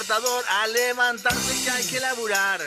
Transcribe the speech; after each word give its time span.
a 0.00 0.66
levantarse 0.68 1.64
que 1.64 1.70
hay 1.70 1.84
que 1.84 1.98
laburar. 1.98 2.60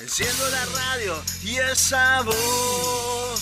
Enciendo 0.00 0.50
la 0.50 0.64
radio 0.64 1.22
y 1.44 1.56
esa 1.56 2.22
voz. 2.22 3.40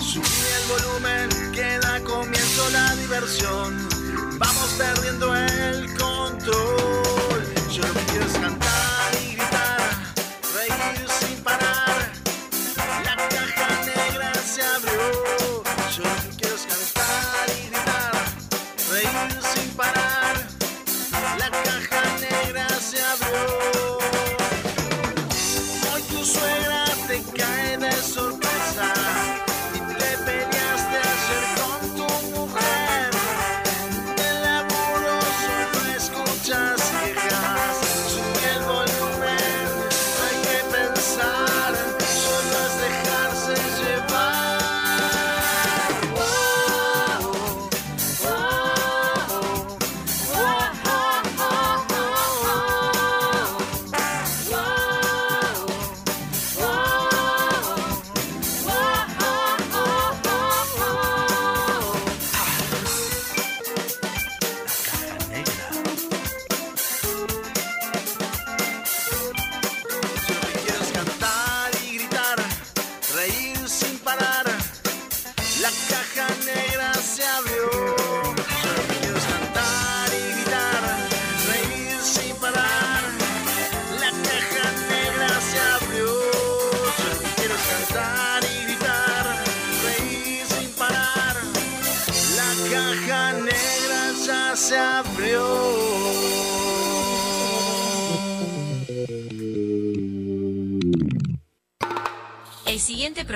Subí 0.00 0.28
el 0.56 0.68
volumen 0.68 1.52
que 1.52 1.78
da 1.78 2.02
comienzo 2.04 2.70
la 2.70 2.94
diversión. 2.96 3.88
Vamos 4.38 4.70
perdiendo 4.76 5.34
el 5.34 5.86
control. 5.96 7.54
Yo 7.70 7.82
lo 7.86 7.94
que 7.94 8.04
quiero 8.10 8.26
es 8.26 8.32
cantar 8.32 8.67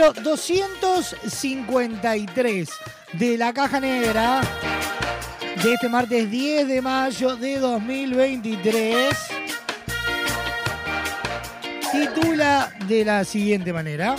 Número 0.00 0.22
253 0.22 2.68
de 3.12 3.36
la 3.36 3.52
Caja 3.52 3.80
Negra 3.80 4.40
de 5.62 5.74
este 5.74 5.90
martes 5.90 6.30
10 6.30 6.68
de 6.68 6.80
mayo 6.80 7.36
de 7.36 7.58
2023 7.58 9.14
titula 11.92 12.72
de 12.86 13.04
la 13.04 13.24
siguiente 13.24 13.74
manera. 13.74 14.16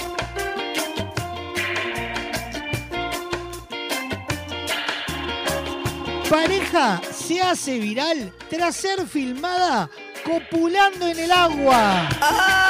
Pareja 6.30 7.02
se 7.12 7.42
hace 7.42 7.80
viral 7.80 8.32
tras 8.52 8.76
ser 8.76 9.08
filmada 9.08 9.90
copulando 10.24 11.08
en 11.08 11.18
el 11.18 11.32
agua. 11.32 12.08
¡Ay, 12.22 12.61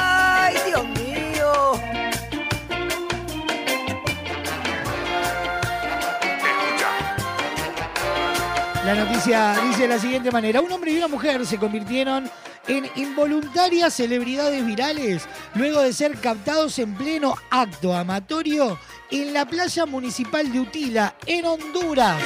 La 8.94 9.06
noticia 9.06 9.58
dice 9.70 9.84
de 9.84 9.88
la 9.88 10.00
siguiente 10.00 10.32
manera. 10.32 10.60
Un 10.60 10.70
hombre 10.70 10.92
y 10.92 10.98
una 10.98 11.08
mujer 11.08 11.46
se 11.46 11.58
convirtieron 11.58 12.30
en 12.68 12.90
involuntarias 12.98 13.94
celebridades 13.94 14.66
virales 14.66 15.24
luego 15.56 15.80
de 15.80 15.94
ser 15.94 16.20
captados 16.20 16.78
en 16.78 16.94
pleno 16.96 17.38
acto 17.50 17.96
amatorio 17.96 18.78
en 19.10 19.34
la 19.34 19.46
playa 19.46 19.86
municipal 19.86 20.52
de 20.52 20.60
Utila, 20.60 21.16
en 21.26 21.46
Honduras. 21.46 22.22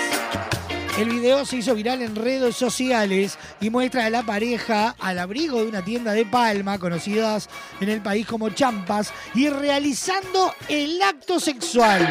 El 0.98 1.10
video 1.10 1.46
se 1.46 1.58
hizo 1.58 1.75
viral 1.75 2.01
en 2.01 2.16
redes 2.16 2.56
sociales 2.56 3.38
y 3.62 3.70
muestra 3.70 4.06
a 4.06 4.10
la 4.10 4.24
pareja 4.24 4.96
al 4.98 5.20
abrigo 5.20 5.60
de 5.60 5.68
una 5.68 5.86
tienda 5.86 6.13
de 6.13 6.25
Palma, 6.25 6.80
conocidas 6.80 7.48
en 7.80 7.89
el 7.89 8.01
país 8.01 8.25
como 8.25 8.50
champas, 8.50 9.13
y 9.36 9.50
realizando 9.50 10.51
el 10.68 11.00
acto 11.00 11.39
sexual. 11.39 12.01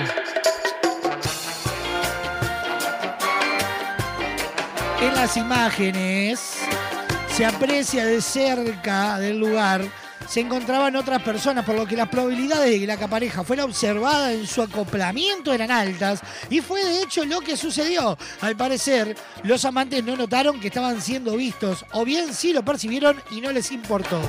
En 5.04 5.14
las 5.14 5.36
imágenes 5.36 6.40
se 7.28 7.44
aprecia 7.44 8.06
de 8.06 8.22
cerca 8.22 9.18
del 9.18 9.38
lugar. 9.38 9.82
Se 10.26 10.40
encontraban 10.40 10.96
otras 10.96 11.22
personas, 11.22 11.66
por 11.66 11.74
lo 11.74 11.84
que 11.84 11.94
las 11.94 12.08
probabilidades 12.08 12.70
de 12.70 12.80
que 12.80 12.86
la 12.86 12.96
pareja 13.06 13.44
fuera 13.44 13.66
observada 13.66 14.32
en 14.32 14.46
su 14.46 14.62
acoplamiento 14.62 15.52
eran 15.52 15.70
altas. 15.70 16.22
Y 16.48 16.62
fue 16.62 16.82
de 16.82 17.02
hecho 17.02 17.26
lo 17.26 17.42
que 17.42 17.58
sucedió. 17.58 18.16
Al 18.40 18.56
parecer, 18.56 19.14
los 19.42 19.66
amantes 19.66 20.02
no 20.02 20.16
notaron 20.16 20.58
que 20.58 20.68
estaban 20.68 21.02
siendo 21.02 21.36
vistos, 21.36 21.84
o 21.92 22.06
bien 22.06 22.32
sí 22.32 22.54
lo 22.54 22.64
percibieron 22.64 23.22
y 23.30 23.42
no 23.42 23.52
les 23.52 23.72
importó. 23.72 24.22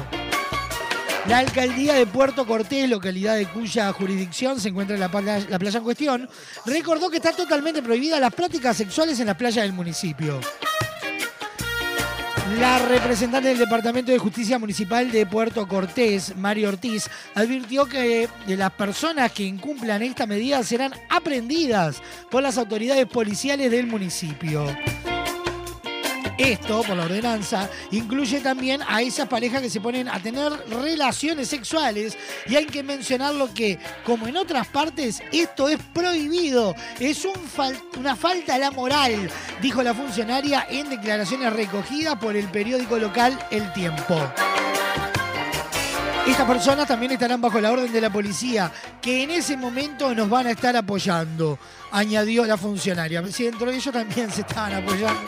La 1.28 1.40
alcaldía 1.40 1.96
de 1.96 2.06
Puerto 2.06 2.46
Cortés, 2.46 2.88
localidad 2.88 3.36
de 3.36 3.48
cuya 3.48 3.92
jurisdicción 3.92 4.60
se 4.60 4.70
encuentra 4.70 4.96
la 4.96 5.10
playa, 5.10 5.44
la 5.50 5.58
playa 5.58 5.80
en 5.80 5.84
cuestión, 5.84 6.30
recordó 6.68 7.10
que 7.10 7.18
está 7.18 7.32
totalmente 7.32 7.82
prohibida 7.82 8.20
las 8.20 8.34
prácticas 8.34 8.78
sexuales 8.78 9.20
en 9.20 9.26
las 9.26 9.36
playas 9.36 9.64
del 9.64 9.74
municipio. 9.74 10.40
La 12.60 12.78
representante 12.78 13.50
del 13.50 13.58
Departamento 13.58 14.12
de 14.12 14.20
Justicia 14.20 14.60
Municipal 14.60 15.12
de 15.12 15.26
Puerto 15.26 15.68
Cortés, 15.68 16.36
Mario 16.38 16.70
Ortiz, 16.70 17.10
advirtió 17.34 17.86
que 17.86 18.30
las 18.48 18.72
personas 18.72 19.32
que 19.32 19.44
incumplan 19.44 20.04
esta 20.04 20.28
medida 20.28 20.64
serán 20.64 20.94
aprendidas 21.10 22.04
por 22.30 22.44
las 22.44 22.60
autoridades 22.60 23.08
policiales 23.08 23.72
del 23.72 23.88
municipio. 23.88 24.68
Esto, 26.38 26.84
por 26.84 26.98
la 26.98 27.06
ordenanza, 27.06 27.70
incluye 27.92 28.42
también 28.42 28.82
a 28.88 29.02
esas 29.02 29.28
parejas 29.28 29.62
que 29.62 29.70
se 29.70 29.80
ponen 29.80 30.10
a 30.10 30.20
tener 30.20 30.52
relaciones 30.70 31.48
sexuales 31.48 32.18
y 32.46 32.56
hay 32.56 32.66
que 32.66 32.84
mencionar 32.84 33.34
lo 33.34 33.54
que, 33.54 33.80
como 34.04 34.28
en 34.28 34.36
otras 34.36 34.68
partes, 34.68 35.24
esto 35.32 35.70
es 35.70 35.80
prohibido, 35.94 36.76
es 37.00 37.26
una 37.98 38.16
falta 38.18 38.56
a 38.56 38.58
la 38.58 38.72
moral, 38.72 39.30
dijo 39.62 39.82
la 39.82 39.94
funcionaria 39.94 40.68
en 40.70 40.90
declaraciones 40.90 41.54
recogidas 41.54 42.16
por 42.18 42.36
el 42.36 42.50
periódico 42.50 42.98
local 42.98 43.40
El 43.50 43.72
Tiempo. 43.72 44.20
Estas 46.28 46.48
personas 46.48 46.88
también 46.88 47.12
estarán 47.12 47.40
bajo 47.40 47.62
la 47.62 47.72
orden 47.72 47.94
de 47.94 48.02
la 48.02 48.12
policía, 48.12 48.72
que 49.00 49.24
en 49.24 49.30
ese 49.30 49.56
momento 49.56 50.14
nos 50.14 50.28
van 50.28 50.48
a 50.48 50.52
estar 50.52 50.76
apoyando, 50.76 51.60
añadió 51.92 52.46
la 52.46 52.58
funcionaria. 52.58 53.24
Si 53.28 53.44
dentro 53.44 53.70
de 53.70 53.78
ellos 53.78 53.94
también 53.94 54.32
se 54.32 54.42
estaban 54.42 54.74
apoyando. 54.74 55.22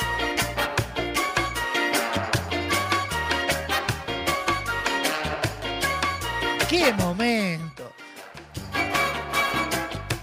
¡Qué 6.70 6.92
momento! 6.94 7.94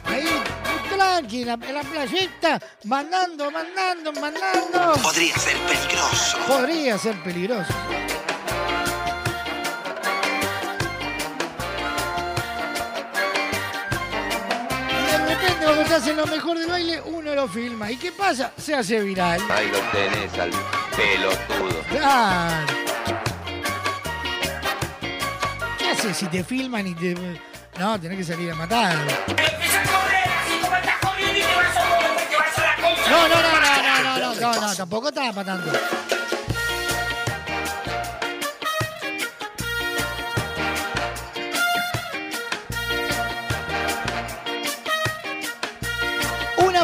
Ahí, 0.04 0.24
muy 0.24 0.88
tranqui, 0.96 1.40
en 1.40 1.46
la, 1.46 1.54
en 1.54 1.74
la 1.74 1.82
playita, 1.82 2.60
mandando, 2.84 3.50
mandando, 3.50 4.12
mandando. 4.12 4.92
Podría 5.02 5.38
ser 5.38 5.56
peligroso. 5.56 6.38
Podría 6.46 6.98
ser 6.98 7.22
peligroso. 7.22 7.72
Y 14.90 15.06
de 15.10 15.18
repente, 15.18 15.64
cuando 15.64 15.82
estás 15.82 16.06
en 16.08 16.16
lo 16.18 16.26
mejor 16.26 16.58
del 16.58 16.68
baile, 16.68 17.00
uno 17.06 17.34
lo 17.34 17.48
filma. 17.48 17.90
¿Y 17.90 17.96
qué 17.96 18.12
pasa? 18.12 18.52
Se 18.58 18.74
hace 18.74 19.00
viral. 19.00 19.40
Ahí 19.50 19.68
lo 19.68 19.80
tenés 19.92 20.38
al 20.38 20.50
pelotudo. 20.94 21.82
Claro. 21.90 22.93
Si 26.12 26.26
te 26.26 26.44
filman 26.44 26.87
y 26.87 26.94
te. 26.94 27.14
No, 27.78 27.99
tenés 27.99 28.18
que 28.18 28.25
salir 28.25 28.50
a 28.50 28.54
matar. 28.54 28.94
No, 33.11 33.28
no, 33.28 33.34
no, 33.34 33.42
no, 33.42 33.82
no, 33.82 34.02
no, 34.02 34.18
no, 34.18 34.34
no, 34.40 34.61
no, 34.61 34.76
tampoco 34.76 35.08
estaba 35.08 35.32
matando. 35.32 35.73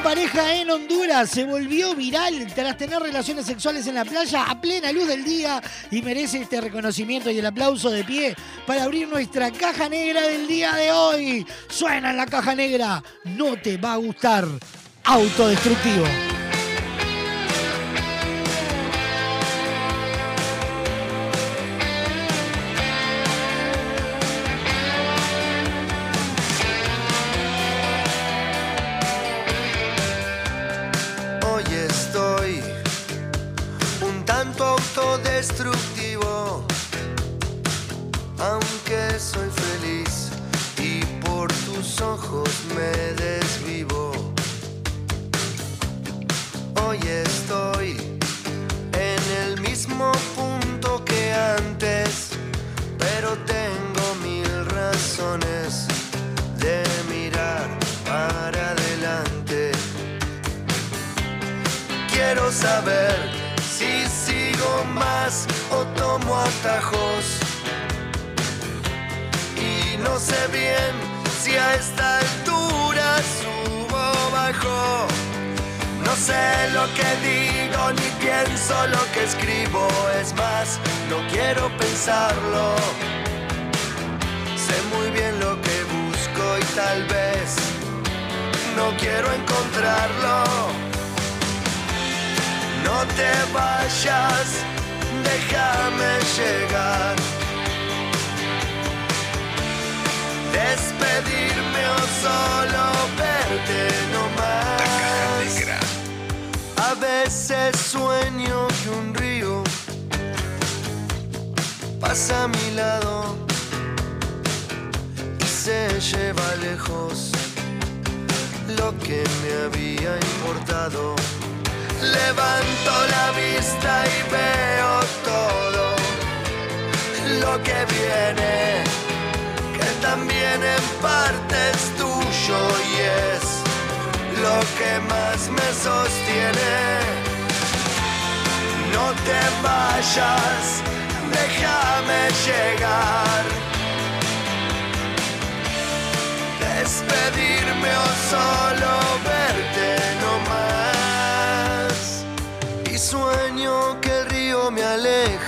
Pareja 0.02 0.54
en 0.54 0.70
Honduras 0.70 1.28
se 1.28 1.44
volvió 1.44 1.94
viral 1.94 2.46
tras 2.54 2.76
tener 2.78 3.00
relaciones 3.00 3.44
sexuales 3.44 3.86
en 3.86 3.96
la 3.96 4.04
playa 4.04 4.44
a 4.44 4.58
plena 4.58 4.92
luz 4.92 5.06
del 5.06 5.22
día 5.24 5.62
y 5.90 6.00
merece 6.00 6.40
este 6.40 6.60
reconocimiento 6.60 7.30
y 7.30 7.38
el 7.38 7.46
aplauso 7.46 7.90
de 7.90 8.02
pie 8.02 8.34
para 8.66 8.84
abrir 8.84 9.08
nuestra 9.08 9.50
caja 9.50 9.88
negra 9.88 10.22
del 10.22 10.48
día 10.48 10.72
de 10.72 10.90
hoy. 10.90 11.46
Suena 11.68 12.10
en 12.10 12.16
la 12.16 12.26
caja 12.26 12.54
negra, 12.54 13.02
no 13.24 13.56
te 13.56 13.76
va 13.76 13.92
a 13.94 13.96
gustar. 13.96 14.46
Autodestructivo. 15.04 16.39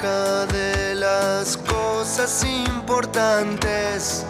De 0.03 0.97
las 0.97 1.57
cosas 1.59 2.45
importantes. 2.45 4.27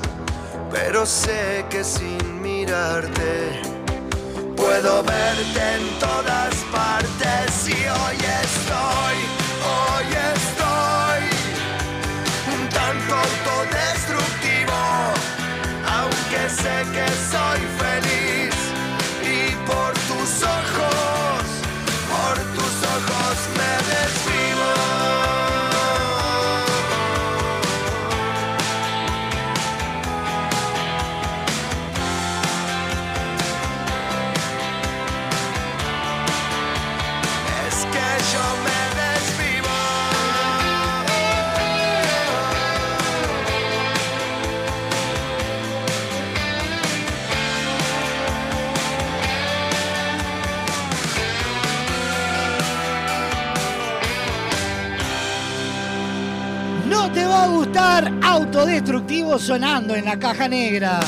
Pero 0.70 1.06
sé 1.06 1.64
que 1.70 1.82
sin 1.82 2.42
mirarte 2.42 3.62
puedo 4.54 5.02
verte 5.02 5.62
en 5.76 5.98
todas 5.98 6.54
partes. 6.70 7.68
Y 7.68 7.72
hoy 7.72 8.18
estoy, 8.44 9.16
hoy 9.72 10.08
estoy 10.34 11.22
un 12.54 12.68
tanto 12.68 13.14
autodestructivo. 13.14 14.78
Aunque 15.96 16.50
sé 16.50 16.84
que 16.92 17.06
soy 17.32 17.60
feliz 17.80 18.54
y 19.22 19.54
por 19.66 19.92
tus 20.08 20.42
ojos, 20.42 20.71
gustar 57.72 58.12
Autodestructivo 58.22 59.38
sonando 59.38 59.94
en 59.94 60.04
la 60.04 60.18
caja 60.18 60.46
negra. 60.46 61.00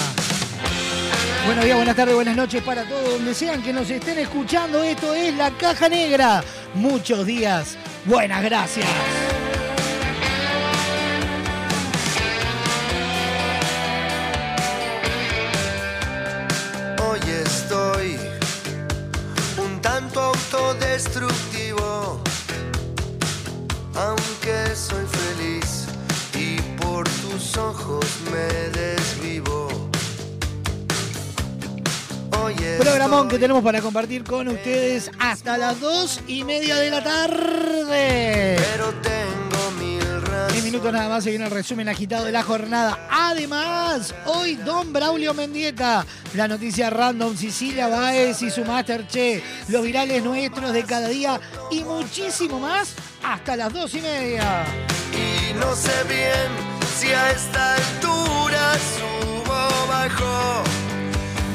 Buenos 1.44 1.62
días, 1.62 1.76
buenas 1.76 1.94
tardes, 1.94 2.14
buenas 2.14 2.36
noches 2.36 2.62
para 2.62 2.84
todos 2.84 3.10
donde 3.10 3.34
sean 3.34 3.62
que 3.62 3.70
nos 3.70 3.90
estén 3.90 4.18
escuchando. 4.18 4.82
Esto 4.82 5.12
es 5.12 5.36
la 5.36 5.50
caja 5.50 5.90
negra. 5.90 6.42
Muchos 6.72 7.26
días. 7.26 7.76
Buenas 8.06 8.42
gracias. 8.42 8.88
Hoy 17.06 17.20
estoy 17.44 18.16
un 19.62 19.82
tanto 19.82 20.18
autodestructivo, 20.18 21.53
tus 27.54 27.62
ojos 27.62 28.06
me 28.32 28.78
desvivo. 28.78 29.68
Programón 32.78 33.28
que 33.28 33.38
tenemos 33.38 33.62
para 33.62 33.80
compartir 33.80 34.24
con 34.24 34.48
ustedes 34.48 35.10
hasta 35.18 35.56
las 35.56 35.80
dos 35.80 36.20
y 36.26 36.44
media 36.44 36.76
de 36.76 36.90
la 36.90 37.02
tarde. 37.02 38.56
Pero 38.56 38.92
tengo 39.00 39.70
mil 39.78 40.20
razones. 40.22 40.58
En 40.58 40.64
minutos 40.64 40.92
nada 40.92 41.08
más 41.08 41.24
se 41.24 41.30
viene 41.30 41.46
el 41.46 41.50
resumen 41.50 41.88
agitado 41.88 42.24
de 42.24 42.32
la 42.32 42.42
jornada. 42.42 43.08
Además, 43.10 44.14
hoy 44.26 44.56
Don 44.56 44.92
Braulio 44.92 45.32
Mendieta, 45.32 46.04
la 46.34 46.48
noticia 46.48 46.90
random, 46.90 47.36
Sicilia 47.36 47.88
Baez 47.88 48.42
y 48.42 48.50
su 48.50 48.64
Masterchef, 48.64 49.42
los 49.68 49.82
virales 49.82 50.22
nuestros 50.22 50.72
de 50.72 50.82
cada 50.84 51.08
día 51.08 51.40
y 51.70 51.84
muchísimo 51.84 52.58
más 52.58 52.94
hasta 53.22 53.56
las 53.56 53.72
dos 53.72 53.94
y 53.94 54.00
media. 54.00 54.64
Y 55.12 55.54
no 55.54 55.74
sé 55.74 55.92
bien 56.08 56.73
si 56.94 57.12
a 57.12 57.30
esta 57.30 57.74
altura 57.74 58.74
subo 58.94 59.52
o 59.52 59.86
bajo. 59.88 60.62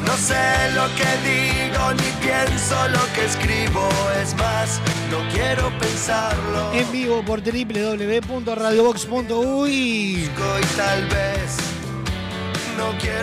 No 0.05 0.17
sé 0.17 0.69
lo 0.75 0.85
que 0.97 1.07
digo 1.29 1.93
ni 1.93 2.11
pienso 2.25 2.75
lo 2.89 3.03
que 3.13 3.23
escribo. 3.25 3.87
Es 4.21 4.35
más, 4.35 4.81
no 5.11 5.19
quiero 5.31 5.71
pensarlo. 5.79 6.73
En 6.73 6.91
vivo 6.91 7.23
por 7.23 7.41
www.radiobox.uy. 7.41 9.71
Y 9.71 10.29
tal 10.75 11.07
vez 11.07 11.78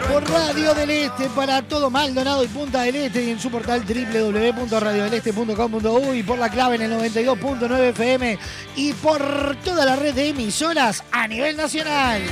Por 0.08 0.28
Radio 0.30 0.74
del 0.74 0.90
Este 0.90 1.28
para 1.30 1.62
todo 1.62 1.88
Maldonado 1.90 2.44
y 2.44 2.48
Punta 2.48 2.82
del 2.82 2.96
Este 2.96 3.24
y 3.24 3.30
en 3.30 3.40
su 3.40 3.50
portal 3.50 3.82
www.radiodeleste.com.uy 3.86 6.22
por 6.22 6.38
la 6.38 6.50
clave 6.50 6.76
en 6.76 6.82
el 6.82 6.92
92.9 6.92 7.80
FM 7.90 8.38
y 8.76 8.92
por 8.94 9.56
toda 9.64 9.84
la 9.86 9.96
red 9.96 10.14
de 10.14 10.28
emisoras 10.28 11.02
a 11.10 11.26
nivel 11.26 11.56
nacional. 11.56 12.22
o 12.22 12.26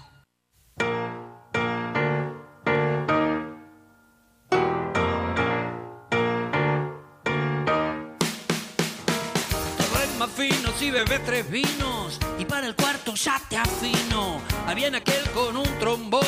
más 10.18 10.30
fino 10.36 10.70
si 10.78 10.90
bebes 10.90 11.24
tres 11.24 11.50
vinos 11.50 12.20
y 12.38 12.44
para 12.44 12.66
el 12.66 12.76
cuarto 12.76 13.14
ya 13.14 13.40
te 13.48 13.56
afino. 13.56 14.40
Había 14.66 14.88
en 14.88 14.96
aquel 14.96 15.30
con 15.30 15.56
un 15.56 15.78
trombón. 15.78 16.22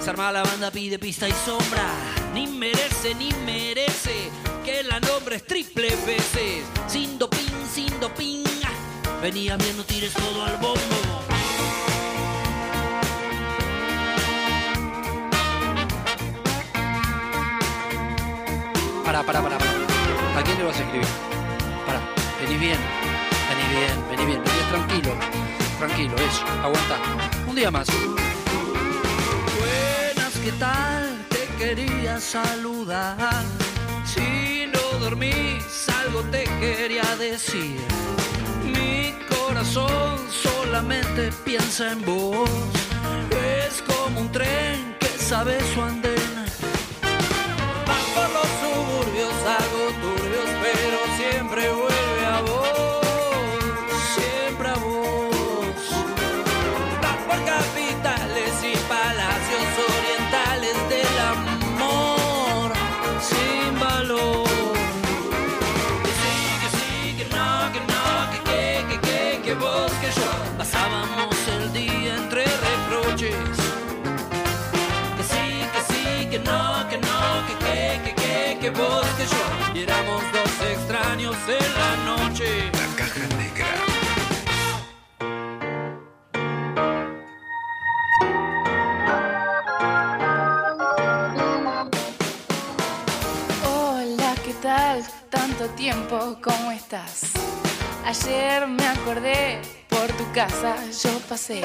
Se 0.00 0.10
arma 0.10 0.32
la 0.32 0.42
banda, 0.42 0.70
pide 0.70 0.98
pista 0.98 1.28
y 1.28 1.32
sombra. 1.32 1.88
Ni 2.34 2.46
merece, 2.48 3.14
ni 3.14 3.30
merece 3.46 4.30
que 4.64 4.82
la 4.82 4.98
nombres 5.00 5.46
triple 5.46 5.94
veces. 6.04 6.64
Sin 6.88 7.18
doping, 7.18 7.66
sin 7.72 8.00
doping. 8.00 8.44
Venía 9.22 9.56
bien, 9.56 9.76
no 9.76 9.84
tires 9.84 10.12
todo 10.12 10.44
al 10.44 10.56
bombo. 10.56 11.31
Pará, 19.04 19.22
pará, 19.22 19.42
pará, 19.42 19.58
pará. 19.58 19.70
¿A 20.38 20.42
quién 20.42 20.58
le 20.58 20.64
vas 20.64 20.76
a 20.76 20.82
escribir? 20.82 21.08
Pará, 21.86 22.00
vení 22.40 22.56
bien, 22.56 22.78
vení 23.48 23.64
bien, 23.74 23.94
vení 24.10 24.24
bien, 24.26 24.42
vení 24.44 24.62
tranquilo, 24.70 25.14
tranquilo, 25.78 26.14
eso, 26.16 26.44
aguanta. 26.62 26.96
Un 27.48 27.56
día 27.56 27.70
más. 27.70 27.88
Buenas, 29.58 30.32
¿qué 30.44 30.52
tal? 30.52 31.26
Te 31.28 31.46
quería 31.58 32.20
saludar. 32.20 33.16
Si 34.04 34.66
no 34.72 34.98
dormís, 34.98 35.88
algo 36.04 36.22
te 36.30 36.44
quería 36.60 37.04
decir. 37.16 37.80
Mi 38.64 39.14
corazón 39.28 40.20
solamente 40.30 41.30
piensa 41.44 41.92
en 41.92 42.04
vos. 42.04 42.48
Es 43.66 43.82
como 43.82 44.20
un 44.20 44.32
tren 44.32 44.96
que 45.00 45.08
sabe 45.08 45.58
su 45.74 45.82
andén. 45.82 46.12
Va 47.88 48.41
por 49.44 49.78
los 49.78 50.01
que 79.22 79.28
yo. 79.28 79.74
Y 79.74 79.82
éramos 79.82 80.22
dos 80.32 80.68
extraños 80.70 81.36
en 81.48 81.74
la 81.74 81.96
noche. 82.04 82.70
La 82.72 82.96
caja 82.96 83.26
negra. 83.38 83.66
Hola, 93.64 94.34
¿qué 94.44 94.54
tal? 94.62 95.04
Tanto 95.30 95.66
tiempo, 95.70 96.38
¿cómo 96.42 96.70
estás? 96.72 97.32
Ayer 98.04 98.66
me 98.66 98.86
acordé, 98.86 99.60
por 99.88 100.08
tu 100.16 100.30
casa 100.32 100.76
yo 101.02 101.18
pasé. 101.28 101.62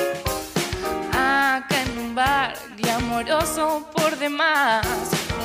Bar 2.17 2.55
glamoroso 2.77 3.87
por 3.93 4.17
demás. 4.17 4.83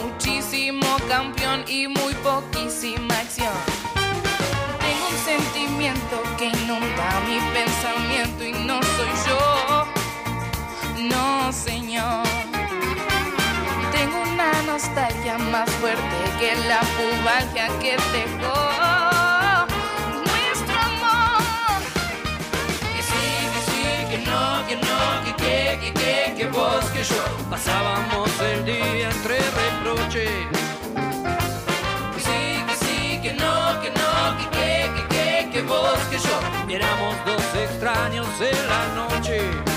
Muchísimo 0.03 0.87
campeón 1.07 1.65
y 1.69 1.87
muy 1.87 2.15
poquísima 2.25 3.13
acción. 3.19 3.53
Tengo 4.81 5.09
un 5.11 5.19
sentimiento 5.23 6.23
que 6.39 6.47
inunda 6.47 7.21
mi 7.29 7.39
pensamiento 7.53 8.43
y 8.43 8.53
no 8.65 8.81
soy 8.83 9.13
yo. 9.29 9.85
No, 11.11 11.53
señor. 11.53 12.23
Tengo 13.93 14.23
una 14.33 14.63
nostalgia 14.63 15.37
más 15.37 15.69
fuerte 15.73 16.17
que 16.41 16.57
la 16.69 16.81
pubalgia 16.97 17.69
que 17.81 17.99
dejó 18.17 19.02
no, 24.23 24.67
que 24.67 24.77
no, 24.77 25.25
que 25.25 25.33
que, 25.43 25.79
que 25.81 25.93
que, 25.93 26.35
que 26.37 26.47
vos, 26.49 26.85
que 26.91 27.03
yo. 27.03 27.23
Pasábamos 27.51 28.31
el 28.41 28.65
día 28.65 29.11
entre 29.11 29.39
reproches. 29.39 30.47
Que 32.15 32.21
sí, 32.21 32.65
que 32.69 32.77
sí, 32.85 33.21
que 33.23 33.33
no, 33.35 33.81
que 33.83 33.91
no, 33.91 34.37
que 34.39 34.47
que, 34.57 34.91
que 34.97 35.05
que, 35.15 35.51
que 35.53 35.63
vos, 35.63 35.99
que 36.11 36.19
yo. 36.19 36.39
Éramos 36.69 37.15
dos 37.27 37.55
extraños 37.55 38.29
en 38.41 38.69
la 38.69 38.83
noche. 38.95 39.72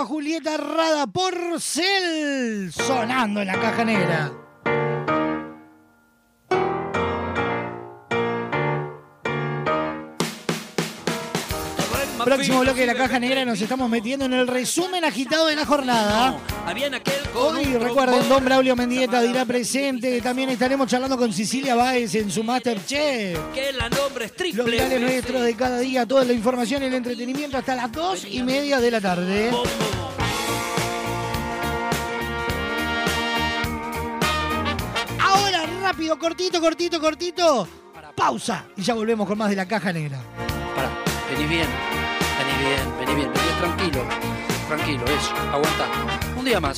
A 0.00 0.04
Julieta 0.04 0.56
Rada 0.56 1.08
Porcel 1.08 2.72
sonando 2.72 3.40
en 3.40 3.48
la 3.48 3.60
caja 3.60 3.84
negra. 3.84 4.47
Próximo 12.38 12.60
bloque 12.60 12.82
de 12.82 12.86
la 12.86 12.94
caja 12.94 13.18
negra 13.18 13.44
nos 13.44 13.60
estamos 13.60 13.90
metiendo 13.90 14.26
en 14.26 14.32
el 14.32 14.46
resumen 14.46 15.04
agitado 15.04 15.48
de 15.48 15.56
la 15.56 15.66
jornada. 15.66 16.38
Hoy 17.34 17.64
recuerden, 17.64 18.28
Don 18.28 18.44
Braulio 18.44 18.76
Mendieta 18.76 19.20
dirá 19.22 19.44
presente. 19.44 20.20
También 20.20 20.48
estaremos 20.50 20.86
charlando 20.86 21.18
con 21.18 21.32
Cecilia 21.32 21.74
Báez 21.74 22.14
en 22.14 22.30
su 22.30 22.44
Masterchef. 22.44 23.36
Que 23.52 23.72
la 23.72 23.88
nombre 23.88 24.26
es 24.26 24.36
triple. 24.36 24.62
Los 24.62 24.70
virales 24.70 25.00
nuestros 25.00 25.42
de 25.42 25.56
cada 25.56 25.80
día, 25.80 26.06
toda 26.06 26.24
la 26.24 26.32
información 26.32 26.84
y 26.84 26.86
el 26.86 26.94
entretenimiento 26.94 27.58
hasta 27.58 27.74
las 27.74 27.90
dos 27.90 28.24
y 28.30 28.40
media 28.44 28.78
de 28.78 28.90
la 28.92 29.00
tarde. 29.00 29.50
Ahora, 35.20 35.66
rápido, 35.82 36.16
cortito, 36.16 36.60
cortito, 36.60 37.00
cortito. 37.00 37.68
Pausa 38.14 38.64
y 38.76 38.82
ya 38.82 38.94
volvemos 38.94 39.26
con 39.26 39.36
más 39.36 39.50
de 39.50 39.56
la 39.56 39.66
caja 39.66 39.92
negra. 39.92 40.20
Pará, 40.76 40.88
vení 41.32 41.48
bien, 41.48 41.66
vení 42.58 42.70
bien, 42.70 42.98
vení 42.98 43.14
bien, 43.14 43.32
vení 43.32 43.58
tranquilo, 43.60 44.04
tranquilo, 44.66 45.04
eso, 45.06 45.34
aguanta. 45.52 45.88
Un 46.36 46.44
día 46.44 46.60
más. 46.60 46.76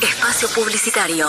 Espacio 0.00 0.48
publicitario. 0.54 1.28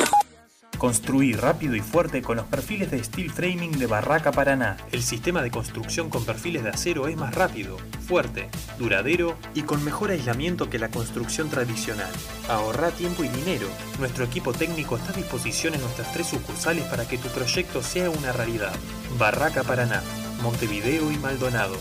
Construí 0.78 1.34
rápido 1.34 1.76
y 1.76 1.82
fuerte 1.82 2.22
con 2.22 2.38
los 2.38 2.46
perfiles 2.46 2.92
de 2.92 3.04
Steel 3.04 3.32
Framing 3.32 3.80
de 3.80 3.88
Barraca 3.88 4.32
Paraná. 4.32 4.78
El 4.92 5.02
sistema 5.02 5.42
de 5.42 5.50
construcción 5.50 6.12
con 6.12 6.24
perfiles 6.24 6.64
de 6.64 6.70
acero 6.70 7.08
es 7.08 7.18
más 7.18 7.34
rápido, 7.34 7.78
fuerte, 8.08 8.48
duradero 8.78 9.36
y 9.56 9.64
con 9.64 9.84
mejor 9.84 10.12
aislamiento 10.12 10.70
que 10.70 10.78
la 10.78 10.90
construcción 10.90 11.50
tradicional. 11.50 12.12
Ahorra 12.48 12.92
tiempo 12.92 13.24
y 13.24 13.28
dinero. 13.28 13.68
Nuestro 13.98 14.26
equipo 14.26 14.54
técnico 14.54 14.98
está 14.98 15.14
a 15.14 15.16
disposición 15.16 15.74
en 15.74 15.82
nuestras 15.82 16.14
tres 16.14 16.28
sucursales 16.28 16.84
para 16.84 17.08
que 17.08 17.18
tu 17.18 17.30
proyecto 17.30 17.82
sea 17.82 18.12
una 18.12 18.32
realidad. 18.32 18.76
Barraca 19.18 19.64
Paraná, 19.64 20.04
Montevideo 20.42 21.12
y 21.12 21.18
Maldonado. 21.18 21.76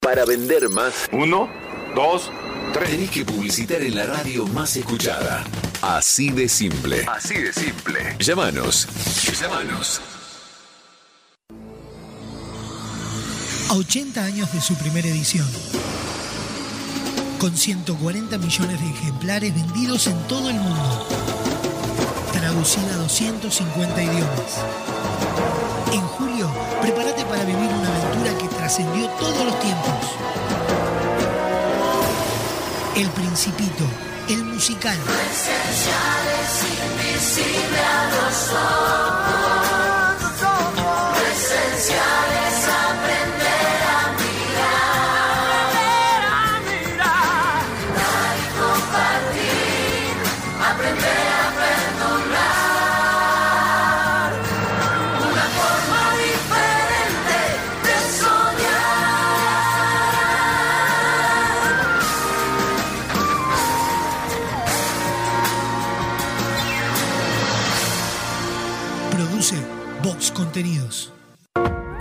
Para 0.00 0.24
vender 0.24 0.68
más. 0.68 1.08
Uno, 1.12 1.48
dos, 1.94 2.30
tres. 2.72 2.90
Tenés 2.90 3.10
que 3.10 3.24
publicitar 3.24 3.82
en 3.82 3.96
la 3.96 4.06
radio 4.06 4.46
más 4.46 4.76
escuchada. 4.76 5.44
Así 5.82 6.30
de 6.30 6.48
simple. 6.48 7.04
Así 7.08 7.34
de 7.34 7.52
simple. 7.52 8.16
Llámanos. 8.18 8.88
Llámanos. 9.40 10.00
A 13.68 13.74
80 13.74 14.24
años 14.24 14.52
de 14.52 14.60
su 14.60 14.74
primera 14.76 15.08
edición. 15.08 15.46
Con 17.40 17.56
140 17.56 18.38
millones 18.38 18.80
de 18.80 18.86
ejemplares 18.86 19.54
vendidos 19.54 20.06
en 20.06 20.18
todo 20.28 20.48
el 20.48 20.56
mundo. 20.56 21.06
Traducida 22.32 22.94
a 22.94 22.98
250 22.98 24.02
idiomas. 24.02 24.64
En 25.92 26.00
para 27.36 27.44
vivir 27.44 27.70
una 27.70 27.88
aventura 27.88 28.38
que 28.38 28.48
trascendió 28.56 29.08
todos 29.10 29.44
los 29.44 29.60
tiempos. 29.60 29.94
El 32.96 33.08
Principito, 33.10 33.84
el 34.28 34.44
musical. 34.44 34.96
Esenciales 34.96 36.64
invisible 36.80 37.78
a 37.78 38.04
los 38.06 38.52
ojos. 38.52 39.45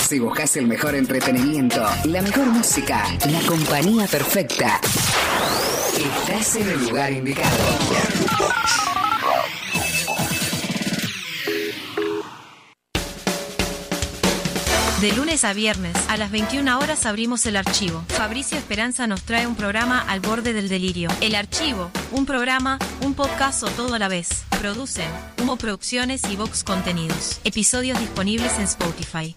Si 0.09 0.18
buscas 0.18 0.57
el 0.57 0.66
mejor 0.66 0.94
entretenimiento, 0.94 1.87
la 2.04 2.22
mejor 2.22 2.46
música, 2.46 3.04
la 3.30 3.40
compañía 3.48 4.07
perfecta, 4.07 4.80
estás 6.02 6.57
en 6.57 6.68
el 6.68 6.88
lugar 6.88 7.12
indicado. 7.12 7.57
De 15.00 15.12
lunes 15.12 15.44
a 15.44 15.52
viernes, 15.52 15.94
a 16.09 16.16
las 16.16 16.30
21 16.30 16.78
horas 16.78 17.04
abrimos 17.04 17.44
el 17.44 17.57
archivo. 17.57 18.02
Fabricio 18.09 18.57
Esperanza 18.57 19.07
nos 19.07 19.22
trae 19.22 19.46
un 19.46 19.54
programa 19.54 20.00
al 20.00 20.20
borde 20.20 20.54
del 20.54 20.70
delirio. 20.70 21.11
El 21.20 21.35
archivo, 21.35 21.90
un 22.11 22.24
programa, 22.24 22.78
un 23.02 23.12
podcast 23.12 23.64
o 23.64 23.66
todo 23.66 23.94
a 23.94 23.98
la 23.98 24.09
vez. 24.09 24.44
Producen 24.59 25.11
Humo 25.42 25.57
Producciones 25.57 26.22
y 26.30 26.37
Vox 26.37 26.64
Contenidos. 26.64 27.40
Episodios 27.44 28.00
disponibles 28.00 28.57
en 28.57 28.62
Spotify. 28.62 29.37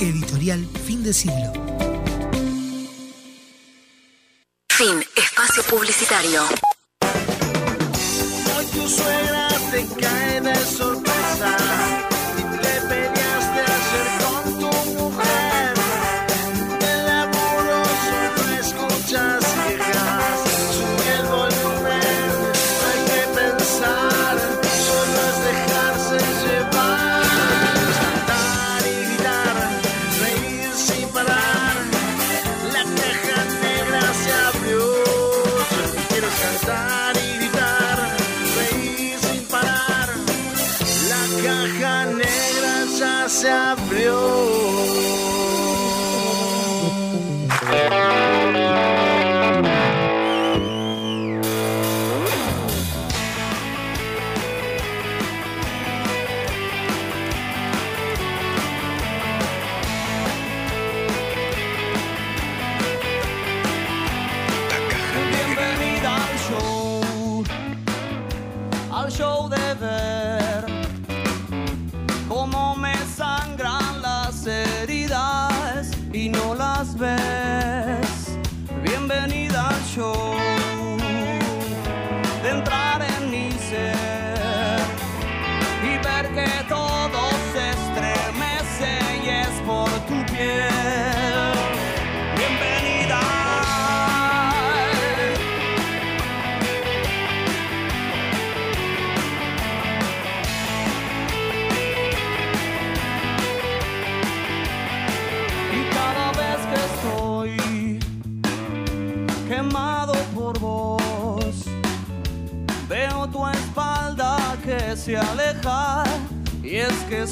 Editorial 0.00 0.64
Fin 0.86 1.02
de 1.02 1.12
Siglo. 1.12 1.52
Fin. 4.70 5.04
Espacio 5.16 5.62
publicitario. 5.64 6.42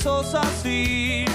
Es 0.06 0.12
que 0.12 0.22
sos 0.22 0.34
así. 0.34 1.25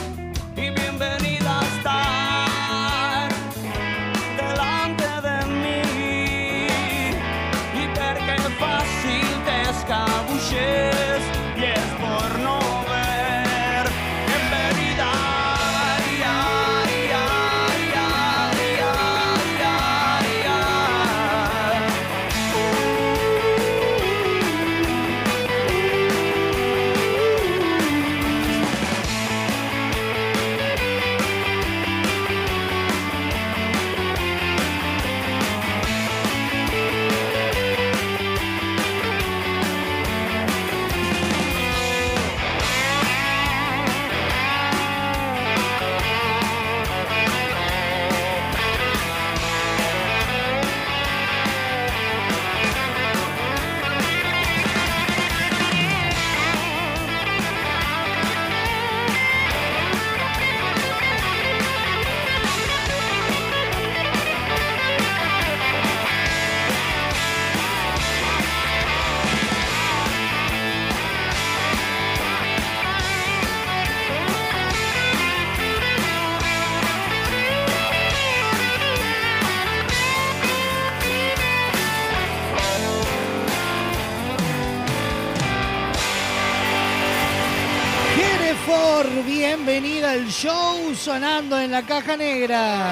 Sonando 91.12 91.60
en 91.60 91.72
la 91.72 91.82
caja 91.82 92.16
negra. 92.16 92.88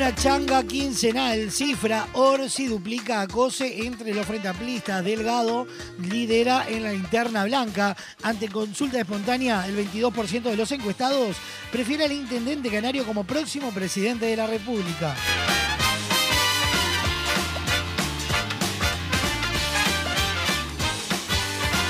Una 0.00 0.14
changa 0.14 0.62
quincenal, 0.62 1.50
cifra 1.50 2.06
Orsi 2.14 2.68
duplica 2.68 3.20
a 3.20 3.28
Cose 3.28 3.84
entre 3.84 4.14
los 4.14 4.24
frentamplistas. 4.24 5.04
Delgado 5.04 5.66
lidera 5.98 6.64
en 6.70 6.84
la 6.84 6.94
interna 6.94 7.44
blanca. 7.44 7.94
Ante 8.22 8.48
consulta 8.48 8.98
espontánea, 8.98 9.66
el 9.66 9.76
22% 9.76 10.44
de 10.44 10.56
los 10.56 10.72
encuestados 10.72 11.36
prefiere 11.70 12.06
al 12.06 12.12
intendente 12.12 12.70
canario 12.70 13.04
como 13.04 13.24
próximo 13.24 13.72
presidente 13.72 14.24
de 14.24 14.36
la 14.38 14.46
República. 14.46 15.14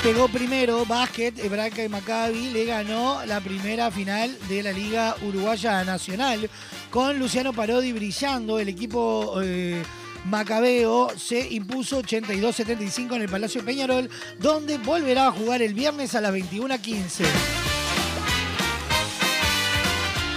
Pegó 0.03 0.27
primero 0.27 0.83
básquet, 0.85 1.47
Branca 1.49 1.83
y 1.83 1.87
Maccabi 1.87 2.49
le 2.49 2.65
ganó 2.65 3.23
la 3.25 3.39
primera 3.39 3.89
final 3.89 4.35
de 4.49 4.63
la 4.63 4.73
Liga 4.73 5.15
Uruguaya 5.21 5.85
Nacional 5.85 6.49
con 6.91 7.17
Luciano 7.17 7.53
Parodi 7.53 7.93
brillando. 7.93 8.59
El 8.59 8.69
equipo 8.69 9.41
eh, 9.41 9.81
Macabeo 10.25 11.09
se 11.17 11.47
impuso 11.53 12.03
82-75 12.03 13.15
en 13.15 13.21
el 13.23 13.29
Palacio 13.29 13.65
Peñarol, 13.65 14.09
donde 14.39 14.77
volverá 14.77 15.27
a 15.27 15.31
jugar 15.31 15.61
el 15.61 15.73
viernes 15.73 16.13
a 16.13 16.21
las 16.21 16.33
21.15. 16.33 17.25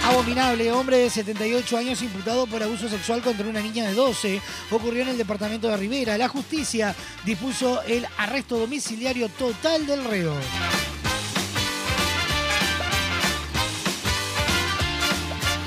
Abominable, 0.05 0.71
hombre 0.71 0.97
de 0.97 1.09
78 1.09 1.77
años 1.77 2.01
imputado 2.01 2.47
por 2.47 2.61
abuso 2.61 2.87
sexual 2.87 3.21
contra 3.21 3.47
una 3.47 3.59
niña 3.59 3.85
de 3.85 3.93
12. 3.93 4.39
Ocurrió 4.71 5.01
en 5.01 5.09
el 5.09 5.17
departamento 5.17 5.67
de 5.67 5.77
Rivera. 5.77 6.17
La 6.17 6.29
justicia 6.29 6.95
dispuso 7.25 7.81
el 7.83 8.07
arresto 8.17 8.57
domiciliario 8.57 9.29
total 9.29 9.85
del 9.85 10.03
reo. 10.05 10.33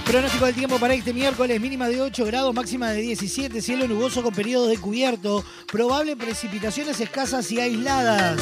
Pronóstico 0.08 0.46
del 0.46 0.54
tiempo 0.54 0.78
para 0.78 0.94
este 0.94 1.12
miércoles, 1.12 1.60
mínima 1.60 1.86
de 1.86 2.00
8 2.00 2.24
grados, 2.24 2.54
máxima 2.54 2.88
de 2.92 3.02
17, 3.02 3.60
cielo 3.60 3.86
nuboso 3.86 4.22
con 4.22 4.32
periodos 4.32 4.70
de 4.70 4.78
cubierto, 4.78 5.44
probable 5.70 6.16
precipitaciones 6.16 6.98
escasas 6.98 7.52
y 7.52 7.60
aisladas. 7.60 8.40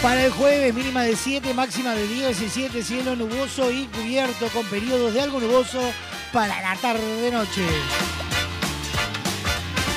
Para 0.00 0.24
el 0.24 0.32
jueves, 0.32 0.72
mínima 0.72 1.02
de 1.02 1.14
7, 1.14 1.52
máxima 1.52 1.94
de 1.94 2.08
17, 2.08 2.82
cielo 2.82 3.14
nuboso 3.14 3.70
y 3.70 3.84
cubierto 3.84 4.48
con 4.48 4.64
periodos 4.64 5.12
de 5.12 5.20
algo 5.20 5.40
nuboso 5.40 5.82
para 6.32 6.62
la 6.62 6.74
tarde-noche. 6.76 7.66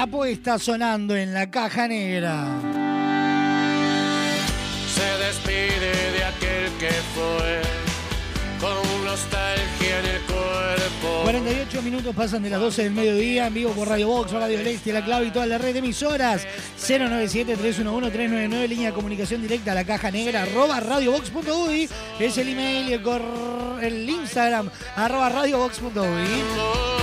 la 0.00 0.04
apuesta 0.04 0.58
sonando 0.58 1.14
en 1.14 1.34
la 1.34 1.50
caja 1.50 1.86
negra. 1.86 2.46
se 4.94 5.04
despide 5.26 5.92
de 6.16 6.24
aquel 6.24 6.72
que 6.78 6.88
fue 7.14 7.60
con 8.58 9.04
nostalgia 9.04 9.98
en 9.98 10.06
el 10.06 10.22
cuerpo. 10.22 11.22
48 11.24 11.82
minutos 11.82 12.14
pasan 12.16 12.42
de 12.42 12.48
las 12.48 12.60
12 12.60 12.84
del 12.84 12.92
mediodía 12.94 13.48
en 13.48 13.52
vivo 13.52 13.72
por 13.72 13.88
Radio 13.88 14.08
Box, 14.08 14.32
Radio 14.32 14.56
del 14.56 14.68
Este, 14.68 14.90
La 14.90 15.04
Clave 15.04 15.26
y 15.26 15.32
toda 15.32 15.44
la 15.44 15.58
red 15.58 15.74
de 15.74 15.80
emisoras. 15.80 16.46
097-311-399, 16.78 18.68
línea 18.68 18.88
de 18.88 18.94
comunicación 18.94 19.42
directa 19.42 19.72
a 19.72 19.74
la 19.74 19.84
caja 19.84 20.10
negra, 20.10 20.44
arroba 20.44 20.80
radiobox.uy. 20.80 21.90
Es 22.18 22.38
el 22.38 22.48
email 22.48 22.88
y 22.88 22.94
el, 22.94 23.02
el 23.82 24.08
Instagram, 24.08 24.70
arroba 24.96 25.28
radiobox.uy. 25.28 26.99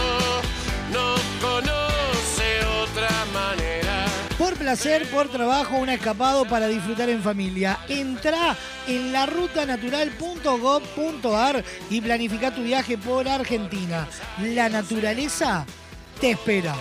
placer, 4.67 5.09
por 5.09 5.29
trabajo, 5.29 5.77
un 5.77 5.87
escapado 5.87 6.43
para 6.43 6.67
disfrutar 6.67 7.07
en 7.07 7.23
familia. 7.23 7.79
Entra 7.87 8.53
en 8.85 9.13
larutanatural.gov.ar 9.13 11.63
y 11.89 12.01
planifica 12.01 12.53
tu 12.53 12.63
viaje 12.63 12.97
por 12.97 13.29
Argentina. 13.29 14.05
La 14.41 14.67
naturaleza 14.67 15.65
te 16.19 16.31
espera. 16.31 16.75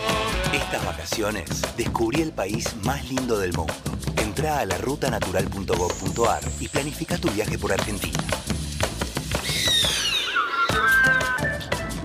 Estas 0.52 0.84
vacaciones 0.84 1.48
descubrí 1.76 2.22
el 2.22 2.32
país 2.32 2.74
más 2.82 3.08
lindo 3.08 3.38
del 3.38 3.52
mundo. 3.52 3.72
Entra 4.20 4.58
a 4.58 4.66
larutanatural.gov.ar 4.66 6.42
y 6.58 6.66
planifica 6.66 7.18
tu 7.18 7.30
viaje 7.30 7.56
por 7.56 7.72
Argentina. 7.72 8.18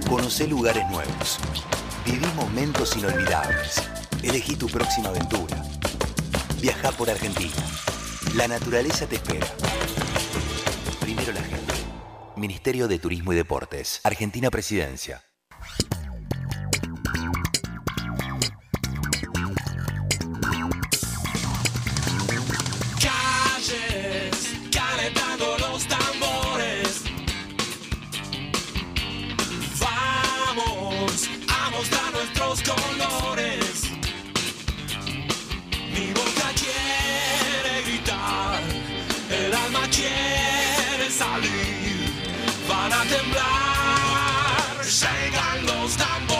Conoce 0.07 0.47
lugares 0.47 0.87
nuevos. 0.91 1.39
Viví 2.05 2.27
momentos 2.35 2.95
inolvidables. 2.95 3.81
Elegí 4.21 4.55
tu 4.55 4.67
próxima 4.67 5.09
aventura. 5.09 5.70
Viaja 6.61 6.91
por 6.91 7.09
Argentina. 7.09 7.55
La 8.35 8.47
naturaleza 8.47 9.07
te 9.07 9.15
espera. 9.15 9.47
Primero 10.99 11.31
la 11.31 11.41
gente. 11.41 11.73
Ministerio 12.35 12.87
de 12.87 12.99
Turismo 12.99 13.33
y 13.33 13.35
Deportes. 13.35 13.99
Argentina 14.03 14.51
Presidencia. 14.51 15.23
Calles, 23.01 24.53
calentando 24.71 25.57
los 25.57 25.87
tambores. 25.87 27.03
Vamos 29.79 31.27
a 31.49 32.11
nuestros 32.11 32.61
colores 32.61 33.90
quiere 36.53 37.81
gritar, 37.83 38.59
el 39.29 39.53
alma 39.53 39.87
quiere 39.89 41.09
salir, 41.09 42.13
van 42.67 42.93
a 42.93 43.03
temblar, 43.03 44.85
llegan 44.85 45.65
los 45.65 45.97
tambores. 45.97 46.30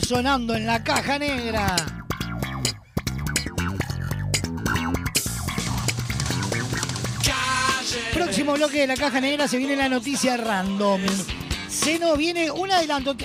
sonando 0.00 0.54
en 0.54 0.66
la 0.66 0.82
caja 0.82 1.18
negra. 1.18 1.76
Próximo 8.12 8.54
bloque 8.54 8.80
de 8.80 8.86
la 8.86 8.96
caja 8.96 9.20
negra 9.20 9.46
se 9.48 9.58
viene 9.58 9.76
la 9.76 9.88
noticia 9.88 10.36
random. 10.36 11.00
Se 11.68 11.98
nos 11.98 12.16
viene 12.16 12.50
un 12.50 12.70
adelanto. 12.70 13.16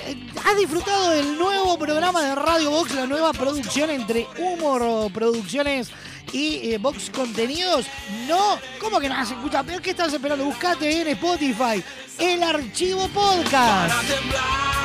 ¿Has 0.46 0.58
disfrutado 0.58 1.12
del 1.12 1.38
nuevo 1.38 1.78
programa 1.78 2.22
de 2.24 2.36
Radio 2.36 2.72
Box, 2.72 2.94
la 2.96 3.08
nueva 3.08 3.32
producción 3.34 3.90
entre 3.90 4.28
Humor 4.38 5.12
Producciones 5.12 5.92
y 6.34 6.72
eh, 6.72 6.78
Box 6.78 7.10
Contenidos? 7.12 7.86
No, 8.28 8.58
¿cómo 8.80 9.00
que 9.00 9.10
no 9.10 9.16
ah, 9.16 9.26
se 9.26 9.34
escucha? 9.34 9.64
¿Pero 9.64 9.82
qué 9.82 9.92
estás 9.92 10.14
esperando? 10.14 10.46
Buscate 10.46 11.02
en 11.02 11.08
Spotify 11.10 11.84
el 12.20 12.44
archivo 12.44 13.08
podcast. 13.10 13.94
Para 13.94 14.02
temblar, 14.02 14.80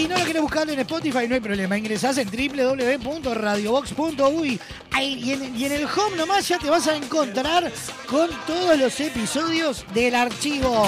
si 0.00 0.08
no 0.08 0.16
lo 0.16 0.24
quieres 0.24 0.40
buscar 0.40 0.70
en 0.70 0.80
Spotify, 0.80 1.28
no 1.28 1.34
hay 1.34 1.40
problema. 1.40 1.76
Ingresás 1.76 2.16
en 2.16 2.30
www.radiobox.uy 2.30 4.58
y 4.98 5.32
en, 5.32 5.72
el 5.72 5.84
home 5.84 6.16
nomás 6.16 6.48
ya 6.48 6.58
te 6.58 6.70
vas 6.70 6.86
a 6.86 6.96
encontrar 6.96 7.70
con 8.08 8.30
todos 8.46 8.78
los 8.78 8.98
episodios 8.98 9.84
del 9.92 10.14
archivo. 10.14 10.86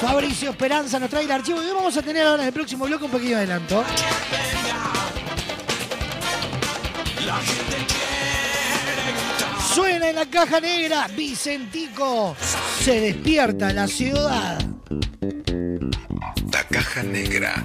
Fabricio 0.00 0.50
Esperanza 0.50 1.00
nos 1.00 1.10
trae 1.10 1.24
el 1.24 1.32
archivo 1.32 1.60
y 1.60 1.66
hoy 1.66 1.72
vamos 1.74 1.96
a 1.96 2.02
tener 2.02 2.24
ahora 2.24 2.42
en 2.42 2.48
el 2.48 2.54
próximo 2.54 2.84
bloque 2.84 3.06
un 3.06 3.10
pequeño 3.10 3.36
adelanto. 3.36 3.82
Suena 9.74 10.10
en 10.10 10.14
la 10.14 10.26
caja 10.26 10.60
negra, 10.60 11.08
Vicentico. 11.16 12.36
Se 12.80 13.00
despierta 13.00 13.72
la 13.72 13.88
ciudad 13.88 14.60
caja 16.92 17.02
negra. 17.08 17.64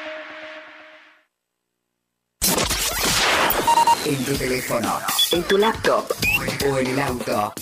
En 4.11 4.25
tu 4.25 4.33
teléfono, 4.35 4.99
en 5.31 5.43
tu 5.43 5.57
laptop 5.57 6.11
o 6.69 6.77
en 6.79 6.87
el 6.87 6.99
auto. 6.99 7.53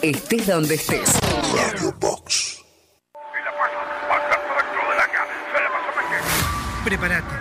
Estés 0.00 0.46
donde 0.46 0.76
estés. 0.76 1.12
Radio 1.54 1.92
Box. 2.00 2.64
Prepárate. 6.84 7.34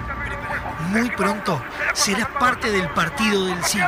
Muy 0.89 1.09
pronto 1.11 1.61
serás 1.93 2.27
parte 2.39 2.69
del 2.69 2.89
partido 2.89 3.45
del 3.45 3.63
siglo. 3.63 3.87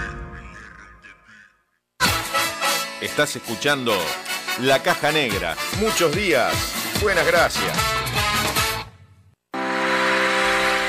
Estás 3.01 3.35
escuchando 3.35 3.93
La 4.59 4.81
Caja 4.83 5.11
Negra. 5.11 5.57
Muchos 5.79 6.15
días. 6.15 6.53
Buenas 7.01 7.25
gracias. 7.25 7.75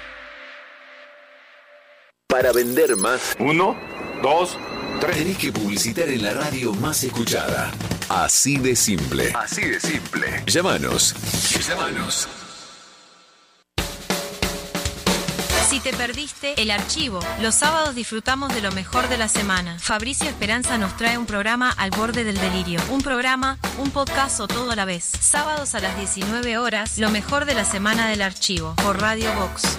Para 2.35 2.51
vender 2.51 2.97
más. 2.97 3.37
Uno, 3.39 3.76
dos, 4.20 4.59
tres. 5.01 5.18
Tenés 5.18 5.39
que 5.39 5.53
publicitar 5.53 6.09
en 6.09 6.20
la 6.20 6.35
radio 6.35 6.74
más 6.74 7.05
escuchada. 7.05 7.70
Así 8.09 8.57
de 8.57 8.74
simple. 8.74 9.32
Así 9.37 9.64
de 9.64 9.78
simple. 9.78 10.43
Llámanos. 10.45 11.14
Llámanos. 11.64 12.26
Si 15.68 15.78
te 15.78 15.93
perdiste 15.93 16.61
el 16.61 16.72
archivo, 16.72 17.20
los 17.41 17.55
sábados 17.55 17.95
disfrutamos 17.95 18.53
de 18.53 18.62
lo 18.62 18.72
mejor 18.72 19.09
de 19.09 19.16
la 19.16 19.28
semana. 19.28 19.78
Fabricio 19.78 20.28
Esperanza 20.28 20.76
nos 20.76 20.97
trae 20.97 21.16
un 21.16 21.26
programa 21.26 21.70
al 21.70 21.91
borde 21.91 22.24
del 22.24 22.39
delirio. 22.39 22.80
Un 22.91 23.01
programa, 23.01 23.61
un 23.78 23.93
podcast 23.93 24.41
o 24.41 24.49
todo 24.49 24.72
a 24.72 24.76
la 24.76 24.85
vez. 24.85 25.05
Sábados 25.05 25.76
a 25.76 25.78
las 25.78 25.97
19 25.97 26.59
horas, 26.59 26.99
lo 26.99 27.11
mejor 27.11 27.45
de 27.45 27.55
la 27.55 27.64
semana 27.64 28.09
del 28.09 28.22
archivo, 28.22 28.74
por 28.82 29.01
Radio 29.01 29.32
Box. 29.35 29.78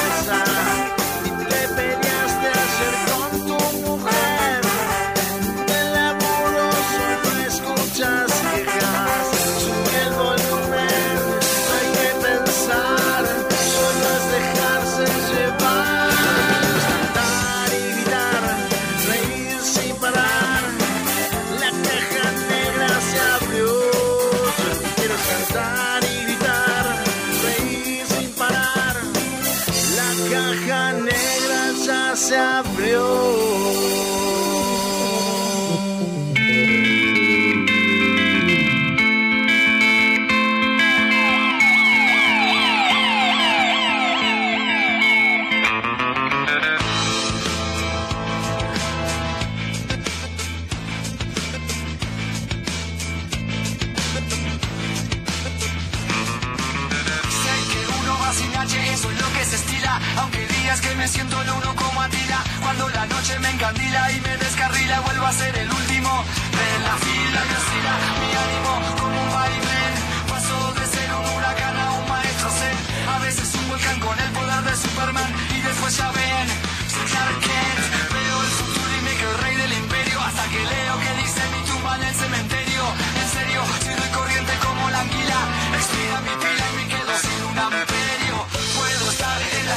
a 65.31 65.33
ser 65.33 65.57
el 65.59 65.69
último 65.69 65.90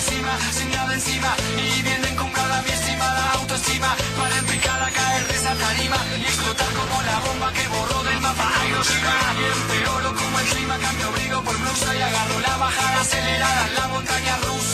cima, 0.05 0.33
sin 0.53 0.71
nada 0.71 0.95
encima. 0.95 1.31
Y 1.57 1.83
bien 1.83 2.05
encumbrada 2.05 2.63
mi 2.63 2.71
estimada 2.71 3.33
autoestima. 3.39 3.91
Para 4.19 4.37
en 4.39 4.47
picada 4.47 4.91
caer 4.91 5.27
de 5.29 5.35
esa 5.35 5.55
tarima. 5.55 5.99
Y 6.21 6.23
explotar 6.23 6.71
como 6.79 6.97
la 7.03 7.17
bomba 7.27 7.49
que 7.53 7.65
borró 7.69 8.03
del 8.05 8.21
mapa 8.21 8.47
Hiroshima. 8.69 9.15
Y 9.41 9.45
empeoro 9.57 10.11
como 10.21 10.39
el 10.41 10.47
clima, 10.53 10.79
cambio 10.79 11.07
abrigo 11.09 11.43
por 11.43 11.57
blusa. 11.57 11.95
Y 11.95 12.03
agarro 12.03 12.41
la 12.41 12.57
bajada 12.57 13.01
acelerada 13.01 13.67
en 13.69 13.75
la 13.75 13.87
montaña 13.89 14.37
rusa. 14.47 14.74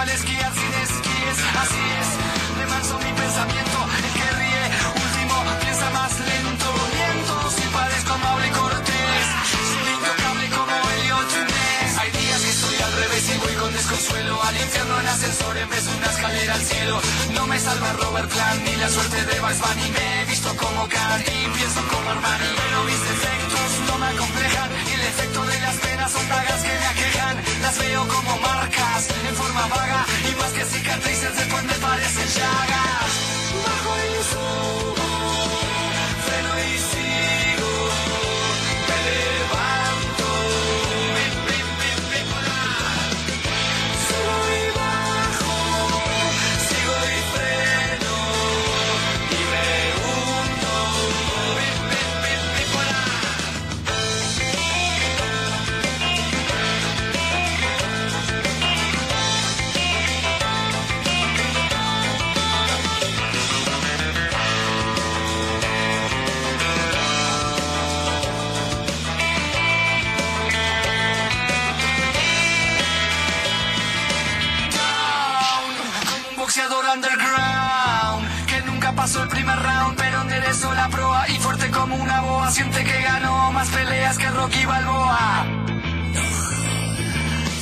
Quedar 0.00 0.08
difunto 0.08 0.08
al 0.08 0.08
esquiar 0.08 0.52
sin 0.54 0.89
No 16.50 17.46
me 17.46 17.56
salva 17.60 17.92
Robert 17.92 18.28
Plant 18.28 18.64
ni 18.64 18.74
la 18.74 18.88
suerte 18.88 19.24
de 19.24 19.38
Bugs 19.38 19.60
Bunny. 19.60 19.88
Me 19.92 20.22
he 20.22 20.24
visto 20.24 20.50
como 20.56 20.88
Kant 20.88 21.22
y 21.22 21.48
pienso 21.56 21.80
como 21.86 22.10
Armani. 22.10 22.44
Pero 22.56 22.82
mis 22.90 23.00
defectos 23.00 23.68
no 23.86 23.98
me 23.98 24.06
acomplejan 24.06 24.70
y 24.88 24.92
el 24.94 25.00
efecto 25.00 25.44
de 25.46 25.60
las 25.60 25.76
penas 25.76 26.10
son 26.10 26.28
dagas 26.28 26.60
que 26.62 26.74
me 26.74 26.86
aquejan. 26.86 27.36
Las 27.62 27.78
veo 27.78 28.08
como 28.08 28.36
marcas 28.38 29.08
en 29.28 29.36
forma 29.36 29.66
vaga 29.68 30.04
y 30.28 30.34
más 30.40 30.50
que 30.50 30.64
cicatrices 30.64 31.36
después 31.36 31.62
me 31.62 31.79
la 80.74 80.88
proa 80.88 81.26
y 81.28 81.38
fuerte 81.38 81.70
como 81.70 81.96
una 81.96 82.20
boa. 82.20 82.50
Siente 82.50 82.84
que 82.84 83.02
ganó 83.02 83.50
más 83.52 83.68
peleas 83.68 84.18
que 84.18 84.28
Rocky 84.28 84.64
Balboa. 84.66 85.46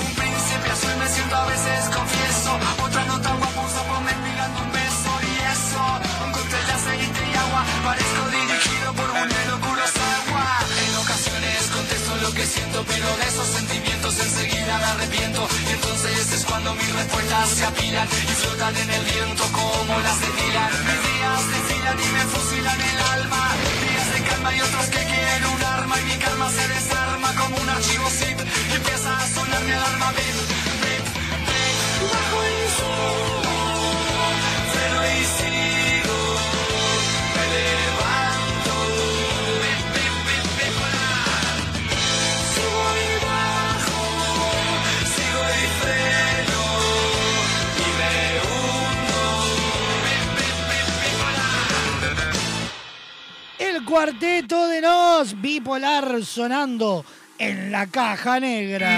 Un 0.05 0.15
príncipe 0.15 0.71
azul 0.71 0.97
me 0.99 1.07
siento 1.07 1.37
a 1.37 1.47
veces, 1.47 1.91
confieso. 1.95 2.59
Otra 2.85 3.05
nota 3.05 3.31
guaposa 3.35 3.83
por 3.89 4.01
mendigando 4.01 4.63
un 4.63 4.73
beso 4.73 5.11
y 5.31 5.33
eso. 5.55 5.83
Un 6.27 6.33
cóctel 6.33 6.67
de 6.67 6.73
aceite 6.73 7.21
y 7.33 7.37
agua. 7.37 7.63
Parezco 7.85 8.23
dirigido 8.31 8.93
por 8.95 9.09
Bunero 9.09 9.61
Kurosawa. 9.61 10.47
En 10.87 10.97
ocasiones 10.97 11.71
contesto 11.73 12.17
lo 12.17 12.33
que 12.33 12.47
siento, 12.47 12.85
pero 12.85 13.07
de 13.17 13.27
esos 13.29 13.47
sentimientos 13.47 13.98
me 14.79 14.85
arrepiento. 14.85 15.49
Y 15.69 15.71
entonces 15.73 16.33
es 16.33 16.45
cuando 16.45 16.75
mis 16.75 16.93
respuestas 16.95 17.49
se 17.51 17.65
apilan 17.67 18.09
y 18.09 18.35
flotan 18.43 18.77
en 18.77 18.91
el 18.91 19.05
viento 19.05 19.45
como 19.53 19.93
las 20.01 20.21
de 20.21 20.31
Dylan. 20.39 20.73
Mis 20.89 21.01
días 21.09 21.41
desfilan 21.55 21.97
y 21.99 22.09
me 22.17 22.25
fusilan 22.33 22.81
el 22.81 22.99
alma. 23.15 23.43
Días 23.89 24.09
de 24.15 24.21
calma 24.29 24.55
y 24.55 24.61
otros 24.61 24.87
que 24.87 25.03
quieren 25.11 25.45
un 25.55 25.63
arma. 25.63 26.01
Y 26.01 26.05
mi 26.05 26.17
calma 26.17 26.51
se 26.51 26.69
desarma 26.69 27.35
como 27.35 27.57
un 27.57 27.69
archivo 27.69 28.09
zip. 28.11 28.39
Y 28.71 28.75
empieza 28.77 29.11
a 29.17 29.29
sonar 29.29 29.63
mi 29.63 29.73
alarma 29.73 30.13
bip, 30.13 30.37
bip, 30.51 31.05
bip. 31.49 32.13
Bajo 32.13 32.39
el 32.43 32.61
sol, 32.79 33.58
cuarteto 53.89 54.69
de 54.69 54.83
Nos, 54.83 55.41
bipolar 55.41 56.23
sonando 56.23 57.07
en 57.39 57.73
la 57.73 57.87
caja 57.87 58.39
negra. 58.39 58.91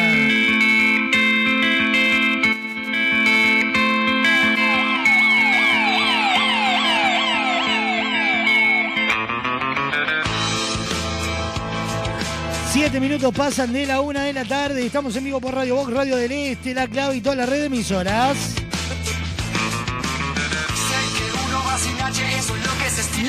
Siete 12.72 12.98
minutos 12.98 13.32
pasan 13.32 13.72
de 13.72 13.86
la 13.86 14.00
una 14.00 14.24
de 14.24 14.32
la 14.32 14.44
tarde. 14.44 14.84
Estamos 14.84 15.14
en 15.14 15.22
vivo 15.22 15.40
por 15.40 15.54
Radio 15.54 15.76
Vox, 15.76 15.92
Radio 15.92 16.16
del 16.16 16.32
Este, 16.32 16.74
La 16.74 16.88
Clave 16.88 17.16
y 17.16 17.20
toda 17.20 17.36
la 17.36 17.46
red 17.46 17.60
de 17.60 17.66
emisoras. 17.66 18.59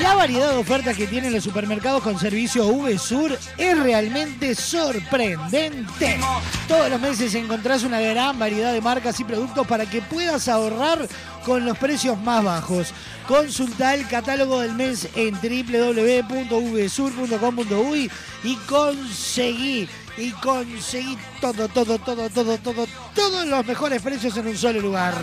La 0.00 0.14
variedad 0.14 0.52
de 0.52 0.56
ofertas 0.56 0.96
que 0.96 1.06
tienen 1.06 1.34
los 1.34 1.44
supermercados 1.44 2.02
con 2.02 2.18
servicio 2.18 2.66
VSUR 2.66 3.38
es 3.58 3.78
realmente 3.78 4.54
sorprendente. 4.54 6.18
Todos 6.66 6.88
los 6.88 6.98
meses 6.98 7.34
encontrás 7.34 7.82
una 7.82 8.00
gran 8.00 8.38
variedad 8.38 8.72
de 8.72 8.80
marcas 8.80 9.20
y 9.20 9.24
productos 9.24 9.66
para 9.66 9.84
que 9.84 10.00
puedas 10.00 10.48
ahorrar 10.48 11.06
con 11.44 11.66
los 11.66 11.76
precios 11.76 12.18
más 12.18 12.42
bajos. 12.42 12.94
Consulta 13.28 13.92
el 13.94 14.08
catálogo 14.08 14.60
del 14.60 14.72
mes 14.72 15.10
en 15.14 15.34
www.vsur.com.uy 15.34 18.10
y 18.44 18.56
conseguí 18.56 19.86
y 20.16 20.30
conseguí 20.32 21.16
todo, 21.40 21.68
todo, 21.68 21.98
todo, 21.98 22.28
todo, 22.30 22.58
todo, 22.58 22.86
todos 23.14 23.46
los 23.46 23.64
mejores 23.66 24.02
precios 24.02 24.36
en 24.36 24.46
un 24.48 24.56
solo 24.58 24.80
lugar. 24.80 25.14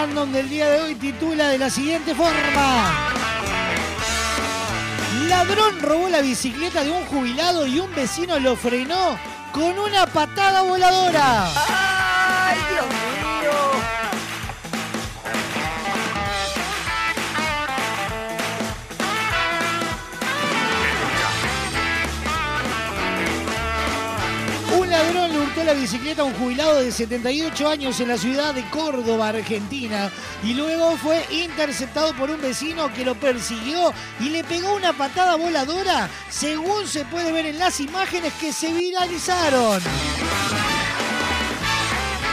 Random 0.00 0.32
del 0.32 0.48
día 0.48 0.70
de 0.70 0.80
hoy 0.80 0.94
titula 0.94 1.48
de 1.48 1.58
la 1.58 1.68
siguiente 1.68 2.14
forma. 2.14 3.12
Ladrón 5.28 5.78
robó 5.82 6.08
la 6.08 6.22
bicicleta 6.22 6.82
de 6.82 6.90
un 6.90 7.04
jubilado 7.04 7.66
y 7.66 7.80
un 7.80 7.94
vecino 7.94 8.38
lo 8.38 8.56
frenó 8.56 9.18
con 9.52 9.78
una 9.78 10.06
patada 10.06 10.62
voladora. 10.62 11.50
¡Ay, 11.54 12.58
Dios 12.70 12.86
mío! 12.86 13.09
Ladrón 25.02 25.32
le 25.32 25.38
hurtó 25.38 25.64
la 25.64 25.72
bicicleta 25.72 26.22
a 26.22 26.24
un 26.26 26.34
jubilado 26.34 26.80
de 26.80 26.92
78 26.92 27.68
años 27.68 27.98
en 28.00 28.08
la 28.08 28.18
ciudad 28.18 28.54
de 28.54 28.68
Córdoba, 28.68 29.28
Argentina, 29.28 30.10
y 30.44 30.52
luego 30.52 30.96
fue 30.98 31.24
interceptado 31.30 32.12
por 32.14 32.30
un 32.30 32.40
vecino 32.40 32.92
que 32.92 33.04
lo 33.04 33.14
persiguió 33.14 33.92
y 34.20 34.28
le 34.30 34.44
pegó 34.44 34.74
una 34.74 34.92
patada 34.92 35.36
voladora, 35.36 36.10
según 36.28 36.86
se 36.86 37.04
puede 37.06 37.32
ver 37.32 37.46
en 37.46 37.58
las 37.58 37.80
imágenes 37.80 38.32
que 38.34 38.52
se 38.52 38.72
viralizaron. 38.72 39.80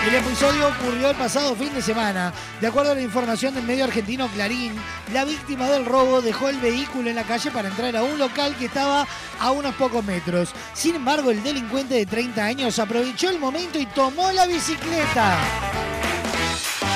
El 0.08 0.16
episodio 0.16 0.70
ocurrió 0.70 1.10
el 1.10 1.18
pasado 1.18 1.54
fin 1.54 1.74
de 1.74 1.82
semana. 1.82 2.32
De 2.62 2.68
acuerdo 2.68 2.94
a 2.94 2.96
la 2.96 3.02
información 3.02 3.54
del 3.54 3.66
medio 3.66 3.84
argentino 3.84 4.30
Clarín, 4.30 4.74
la 5.12 5.26
víctima 5.26 5.68
del 5.68 5.86
robo 5.86 6.22
dejó 6.22 6.48
el 6.48 6.62
vehículo 6.62 7.10
en 7.10 7.18
la 7.18 7.26
calle 7.26 7.52
para 7.52 7.68
entrar 7.68 7.94
a 7.94 8.04
un 8.04 8.18
local 8.18 8.56
que 8.56 8.68
estaba 8.68 9.06
a 9.38 9.52
unos 9.52 9.76
pocos 9.76 10.06
metros. 10.06 10.54
Sin 10.74 10.96
embargo, 10.96 11.30
el 11.30 11.44
delincuente 11.44 11.96
de 11.96 12.06
30 12.06 12.42
años 12.42 12.80
aprovechó 12.80 13.30
el 13.30 13.38
momento 13.38 13.80
y 13.80 13.86
tomó 13.88 14.32
la 14.32 14.46
bicicleta. 14.46 15.40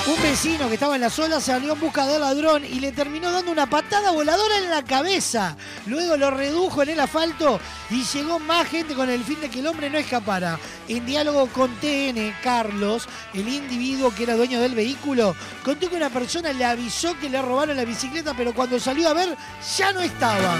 Un 0.07 0.19
vecino 0.23 0.67
que 0.67 0.73
estaba 0.73 0.95
en 0.95 1.01
la 1.01 1.11
sola 1.11 1.39
salió 1.39 1.73
en 1.73 1.79
busca 1.79 2.07
del 2.07 2.21
ladrón 2.21 2.65
y 2.65 2.79
le 2.79 2.91
terminó 2.91 3.31
dando 3.31 3.51
una 3.51 3.69
patada 3.69 4.11
voladora 4.11 4.57
en 4.57 4.69
la 4.71 4.83
cabeza. 4.83 5.55
Luego 5.85 6.17
lo 6.17 6.31
redujo 6.31 6.81
en 6.81 6.89
el 6.89 6.99
asfalto 6.99 7.59
y 7.91 8.03
llegó 8.03 8.39
más 8.39 8.67
gente 8.67 8.95
con 8.95 9.11
el 9.11 9.23
fin 9.23 9.39
de 9.39 9.49
que 9.49 9.59
el 9.59 9.67
hombre 9.67 9.91
no 9.91 9.99
escapara. 9.99 10.59
En 10.87 11.05
diálogo 11.05 11.47
con 11.47 11.69
TN, 11.79 12.33
Carlos, 12.43 13.07
el 13.35 13.47
individuo 13.47 14.13
que 14.13 14.23
era 14.23 14.35
dueño 14.35 14.59
del 14.59 14.73
vehículo, 14.73 15.35
contó 15.63 15.87
que 15.87 15.97
una 15.97 16.09
persona 16.09 16.51
le 16.51 16.65
avisó 16.65 17.15
que 17.19 17.29
le 17.29 17.39
robaron 17.39 17.77
la 17.77 17.85
bicicleta, 17.85 18.33
pero 18.35 18.55
cuando 18.55 18.79
salió 18.79 19.07
a 19.07 19.13
ver 19.13 19.37
ya 19.77 19.93
no 19.93 20.01
estaba. 20.01 20.57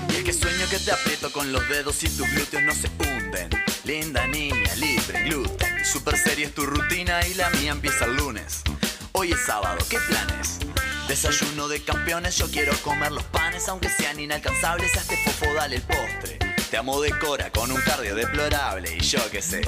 Y 0.10 0.16
es 0.16 0.24
que 0.24 0.32
sueño 0.32 0.66
que 0.70 0.80
te 0.80 0.92
aprieto 0.92 1.30
con 1.30 1.52
los 1.52 1.68
dedos 1.68 2.02
y 2.04 2.08
tus 2.08 2.30
glúteos 2.32 2.64
no 2.64 2.74
se 2.74 2.88
hunden. 2.98 3.50
Linda 3.84 4.26
niña, 4.28 4.74
libre, 4.76 5.24
gluten. 5.24 5.84
Super 5.84 6.18
seria 6.18 6.48
es 6.48 6.54
tu 6.54 6.66
rutina 6.66 7.28
y 7.28 7.34
la 7.34 7.50
mía 7.50 7.72
empieza 7.72 8.06
el 8.06 8.16
lunes. 8.16 8.64
Hoy 9.12 9.34
es 9.34 9.46
sábado, 9.46 9.80
¿qué 9.90 9.98
planes? 10.08 10.60
Desayuno 11.08 11.70
de 11.70 11.82
campeones, 11.82 12.36
yo 12.36 12.52
quiero 12.52 12.74
comer 12.82 13.14
los 13.14 13.24
panes, 13.24 13.70
aunque 13.70 13.88
sean 13.90 14.20
inalcanzables, 14.20 14.94
a 14.98 15.00
este 15.00 15.16
fofo 15.18 15.54
dale 15.54 15.78
el 15.78 15.82
postre. 15.82 16.38
Te 16.70 16.76
amo 16.76 17.00
de 17.02 17.18
cora 17.18 17.50
con 17.50 17.72
un 17.72 17.80
cardio 17.82 18.14
deplorable 18.14 18.94
y 18.94 19.00
yo 19.00 19.20
qué 19.32 19.42
sé. 19.42 19.62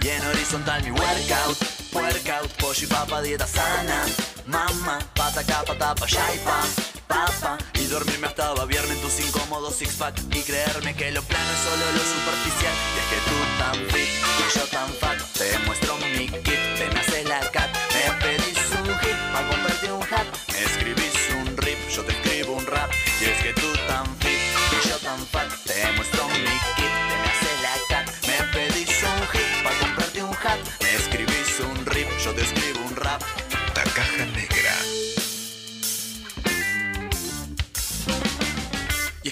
Y 0.00 0.08
en 0.08 0.24
horizontal 0.24 0.82
mi 0.82 0.90
workout, 0.90 1.58
workout, 1.92 2.50
pollo 2.52 2.82
y 2.82 2.86
papa, 2.86 3.20
dieta 3.20 3.46
sana. 3.46 4.06
Mamá, 4.46 4.98
pata 5.14 5.44
capa, 5.44 5.76
tapa, 5.76 6.06
ya 6.06 6.34
y 6.34 6.38
pa, 6.38 6.62
papa. 7.06 7.58
Y 7.74 7.84
dormirme 7.88 8.28
hasta 8.28 8.54
babiarme 8.54 8.94
en 8.94 9.00
tus 9.02 9.20
incómodos 9.20 9.76
six 9.76 9.96
pack. 9.96 10.18
Y 10.32 10.40
creerme 10.40 10.94
que 10.94 11.10
lo 11.10 11.22
plano 11.22 11.50
es 11.52 11.58
solo 11.60 11.92
lo 11.92 12.00
superficial. 12.00 12.74
Y 12.94 12.98
es 13.00 13.06
que 13.10 13.18
tú 13.28 13.36
tan 13.58 13.76
fit 13.90 14.08
y 14.08 14.58
yo 14.58 14.64
tan 14.68 14.88
fat. 14.94 15.18
Te 15.34 15.58
muestro 15.66 15.98
mi 15.98 16.26
kit, 16.42 16.78
te 16.78 16.88
me 16.88 17.00
haces 17.00 17.24
la 17.26 17.40
cat. 17.50 17.65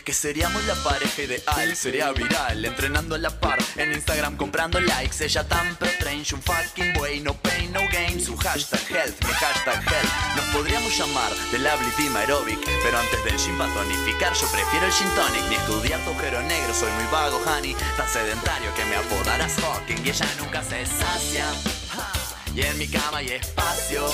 Que 0.04 0.12
seríamos 0.12 0.62
la 0.64 0.74
pareja 0.74 1.22
ideal, 1.22 1.74
sería 1.74 2.12
viral, 2.12 2.62
entrenando 2.62 3.14
a 3.14 3.18
la 3.18 3.30
par, 3.40 3.58
en 3.76 3.92
Instagram 3.92 4.36
comprando 4.36 4.78
likes, 4.78 5.24
ella 5.24 5.48
tan 5.48 5.76
pre-strange, 5.76 6.34
un 6.34 6.42
fucking 6.42 6.94
way, 6.98 7.20
no 7.20 7.32
pain, 7.34 7.72
no 7.72 7.80
gain, 7.90 8.20
su 8.20 8.36
hashtag 8.36 8.80
health, 8.90 9.24
mi 9.24 9.32
hashtag 9.32 9.82
health, 9.82 10.36
nos 10.36 10.44
podríamos 10.54 10.96
llamar 10.98 11.32
The 11.50 11.58
Lovely 11.58 11.90
Team 11.96 12.16
Aerobic, 12.16 12.60
pero 12.82 12.98
antes 12.98 13.24
del 13.24 13.38
gym 13.38 13.56
para 13.56 13.72
tonificar, 13.72 14.34
yo 14.34 14.46
prefiero 14.48 14.86
el 14.86 14.92
gin 14.92 15.08
tonic, 15.16 15.48
ni 15.48 15.54
estudiar 15.54 16.00
tu 16.00 16.10
agujero 16.10 16.42
negro, 16.42 16.74
soy 16.74 16.92
muy 16.92 17.06
vago, 17.10 17.40
honey, 17.46 17.74
tan 17.96 18.08
sedentario 18.08 18.74
que 18.74 18.84
me 18.84 18.96
apodarás 18.96 19.56
Hawking, 19.56 20.04
y 20.04 20.10
ella 20.10 20.26
nunca 20.38 20.62
se 20.62 20.84
sacia. 20.84 21.46
Y 22.54 22.62
en 22.62 22.78
mi 22.78 22.86
cama 22.86 23.18
hay 23.18 23.30
espacio, 23.30 24.06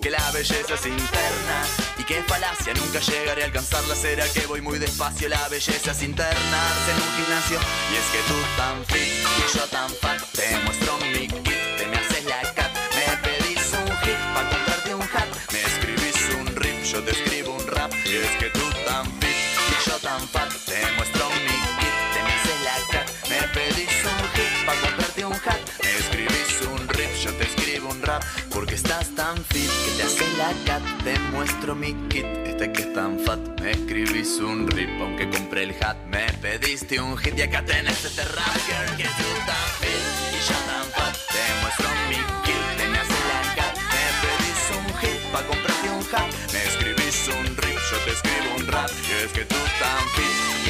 que 0.00 0.10
la 0.10 0.30
belleza 0.30 0.74
es 0.74 0.86
interna 0.86 1.91
y 2.12 2.14
que 2.14 2.22
falacia 2.24 2.74
nunca 2.74 3.00
llegaré 3.00 3.42
a 3.42 3.46
alcanzarla. 3.46 3.94
Será 3.94 4.28
que 4.28 4.46
voy 4.46 4.60
muy 4.60 4.78
despacio, 4.78 5.28
la 5.28 5.48
belleza 5.48 5.92
es 5.92 6.02
internarse 6.02 6.90
en 6.90 7.02
un 7.02 7.12
gimnasio. 7.16 7.58
Y 7.90 7.96
es 7.96 8.06
que 8.12 8.20
tú 8.28 8.38
tan 8.56 8.84
fit 8.86 9.12
y 9.22 9.56
yo 9.56 9.64
tan 9.68 9.90
fat, 10.00 10.20
te 10.32 10.58
muestro 10.64 10.98
mi 10.98 11.28
kit, 11.28 11.76
te 11.78 11.86
me 11.86 11.96
haces 11.96 12.24
la 12.24 12.40
cat, 12.54 12.72
me 12.94 13.16
pedís 13.24 13.72
un 13.72 13.96
hit 14.02 14.20
para 14.34 14.48
comprarte 14.50 14.94
un 14.94 15.02
hat, 15.02 15.28
me 15.52 15.62
escribís 15.62 16.34
un 16.40 16.56
rip, 16.56 16.82
yo 16.84 17.02
te 17.02 17.10
escribo 17.12 17.54
un 17.54 17.66
rap. 17.66 17.92
Y 18.04 18.16
es 18.16 18.30
que 18.38 18.50
tú 18.50 18.66
tan 18.86 19.06
fit 19.20 19.36
y 19.70 19.90
yo 19.90 19.96
tan 19.98 20.28
fat, 20.28 20.50
te 20.66 20.80
muestro 20.96 21.28
mi 21.30 21.58
kit, 21.80 21.96
te 22.12 22.22
me 22.22 22.32
haces 22.34 22.60
la 22.68 22.76
cat, 22.92 23.08
me 23.28 23.40
pedís 23.54 23.96
un 24.04 24.24
hit 24.34 24.66
para 24.66 24.80
comprarte 24.80 25.24
un 25.24 25.34
hat, 25.34 25.60
me 25.82 25.90
escribís 25.98 26.60
un 26.72 26.88
rip, 26.88 27.12
yo 27.22 27.32
te 27.34 27.44
escribo 27.44 27.88
un 27.90 28.02
rap, 28.02 28.22
porque 28.50 28.74
estás 28.74 29.14
tan 29.14 29.42
fit 29.46 29.81
te 30.02 30.06
hace 30.08 30.36
la 30.36 30.52
cat, 30.64 30.82
te 31.04 31.16
muestro 31.30 31.74
mi 31.76 31.94
kit, 32.08 32.24
este 32.44 32.72
que 32.72 32.82
es 32.82 32.92
tan 32.92 33.20
fat, 33.20 33.38
me 33.60 33.70
escribís 33.70 34.38
un 34.38 34.66
rip, 34.66 34.90
aunque 35.00 35.28
compré 35.30 35.62
el 35.62 35.74
hat, 35.80 35.96
me 36.08 36.26
pediste 36.40 37.00
un 37.00 37.16
hit 37.16 37.38
y 37.38 37.42
acá 37.42 37.64
tenés 37.64 38.04
este 38.04 38.24
rap, 38.24 38.56
girl, 38.66 38.96
que 38.96 39.04
tú 39.04 39.28
tan 39.46 39.68
fit 39.78 40.04
y 40.34 40.38
yo 40.48 40.58
tan 40.66 40.86
fat, 40.96 41.14
te 41.32 41.44
muestro 41.60 41.88
mi 42.08 42.20
kit, 42.44 42.90
me 42.90 42.98
hace 42.98 43.20
la 43.30 43.54
cat, 43.54 43.76
me 43.94 44.04
pedís 44.22 44.62
un 44.76 44.86
hit 44.98 45.20
para 45.30 45.46
comprarte 45.46 45.88
un 45.90 46.04
hat, 46.12 46.30
me 46.52 46.60
escribís 46.64 47.28
un 47.28 47.56
rip, 47.56 47.78
yo 47.90 47.96
te 48.04 48.10
escribo 48.10 48.56
un 48.58 48.66
rap, 48.66 48.90
y 49.08 49.24
es 49.24 49.32
que 49.32 49.44
tú 49.44 49.56
tan 49.78 50.08
fit 50.16 50.61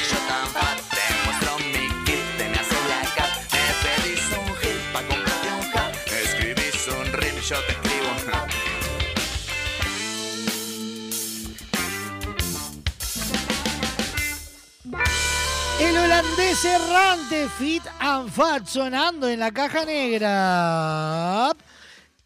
Holandés 16.23 16.65
errante 16.65 17.49
Fit 17.59 17.83
and 17.99 18.31
Fat 18.31 18.67
sonando 18.67 19.29
en 19.29 19.41
la 19.41 19.51
caja 19.51 19.85
negra. 19.85 21.51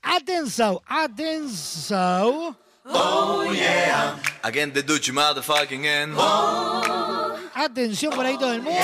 Atención, 0.03 0.79
atención. 0.87 2.57
Oh 2.89 3.53
yeah, 3.53 4.17
again 4.43 4.73
the 4.73 4.83
Dutch 4.83 5.11
motherfucking 5.11 5.85
end. 5.87 6.15
Oh, 6.17 7.35
Atención 7.55 8.13
por 8.15 8.25
ahí 8.27 8.37
todo 8.39 8.53
el 8.53 8.63
mundo. 8.63 8.79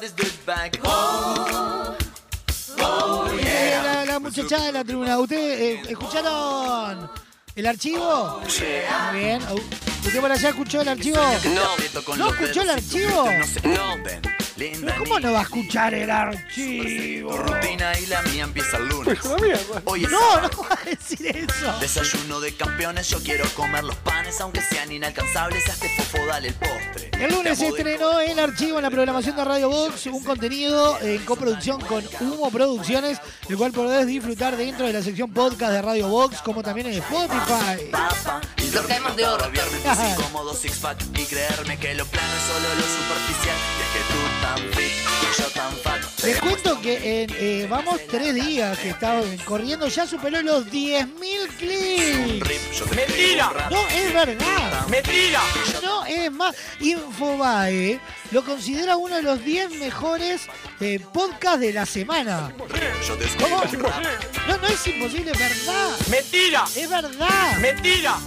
This 0.00 0.14
douchebag. 0.16 0.80
Oh, 0.82 1.94
oh 2.80 3.26
Eh, 3.38 3.78
La, 3.84 4.04
la 4.06 4.18
muchachada 4.18 4.66
de 4.66 4.72
la 4.72 4.84
tribuna, 4.84 5.18
¿ustedes 5.18 5.60
eh, 5.60 5.82
escucharon 5.90 7.10
el 7.54 7.66
archivo? 7.66 8.40
Sí. 8.48 8.64
Muy 9.12 9.20
bien. 9.20 9.40
¿Usted 10.06 10.20
por 10.20 10.30
allá 10.32 10.48
escuchó 10.50 10.82
el 10.82 10.88
archivo? 10.88 11.16
No. 11.16 12.16
¿No 12.16 12.28
escuchó 12.28 12.62
el 12.62 12.70
archivo? 12.70 13.24
No. 13.64 14.33
¿Pero 14.56 14.94
cómo 14.98 15.18
no 15.20 15.32
va 15.32 15.40
a 15.40 15.42
escuchar 15.42 15.94
el 15.94 16.10
archivo? 16.10 17.36
Rutina 17.36 17.98
y 17.98 18.06
la 18.06 18.22
mía 18.22 18.44
empieza 18.44 18.76
el 18.76 18.88
lunes. 18.88 19.18
Hoy 19.84 20.04
es 20.04 20.10
No, 20.10 20.18
sábado. 20.20 20.50
no 20.56 20.62
va 20.68 20.78
a 20.80 20.84
decir 20.88 21.26
eso. 21.26 21.78
Desayuno 21.80 22.40
de 22.40 22.54
campeones, 22.54 23.08
yo 23.08 23.20
quiero 23.22 23.44
comer 23.54 23.82
los 23.84 23.96
panes, 23.96 24.40
aunque 24.40 24.60
sean 24.62 24.92
inalcanzables, 24.92 25.66
este 25.66 25.88
fofo 25.96 26.24
dale 26.26 26.48
el 26.48 26.54
postre. 26.54 27.10
El 27.18 27.32
lunes 27.32 27.58
se 27.58 27.68
estrenó 27.68 28.20
el 28.20 28.38
archivo 28.38 28.78
en 28.78 28.84
la 28.84 28.90
programación 28.90 29.34
de 29.36 29.44
Radio 29.44 29.68
Box, 29.70 30.06
un 30.06 30.22
contenido 30.22 30.98
en 31.00 31.24
coproducción 31.24 31.80
con 31.80 32.04
Humo 32.20 32.50
Producciones, 32.50 33.18
el 33.48 33.56
cual 33.56 33.72
podés 33.72 34.06
disfrutar 34.06 34.56
dentro 34.56 34.86
de 34.86 34.92
la 34.92 35.02
sección 35.02 35.32
podcast 35.32 35.72
de 35.72 35.82
Radio 35.82 36.08
Box, 36.08 36.40
como 36.42 36.62
también 36.62 36.86
en 36.88 36.94
Spotify. 36.94 37.90
Los 38.72 38.86
caemos 38.86 39.14
de 39.16 39.26
oro. 39.26 39.44
Sin 39.44 40.14
cómodo 40.24 40.52
six 40.54 40.78
pack 40.78 40.98
y 41.16 41.24
creerme 41.24 41.76
que 41.78 41.94
lo 41.94 42.04
plano 42.06 42.26
es 42.36 42.42
solo 42.52 42.68
lo 42.74 42.82
superficial. 42.82 43.56
Y 43.56 43.82
es 43.82 43.88
que 43.92 44.12
tú 44.12 44.18
tan 44.54 44.68
fit 44.72 44.92
y 45.22 45.42
yo 45.42 45.48
tan 45.50 45.76
fat. 45.78 46.00
Les 46.24 46.40
cuento 46.40 46.80
que 46.80 47.22
en, 47.22 47.30
eh, 47.34 47.66
vamos 47.68 48.00
tres 48.08 48.34
días 48.34 48.78
que 48.78 48.90
está 48.90 49.20
corriendo, 49.44 49.88
ya 49.88 50.06
superó 50.06 50.42
los 50.42 50.66
10.000 50.66 51.48
clics. 51.58 52.94
Mentira. 52.94 53.68
No, 53.70 53.86
es 53.88 54.12
verdad. 54.12 54.86
Mentira. 54.88 55.40
No, 55.82 56.04
es 56.04 56.30
más. 56.32 56.54
Infobae 56.80 58.00
lo 58.30 58.44
considera 58.44 58.96
uno 58.96 59.16
de 59.16 59.22
los 59.22 59.44
10 59.44 59.78
mejores 59.78 60.42
eh, 60.80 61.00
podcasts 61.12 61.60
de 61.60 61.72
la 61.72 61.86
semana. 61.86 62.52
¿Cómo? 63.40 63.62
No, 64.48 64.56
no 64.56 64.66
es 64.68 64.86
imposible, 64.86 65.32
es 65.32 65.38
verdad. 65.38 65.90
Mentira. 66.10 66.64
Es 66.74 66.88
verdad. 66.88 67.58
Mentira. 67.58 68.18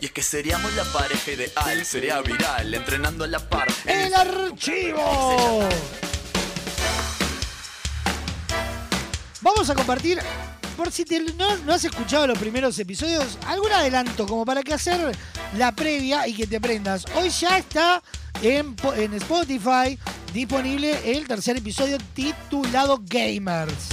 Y 0.00 0.06
es 0.06 0.12
que 0.12 0.22
seríamos 0.22 0.72
la 0.74 0.84
pareja 0.84 1.32
ideal, 1.32 1.84
sería 1.84 2.20
viral, 2.20 2.72
entrenando 2.72 3.24
a 3.24 3.26
la 3.26 3.40
par. 3.40 3.66
El 3.84 4.14
archivo. 4.14 5.68
Vamos 9.40 9.70
a 9.70 9.74
compartir, 9.74 10.20
por 10.76 10.92
si 10.92 11.04
te- 11.04 11.20
no, 11.34 11.56
no 11.58 11.72
has 11.72 11.84
escuchado 11.84 12.28
los 12.28 12.38
primeros 12.38 12.78
episodios, 12.78 13.38
algún 13.46 13.72
adelanto 13.72 14.26
como 14.26 14.44
para 14.44 14.62
que 14.62 14.74
hacer 14.74 15.16
la 15.56 15.72
previa 15.72 16.28
y 16.28 16.34
que 16.34 16.46
te 16.46 16.56
aprendas. 16.58 17.04
Hoy 17.16 17.30
ya 17.30 17.58
está 17.58 18.00
en, 18.40 18.76
en 18.96 19.14
Spotify 19.14 19.98
disponible 20.32 20.96
el 21.04 21.26
tercer 21.26 21.56
episodio 21.56 21.98
titulado 22.14 23.00
Gamers. 23.04 23.88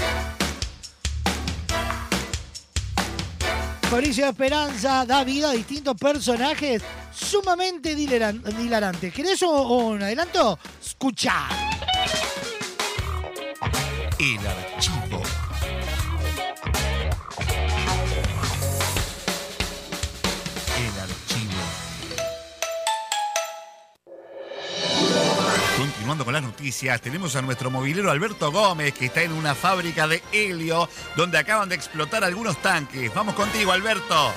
Fabricio 3.95 4.27
Esperanza 4.27 5.05
da 5.05 5.23
vida 5.23 5.51
a 5.51 5.53
distintos 5.53 5.95
personajes 5.95 6.83
sumamente 7.13 7.93
hilarantes. 7.93 9.13
¿Querés 9.13 9.41
un 9.41 10.03
adelanto? 10.03 10.59
Escucha. 10.83 11.47
El 14.19 14.45
archivo. 14.45 15.04
Con 26.23 26.33
las 26.33 26.43
noticias, 26.43 27.01
tenemos 27.01 27.35
a 27.35 27.41
nuestro 27.41 27.69
movilero 27.69 28.09
Alberto 28.09 28.51
Gómez, 28.51 28.93
que 28.93 29.05
está 29.05 29.23
en 29.23 29.33
una 29.33 29.55
fábrica 29.55 30.07
de 30.07 30.23
helio, 30.31 30.87
donde 31.17 31.37
acaban 31.37 31.67
de 31.67 31.75
explotar 31.75 32.23
algunos 32.23 32.61
tanques. 32.61 33.13
Vamos 33.13 33.35
contigo, 33.35 33.71
Alberto. 33.71 34.33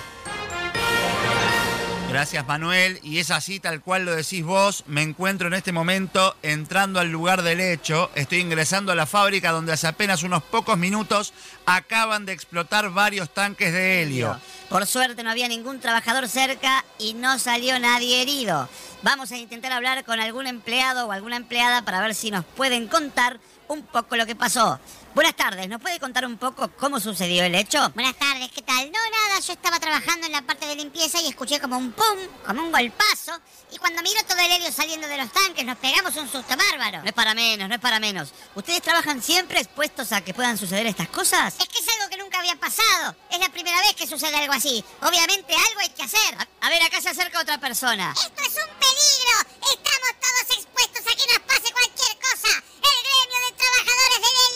Gracias 2.08 2.46
Manuel, 2.46 2.98
y 3.02 3.18
es 3.18 3.30
así 3.30 3.60
tal 3.60 3.82
cual 3.82 4.06
lo 4.06 4.16
decís 4.16 4.42
vos, 4.42 4.82
me 4.86 5.02
encuentro 5.02 5.48
en 5.48 5.52
este 5.52 5.72
momento 5.72 6.34
entrando 6.42 7.00
al 7.00 7.12
lugar 7.12 7.42
del 7.42 7.60
hecho, 7.60 8.10
estoy 8.14 8.38
ingresando 8.38 8.92
a 8.92 8.94
la 8.94 9.04
fábrica 9.04 9.50
donde 9.50 9.74
hace 9.74 9.86
apenas 9.88 10.22
unos 10.22 10.42
pocos 10.42 10.78
minutos 10.78 11.34
acaban 11.66 12.24
de 12.24 12.32
explotar 12.32 12.88
varios 12.90 13.32
tanques 13.34 13.74
de 13.74 14.02
helio. 14.02 14.40
Por 14.70 14.86
suerte 14.86 15.22
no 15.22 15.30
había 15.30 15.48
ningún 15.48 15.80
trabajador 15.80 16.28
cerca 16.28 16.82
y 16.98 17.12
no 17.12 17.38
salió 17.38 17.78
nadie 17.78 18.22
herido. 18.22 18.70
Vamos 19.02 19.30
a 19.30 19.36
intentar 19.36 19.72
hablar 19.72 20.02
con 20.04 20.18
algún 20.18 20.46
empleado 20.46 21.06
o 21.06 21.12
alguna 21.12 21.36
empleada 21.36 21.82
para 21.82 22.00
ver 22.00 22.14
si 22.14 22.30
nos 22.30 22.44
pueden 22.44 22.88
contar 22.88 23.38
un 23.68 23.82
poco 23.82 24.16
lo 24.16 24.24
que 24.24 24.34
pasó. 24.34 24.80
Buenas 25.14 25.34
tardes, 25.34 25.68
¿nos 25.68 25.80
puede 25.80 25.98
contar 25.98 26.24
un 26.26 26.36
poco 26.38 26.70
cómo 26.78 27.00
sucedió 27.00 27.42
el 27.42 27.54
hecho? 27.54 27.90
Buenas 27.94 28.14
tardes, 28.16 28.50
¿qué 28.54 28.62
tal? 28.62 28.90
No, 28.92 28.98
nada, 29.10 29.40
yo 29.40 29.52
estaba 29.52 29.80
trabajando 29.80 30.26
en 30.26 30.32
la 30.32 30.42
parte 30.42 30.66
de 30.66 30.76
limpieza 30.76 31.20
y 31.20 31.28
escuché 31.28 31.58
como 31.58 31.76
un 31.76 31.90
pum, 31.92 32.18
como 32.46 32.62
un 32.62 32.70
golpazo. 32.70 33.32
Y 33.72 33.78
cuando 33.78 34.00
miro 34.02 34.20
todo 34.28 34.38
el 34.38 34.52
helio 34.52 34.70
saliendo 34.70 35.08
de 35.08 35.16
los 35.16 35.32
tanques, 35.32 35.64
nos 35.64 35.76
pegamos 35.78 36.14
un 36.16 36.30
susto 36.30 36.54
bárbaro. 36.56 37.02
No 37.02 37.08
es 37.08 37.12
para 37.12 37.34
menos, 37.34 37.68
no 37.68 37.74
es 37.74 37.80
para 37.80 37.98
menos. 37.98 38.32
¿Ustedes 38.54 38.80
trabajan 38.80 39.20
siempre 39.20 39.60
expuestos 39.60 40.12
a 40.12 40.20
que 40.20 40.34
puedan 40.34 40.56
suceder 40.56 40.86
estas 40.86 41.08
cosas? 41.08 41.54
Es 41.58 41.68
que 41.68 41.78
es 41.78 41.88
algo 41.96 42.08
que 42.10 42.16
nunca 42.18 42.38
había 42.38 42.54
pasado. 42.56 43.16
Es 43.30 43.40
la 43.40 43.48
primera 43.48 43.80
vez 43.80 43.94
que 43.94 44.06
sucede 44.06 44.36
algo 44.36 44.52
así. 44.52 44.84
Obviamente 45.02 45.52
algo 45.52 45.80
hay 45.80 45.90
que 45.90 46.02
hacer. 46.04 46.48
A 46.60 46.68
ver, 46.68 46.82
acá 46.82 47.00
se 47.00 47.08
acerca 47.08 47.40
otra 47.40 47.58
persona. 47.58 48.12
Esto 48.12 48.42
es 48.42 48.54
un 48.54 48.70
peligro. 48.78 49.36
Estamos 49.72 50.10
todos 50.20 50.58
expuestos 50.58 51.00
a 51.00 51.16
que 51.16 51.26
nos 51.32 51.40
pase 51.40 51.72
cualquier 51.72 52.18
cosa. 52.22 52.48
El 52.78 52.98
gremio 53.02 53.38
de 53.46 53.52
trabajadores 53.56 54.20
del 54.22 54.47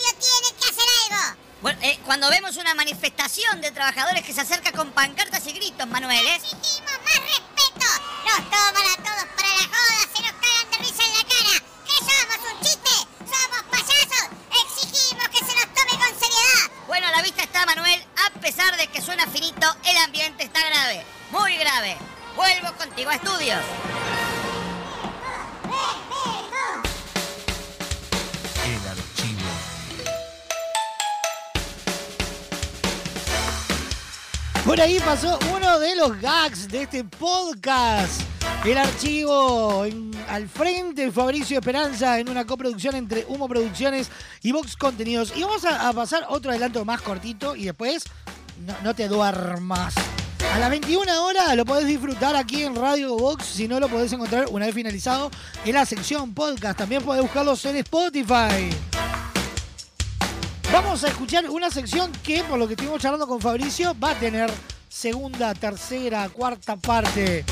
Bueno, 1.63 1.79
eh, 1.81 1.97
cuando 2.03 2.29
vemos 2.29 2.57
una 2.57 2.75
manifestación 2.75 3.61
de 3.61 3.71
trabajadores 3.71 4.21
que 4.23 4.33
se 4.33 4.41
acerca 4.41 4.73
con 4.73 4.91
pancartas 4.91 5.47
y 5.47 5.53
gritos, 5.53 5.87
Manuel, 5.87 6.19
¿eh? 6.27 6.35
Exigimos 6.35 6.91
más 6.91 7.15
respeto. 7.15 7.87
Nos 8.25 8.49
toman 8.51 8.85
a 8.85 8.95
todos 8.97 9.25
para 9.33 9.47
la 9.47 9.63
joda, 9.63 10.09
se 10.13 10.23
nos 10.23 10.33
cagan 10.33 10.71
de 10.71 10.77
risa 10.79 11.03
en 11.05 11.13
la 11.13 11.23
cara. 11.23 11.63
¿Qué 11.85 11.95
somos? 12.03 12.51
¿Un 12.51 12.59
chiste? 12.59 12.89
¿Somos 13.19 13.63
payasos? 13.71 14.29
Exigimos 14.65 15.29
que 15.29 15.37
se 15.37 15.55
nos 15.55 15.73
tome 15.73 16.03
con 16.03 16.19
seriedad. 16.19 16.71
Bueno, 16.87 17.07
a 17.07 17.11
la 17.11 17.21
vista 17.21 17.43
está, 17.43 17.65
Manuel. 17.65 18.05
A 18.27 18.39
pesar 18.41 18.75
de 18.75 18.87
que 18.87 19.01
suena 19.01 19.25
finito, 19.27 19.73
el 19.85 19.95
ambiente 20.03 20.43
está 20.43 20.59
grave. 20.65 21.05
Muy 21.31 21.55
grave. 21.55 21.95
Vuelvo 22.35 22.73
contigo 22.73 23.09
a 23.09 23.15
estudios. 23.15 23.63
Por 34.73 34.81
ahí 34.81 34.97
pasó 35.05 35.37
uno 35.55 35.77
de 35.77 35.95
los 35.95 36.19
gags 36.19 36.67
de 36.67 36.81
este 36.81 37.03
podcast. 37.03 38.23
El 38.65 38.75
archivo 38.79 39.85
al 40.27 40.49
frente, 40.49 41.11
Fabricio 41.11 41.59
Esperanza, 41.59 42.17
en 42.17 42.27
una 42.27 42.43
coproducción 42.43 42.95
entre 42.95 43.23
Humo 43.27 43.47
Producciones 43.47 44.09
y 44.41 44.51
Vox 44.51 44.75
Contenidos. 44.75 45.31
Y 45.35 45.43
vamos 45.43 45.63
a, 45.63 45.93
pasar 45.93 46.25
otro 46.27 46.49
adelanto 46.49 46.83
más 46.85 47.03
cortito 47.03 47.55
y 47.55 47.65
después 47.65 48.05
no, 48.65 48.73
no 48.83 48.95
te 48.95 49.07
duermas. 49.07 49.93
A 50.55 50.57
las 50.57 50.71
21 50.71 51.23
horas 51.23 51.55
lo 51.55 51.65
podés 51.65 51.85
disfrutar 51.85 52.35
aquí 52.35 52.63
en 52.63 52.75
Radio 52.75 53.15
Vox. 53.15 53.45
Si 53.45 53.67
no, 53.67 53.79
lo 53.79 53.89
podés 53.89 54.11
encontrar 54.11 54.47
una 54.49 54.65
vez 54.65 54.73
finalizado 54.73 55.29
en 55.65 55.75
la 55.75 55.85
sección 55.85 56.33
podcast. 56.33 56.79
También 56.79 57.03
podés 57.03 57.21
buscarlos 57.21 57.63
en 57.65 57.75
Spotify. 57.75 58.71
Vamos 60.73 61.03
a 61.03 61.09
escuchar 61.09 61.47
una 61.51 61.69
sección 61.69 62.11
que, 62.23 62.43
por 62.45 62.57
lo 62.57 62.65
que 62.65 62.73
estuvimos 62.73 62.99
charlando 62.99 63.27
con 63.27 63.39
Fabricio, 63.39 63.95
va 64.03 64.09
a 64.09 64.15
tener 64.15 64.51
segunda, 64.89 65.53
tercera, 65.53 66.27
cuarta 66.29 66.77
parte. 66.77 67.45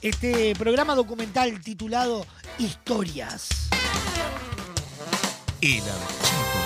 Este 0.00 0.54
programa 0.54 0.94
documental 0.94 1.60
titulado 1.60 2.24
Historias. 2.56 3.48
El 5.60 5.82
archivo. 5.82 6.60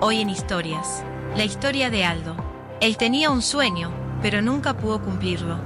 Hoy 0.00 0.22
en 0.22 0.30
Historias. 0.30 1.04
La 1.36 1.44
historia 1.44 1.90
de 1.90 2.06
Aldo. 2.06 2.38
Él 2.80 2.96
tenía 2.96 3.30
un 3.30 3.42
sueño, 3.42 3.92
pero 4.22 4.40
nunca 4.40 4.78
pudo 4.78 5.02
cumplirlo. 5.02 5.58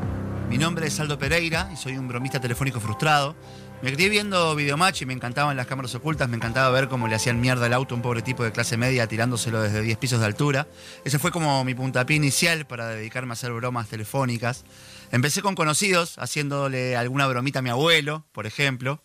Mi 0.49 0.59
nombre 0.59 0.89
es 0.89 0.99
Aldo 0.99 1.17
Pereira 1.21 1.71
y 1.73 1.77
soy 1.77 1.97
un 1.97 2.09
bromista 2.09 2.41
telefónico 2.41 2.81
frustrado. 2.81 3.37
Me 3.83 3.93
crié 3.93 4.09
viendo 4.09 4.55
Videomatch 4.55 5.03
y 5.03 5.07
me 5.07 5.13
encantaban 5.13 5.57
las 5.57 5.67
cámaras 5.67 5.93
ocultas, 5.97 6.29
me 6.29 6.37
encantaba 6.37 6.71
ver 6.71 6.89
cómo 6.89 7.09
le 7.09 7.17
hacían 7.17 7.41
mierda 7.41 7.67
al 7.67 7.73
auto 7.73 7.95
a 7.95 7.97
un 7.97 8.03
pobre 8.03 8.23
tipo 8.23 8.45
de 8.45 8.53
clase 8.53 8.77
media 8.77 9.09
tirándoselo 9.09 9.61
desde 9.61 9.81
10 9.81 9.99
pisos 9.99 10.21
de 10.21 10.27
altura. 10.27 10.69
Ese 11.05 11.19
fue 11.19 11.33
como 11.33 11.65
mi 11.65 11.75
puntapié 11.75 12.15
inicial 12.17 12.65
para 12.65 12.87
dedicarme 12.87 13.33
a 13.33 13.35
hacer 13.35 13.51
bromas 13.51 13.89
telefónicas. 13.89 14.65
Empecé 15.11 15.43
con 15.43 15.57
conocidos, 15.57 16.17
haciéndole 16.19 16.97
alguna 16.97 17.27
bromita 17.27 17.59
a 17.59 17.63
mi 17.63 17.71
abuelo, 17.71 18.25
por 18.31 18.47
ejemplo. 18.47 19.03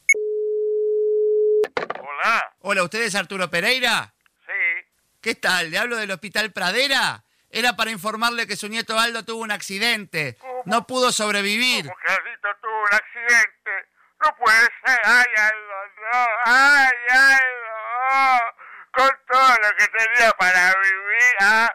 Hola. 2.00 2.54
Hola, 2.60 2.84
¿usted 2.84 3.02
es 3.02 3.16
Arturo 3.16 3.50
Pereira? 3.50 4.14
Sí. 4.46 4.86
¿Qué 5.22 5.34
tal? 5.34 5.72
¿Le 5.72 5.80
hablo 5.80 5.98
del 5.98 6.12
Hospital 6.12 6.52
Pradera? 6.52 7.24
Era 7.50 7.76
para 7.76 7.90
informarle 7.90 8.46
que 8.46 8.56
su 8.56 8.68
nieto 8.68 9.00
Aldo 9.00 9.26
tuvo 9.26 9.42
un 9.42 9.50
accidente. 9.50 10.38
No 10.66 10.86
pudo 10.86 11.12
sobrevivir. 11.12 11.86
Como 11.86 11.96
que 11.96 12.48
tuvo 12.62 12.82
un 12.84 12.94
accidente. 12.94 13.97
No 14.22 14.36
puede 14.36 14.58
ser. 14.86 15.00
Ay, 15.06 15.26
Aldo, 15.38 15.86
no. 16.12 16.28
Ay, 16.46 16.92
Aldo. 17.10 18.56
Con 18.92 19.10
todo 19.28 19.50
lo 19.62 19.76
que 19.78 19.88
tenía 19.90 20.32
para 20.34 20.74
vivir. 20.82 21.36
Ah, 21.40 21.70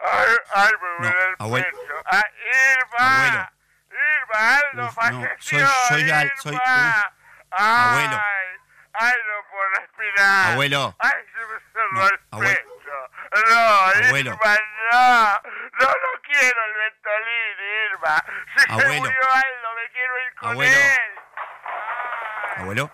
ay, 0.00 0.36
ay, 0.54 0.72
me 0.82 0.88
duele 1.08 1.24
el 1.24 1.34
abuelo. 1.38 1.66
pecho. 1.66 2.02
Ah, 2.04 2.24
Irma. 2.44 3.16
Abuelo. 3.16 3.50
Irma, 3.90 4.56
Aldo 4.56 4.84
Uf, 4.86 4.96
no, 4.96 5.02
falleció. 5.02 5.66
soy- 5.66 6.00
soy 6.00 6.10
Al- 6.10 6.32
soy-. 6.38 6.60
Ay, 6.64 7.02
Abuelo. 7.50 8.22
Ay, 9.00 9.14
no 9.28 9.48
puedo 9.50 9.68
respirar. 9.80 10.52
Abuelo. 10.52 10.96
Ay, 10.98 11.12
se 11.32 11.38
me 11.46 11.60
cerró 11.72 12.08
el 12.08 12.20
abuelo. 12.32 12.54
pecho. 12.54 13.48
No, 13.48 13.58
Abuelo. 14.08 14.30
Irma, 14.32 14.56
no. 14.92 15.40
No, 15.78 15.86
no 15.86 16.22
quiero 16.22 16.64
el 16.64 16.72
Ventolín, 16.74 17.60
Irma. 17.92 18.24
Si 18.54 18.60
se 18.60 18.72
Abuelo. 18.72 18.92
murió 19.00 19.22
Aldo, 19.32 19.74
me 19.74 19.90
quiero 19.92 20.18
ir 20.18 20.34
con 20.34 20.50
Abuelo. 20.50 20.76
él. 20.76 21.17
¿Abuelo? 22.58 22.90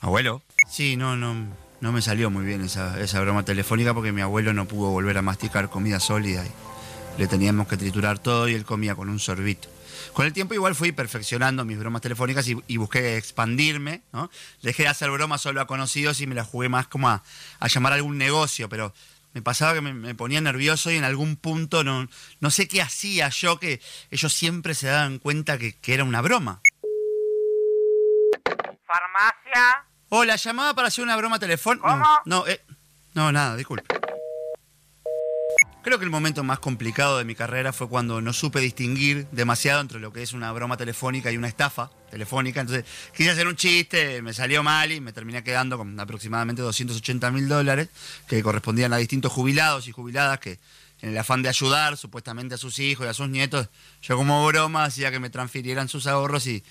¿Abuelo? 0.00 0.42
Sí, 0.70 0.96
no, 0.96 1.16
no, 1.16 1.34
no 1.80 1.90
me 1.90 2.00
salió 2.00 2.30
muy 2.30 2.44
bien 2.44 2.60
esa, 2.62 3.20
broma 3.20 3.44
telefónica 3.44 3.92
porque 3.92 4.12
mi 4.12 4.20
abuelo 4.20 4.52
no 4.52 4.66
pudo 4.66 4.90
volver 4.90 5.18
a 5.18 5.22
masticar 5.22 5.68
comida 5.68 5.98
sólida 5.98 6.44
y 6.46 7.20
le 7.20 7.26
teníamos 7.26 7.66
que 7.66 7.76
triturar 7.76 8.20
todo 8.20 8.48
y 8.48 8.54
él 8.54 8.64
comía 8.64 8.94
con 8.94 9.08
un 9.08 9.18
sorbito. 9.18 9.68
Con 10.12 10.26
el 10.26 10.32
tiempo 10.32 10.54
igual 10.54 10.76
fui 10.76 10.92
perfeccionando 10.92 11.64
mis 11.64 11.76
bromas 11.76 12.02
telefónicas 12.02 12.46
y, 12.46 12.76
busqué 12.76 13.16
expandirme, 13.16 14.02
¿no? 14.12 14.30
Dejé 14.62 14.84
de 14.84 14.90
hacer 14.90 15.10
bromas 15.10 15.40
solo 15.40 15.60
a 15.60 15.66
conocidos 15.66 16.20
y 16.20 16.28
me 16.28 16.36
las 16.36 16.46
jugué 16.46 16.68
más 16.68 16.86
como 16.86 17.08
a, 17.08 17.24
llamar 17.66 17.94
a 17.94 17.96
algún 17.96 18.16
negocio, 18.16 18.68
pero 18.68 18.94
me 19.32 19.42
pasaba 19.42 19.74
que 19.74 19.80
me, 19.80 20.14
ponía 20.14 20.40
nervioso 20.40 20.92
y 20.92 20.96
en 20.96 21.04
algún 21.04 21.34
punto 21.34 21.82
no, 21.82 22.08
sé 22.50 22.68
qué 22.68 22.80
hacía 22.80 23.28
yo 23.30 23.58
que 23.58 23.80
ellos 24.12 24.32
siempre 24.32 24.74
se 24.74 24.86
daban 24.86 25.18
cuenta 25.18 25.58
que 25.58 25.74
era 25.86 26.04
una 26.04 26.20
broma. 26.20 26.60
Farmacia. 28.94 29.84
Hola, 30.10 30.36
llamaba 30.36 30.72
para 30.72 30.86
hacer 30.86 31.02
una 31.02 31.16
broma 31.16 31.40
telefónica. 31.40 31.88
¿Cómo? 31.88 32.04
No, 32.26 32.44
no, 32.44 32.46
eh, 32.46 32.60
no, 33.14 33.32
nada, 33.32 33.56
disculpe. 33.56 33.82
Creo 35.82 35.98
que 35.98 36.04
el 36.04 36.12
momento 36.12 36.44
más 36.44 36.60
complicado 36.60 37.18
de 37.18 37.24
mi 37.24 37.34
carrera 37.34 37.72
fue 37.72 37.88
cuando 37.88 38.20
no 38.20 38.32
supe 38.32 38.60
distinguir 38.60 39.26
demasiado 39.32 39.80
entre 39.80 39.98
lo 39.98 40.12
que 40.12 40.22
es 40.22 40.32
una 40.32 40.52
broma 40.52 40.76
telefónica 40.76 41.32
y 41.32 41.36
una 41.36 41.48
estafa 41.48 41.90
telefónica. 42.08 42.60
Entonces 42.60 42.84
quise 43.16 43.30
hacer 43.30 43.48
un 43.48 43.56
chiste, 43.56 44.22
me 44.22 44.32
salió 44.32 44.62
mal 44.62 44.92
y 44.92 45.00
me 45.00 45.12
terminé 45.12 45.42
quedando 45.42 45.76
con 45.76 45.98
aproximadamente 45.98 46.62
280 46.62 47.32
mil 47.32 47.48
dólares 47.48 47.88
que 48.28 48.42
correspondían 48.44 48.92
a 48.92 48.96
distintos 48.98 49.32
jubilados 49.32 49.88
y 49.88 49.92
jubiladas 49.92 50.38
que 50.38 50.60
en 51.02 51.10
el 51.10 51.18
afán 51.18 51.42
de 51.42 51.48
ayudar 51.48 51.96
supuestamente 51.96 52.54
a 52.54 52.58
sus 52.58 52.78
hijos 52.78 53.06
y 53.06 53.08
a 53.08 53.14
sus 53.14 53.28
nietos, 53.28 53.68
yo 54.00 54.16
como 54.16 54.46
broma 54.46 54.84
hacía 54.84 55.10
que 55.10 55.18
me 55.18 55.28
transfirieran 55.30 55.88
sus 55.88 56.06
ahorros 56.06 56.46
y, 56.46 56.64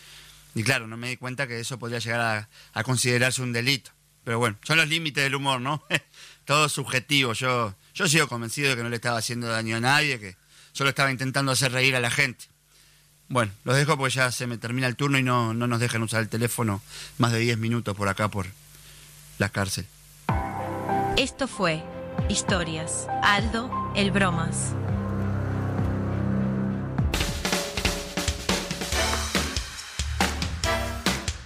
y 0.56 0.64
claro, 0.64 0.88
no 0.88 0.98
me 0.98 1.10
di 1.10 1.18
cuenta 1.18 1.48
que 1.48 1.60
eso 1.60 1.80
podría 1.80 2.00
llegar 2.00 2.48
a, 2.74 2.84
considerarse 2.84 3.42
un 3.42 3.54
delito. 3.54 3.92
Pero 4.24 4.40
bueno, 4.40 4.58
son 4.64 4.78
los 4.78 4.88
límites 4.88 5.24
del 5.24 5.36
humor, 5.36 5.60
¿no? 5.60 5.84
Todo 6.46 6.70
subjetivo. 6.70 7.34
Yo, 7.34 7.76
yo 7.94 8.08
sigo 8.08 8.28
convencido 8.28 8.70
de 8.70 8.78
que 8.78 8.84
no 8.84 8.90
le 8.90 8.96
estaba 8.96 9.18
haciendo 9.18 9.48
daño 9.48 9.78
a 9.78 9.80
nadie, 9.80 10.20
que 10.20 10.38
solo 10.72 10.90
estaba 10.90 11.12
intentando 11.12 11.52
hacer 11.52 11.72
reír 11.72 11.96
a 11.96 12.00
la 12.00 12.12
gente. 12.12 12.46
Bueno, 13.30 13.52
los 13.64 13.76
dejo 13.76 13.98
porque 13.98 14.16
ya 14.16 14.32
se 14.32 14.48
me 14.48 14.58
termina 14.58 14.88
el 14.88 14.96
turno 14.96 15.18
y 15.18 15.24
no, 15.24 15.54
no 15.54 15.68
nos 15.68 15.80
dejan 15.80 16.04
usar 16.04 16.22
el 16.22 16.30
teléfono 16.30 16.82
más 17.18 17.32
de 17.32 17.40
10 17.40 17.58
minutos 17.58 17.96
por 17.96 18.08
acá, 18.08 18.30
por 18.30 18.48
la 19.40 19.50
cárcel. 19.50 19.88
Esto 21.18 21.48
fue 21.48 21.84
Historias. 22.30 23.08
Aldo, 23.22 23.70
el 23.96 24.12
Bromas. 24.12 24.76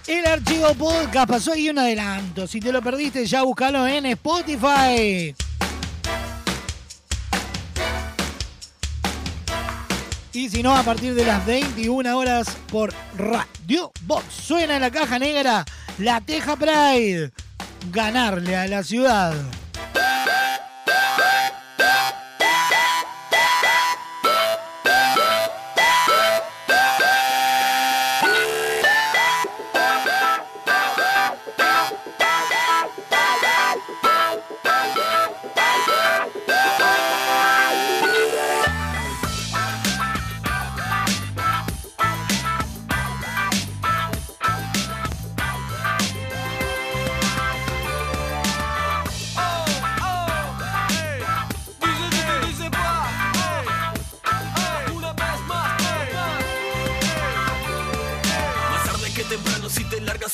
El 0.08 0.24
archivo 0.24 0.72
podcast 0.72 1.28
pasó 1.28 1.52
ahí 1.52 1.68
un 1.68 1.78
adelanto. 1.78 2.46
Si 2.46 2.60
te 2.60 2.72
lo 2.72 2.80
perdiste, 2.80 3.26
ya 3.26 3.42
búscalo 3.42 3.86
en 3.86 4.06
Spotify. 4.06 5.34
Y 10.32 10.48
si 10.48 10.62
no, 10.62 10.74
a 10.74 10.82
partir 10.82 11.14
de 11.14 11.26
las 11.26 11.44
21 11.44 12.16
horas 12.16 12.56
por 12.72 12.94
Radio 13.18 13.92
Box. 14.06 14.24
Suena 14.32 14.76
en 14.76 14.80
la 14.80 14.90
caja 14.90 15.18
negra 15.18 15.66
la 15.98 16.22
Teja 16.22 16.56
Pride. 16.56 17.30
Ganarle 17.92 18.56
a 18.56 18.66
la 18.66 18.82
ciudad. 18.82 19.34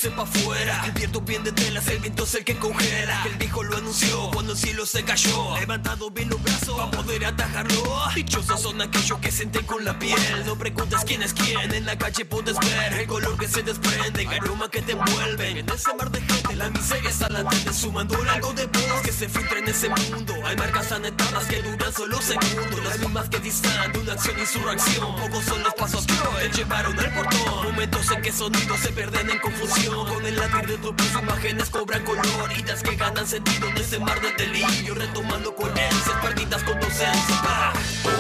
Sepa 0.04 0.22
afuera 0.22 0.93
Viento 1.14 1.30
bien 1.30 1.44
de 1.44 1.52
telas, 1.52 1.86
el 1.86 2.00
viento 2.00 2.24
es 2.24 2.34
el 2.34 2.44
que 2.44 2.56
congela. 2.56 3.22
El 3.24 3.36
viejo 3.36 3.62
lo 3.62 3.76
anunció 3.76 4.32
cuando 4.32 4.50
el 4.50 4.58
cielo 4.58 4.84
se 4.84 5.04
cayó. 5.04 5.56
Levantado 5.60 6.10
bien 6.10 6.28
los 6.28 6.42
brazos 6.42 6.76
para 6.76 6.90
poder 6.90 7.24
atajarlo. 7.24 7.84
Dichosos 8.16 8.60
son 8.60 8.82
aquellos 8.82 9.20
que 9.20 9.30
sienten 9.30 9.64
con 9.64 9.84
la 9.84 9.96
piel. 9.96 10.18
No 10.44 10.56
preguntes 10.56 11.04
quién 11.06 11.22
es 11.22 11.32
quién, 11.32 11.72
en 11.72 11.86
la 11.86 11.96
calle 11.96 12.24
puedes 12.24 12.58
ver 12.58 12.94
El 12.94 13.06
color 13.06 13.38
que 13.38 13.46
se 13.46 13.62
desprende, 13.62 14.22
el 14.22 14.28
aroma 14.28 14.68
que 14.68 14.82
te 14.82 14.90
envuelve. 14.90 15.60
En 15.60 15.68
ese 15.68 15.94
mar 15.94 16.10
de 16.10 16.20
gente 16.20 16.56
la 16.56 16.68
miseria 16.70 17.08
está 17.08 17.28
latente 17.28 17.72
Sumando 17.72 18.18
algo 18.32 18.52
de 18.52 18.66
voz 18.66 19.02
que 19.04 19.12
se 19.12 19.28
filtra 19.28 19.60
en 19.60 19.68
ese 19.68 19.90
mundo. 19.90 20.34
Hay 20.44 20.56
marcas 20.56 20.90
anetadas 20.90 21.44
que 21.44 21.62
duran 21.62 21.92
solo 21.92 22.20
segundos. 22.20 22.82
Las 22.82 22.98
mismas 22.98 23.28
que 23.28 23.38
distan 23.38 23.92
de 23.92 24.00
una 24.00 24.14
acción 24.14 24.34
y 24.42 24.46
su 24.46 24.58
reacción. 24.58 25.14
Pocos 25.14 25.44
son 25.44 25.62
los 25.62 25.74
pasos 25.74 26.06
que 26.06 26.14
te 26.14 26.56
llevaron 26.56 26.98
al 26.98 27.14
portón. 27.14 27.64
Momentos 27.66 28.10
en 28.10 28.20
que 28.20 28.32
sonidos 28.32 28.80
se 28.80 28.88
pierden 28.88 29.30
en 29.30 29.38
confusión. 29.38 30.08
Con 30.08 30.26
el 30.26 30.34
latir 30.34 30.66
de 30.66 30.78
tu 30.78 30.88
voz 31.04 31.22
imágenes 31.22 31.70
cobran 31.70 32.02
color 32.04 32.52
Idas 32.58 32.82
que 32.82 32.96
ganan 32.96 33.26
sentido 33.26 33.68
en 33.68 33.76
ese 33.76 33.98
mar 33.98 34.20
de 34.20 34.32
delirio 34.32 34.94
Retomando 34.94 35.54
coherencias 35.54 36.16
perdidas 36.22 36.62
con 36.62 36.78
tu 36.80 36.86
esencia 36.86 37.36
Pa. 37.42 37.72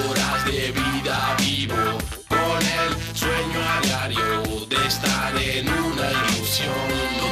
Horas 0.08 0.44
de 0.46 0.72
vida 0.72 1.36
vivo 1.38 1.98
con 2.28 2.62
el 2.62 3.16
sueño 3.16 3.60
a 3.60 4.08
de 4.68 4.86
estar 4.86 5.36
en 5.36 5.68
una 5.68 6.10
ilusión. 6.28 7.23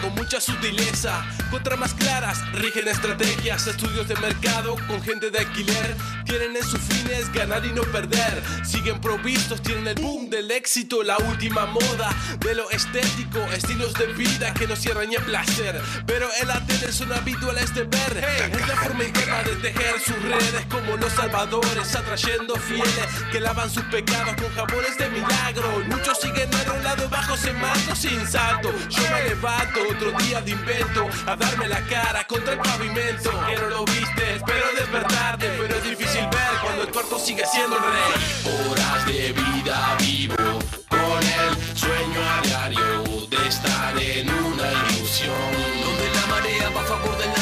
Con 0.00 0.14
mucha 0.16 0.40
sutileza. 0.40 1.24
Con 1.48 1.62
tramas 1.62 1.94
claras, 1.94 2.40
rigen 2.52 2.88
estrategias, 2.88 3.68
estudios 3.68 4.08
de 4.08 4.16
mercado 4.16 4.74
con 4.88 5.00
gente 5.02 5.30
de 5.30 5.38
alquiler. 5.38 5.96
Tienen 6.32 6.56
en 6.56 6.64
sus 6.64 6.80
fines 6.80 7.30
ganar 7.34 7.62
y 7.62 7.72
no 7.72 7.82
perder. 7.82 8.42
Siguen 8.64 8.98
provistos, 9.02 9.60
tienen 9.60 9.86
el 9.86 9.96
boom 9.96 10.30
del 10.30 10.50
éxito, 10.50 11.02
la 11.02 11.18
última 11.18 11.66
moda 11.66 12.08
de 12.38 12.54
lo 12.54 12.70
estético, 12.70 13.38
estilos 13.52 13.92
de 13.92 14.06
vida 14.14 14.54
que 14.54 14.66
no 14.66 14.74
cierran 14.74 15.10
ni 15.10 15.16
el 15.16 15.22
placer. 15.24 15.78
Pero 16.06 16.30
en 16.40 16.48
la 16.48 16.64
tele 16.64 16.90
son 16.90 17.12
habituales 17.12 17.74
de 17.74 17.82
ver. 17.82 18.24
Es 18.50 18.66
la 18.66 18.76
forma 18.76 19.04
interna 19.04 19.42
de 19.42 19.56
tejer 19.56 20.00
sus 20.00 20.22
redes 20.22 20.64
como 20.70 20.96
los 20.96 21.12
salvadores, 21.12 21.94
atrayendo 21.94 22.56
fieles 22.56 23.08
que 23.30 23.38
lavan 23.38 23.68
sus 23.68 23.84
pecados 23.84 24.34
con 24.36 24.48
jabones 24.54 24.96
de 24.96 25.10
milagro. 25.10 25.82
Muchos 25.86 26.18
siguen 26.18 26.48
en 26.64 26.70
un 26.70 26.82
lado 26.82 27.10
bajo, 27.10 27.36
se 27.36 27.52
mato 27.52 27.94
sin 27.94 28.26
salto. 28.26 28.72
Yo 28.88 29.02
me 29.02 29.28
levanto 29.28 29.80
otro 29.90 30.12
día 30.22 30.40
de 30.40 30.52
invento 30.52 31.10
a 31.26 31.36
darme 31.36 31.68
la 31.68 31.82
cara 31.88 32.26
contra 32.26 32.54
el 32.54 32.58
pavimento. 32.60 33.30
Que 33.46 33.56
no 33.56 33.68
lo 33.68 33.84
viste, 33.84 34.36
espero 34.36 34.66
despertarte, 34.78 35.50
pero 35.58 35.76
es 35.76 35.84
difícil 35.84 36.21
cuando 36.62 36.82
el 36.82 36.90
cuarto 36.90 37.18
sigue 37.18 37.44
siendo 37.46 37.76
el 37.76 37.82
rey. 37.82 38.70
Horas 38.70 39.06
de 39.06 39.32
vida 39.32 39.96
vivo 39.98 40.58
con 40.88 41.22
el 41.22 41.76
sueño 41.76 42.20
a 42.20 42.40
diario 42.42 43.02
de 43.28 43.48
estar 43.48 43.96
en 43.98 44.28
una 44.28 44.72
ilusión. 44.90 45.52
Donde 45.84 46.10
la 46.14 46.26
marea 46.28 46.70
va 46.70 46.80
a 46.80 46.84
favor 46.84 47.18
del 47.18 47.28
nadador 47.28 47.41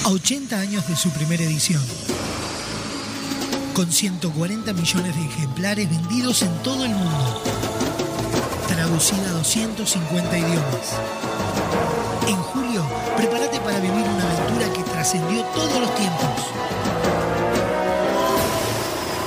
A 0.04 0.10
80 0.10 0.60
años 0.60 0.88
de 0.88 0.96
su 0.96 1.10
primera 1.12 1.44
edición. 1.44 1.82
Con 3.74 3.92
140 3.92 4.74
millones 4.74 5.16
de 5.16 5.26
ejemplares 5.26 5.90
vendidos 5.90 6.42
en 6.42 6.52
todo 6.64 6.84
el 6.84 6.92
mundo. 6.92 7.79
Traducida 8.90 9.30
a 9.30 9.34
250 9.34 10.36
idiomas. 10.36 10.98
En 12.28 12.36
julio, 12.38 12.84
prepárate 13.18 13.60
para 13.60 13.80
vivir 13.80 14.04
una 14.04 14.24
aventura 14.24 14.74
que 14.74 14.82
trascendió 14.82 15.44
todos 15.54 15.80
los 15.80 15.94
tiempos. 15.94 16.28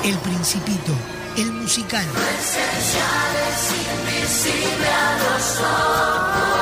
El 0.02 0.18
Principito, 0.18 0.92
el 1.36 1.52
musical. 1.52 2.04
invisible 4.08 4.88
a 4.88 5.18
los 5.18 5.60
ojos. 5.60 6.61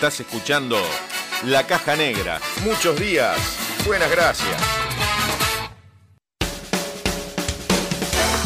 Estás 0.00 0.20
escuchando 0.20 0.78
La 1.44 1.66
Caja 1.66 1.94
Negra. 1.94 2.40
Muchos 2.64 2.98
días. 2.98 3.36
Buenas 3.86 4.10
gracias. 4.10 4.56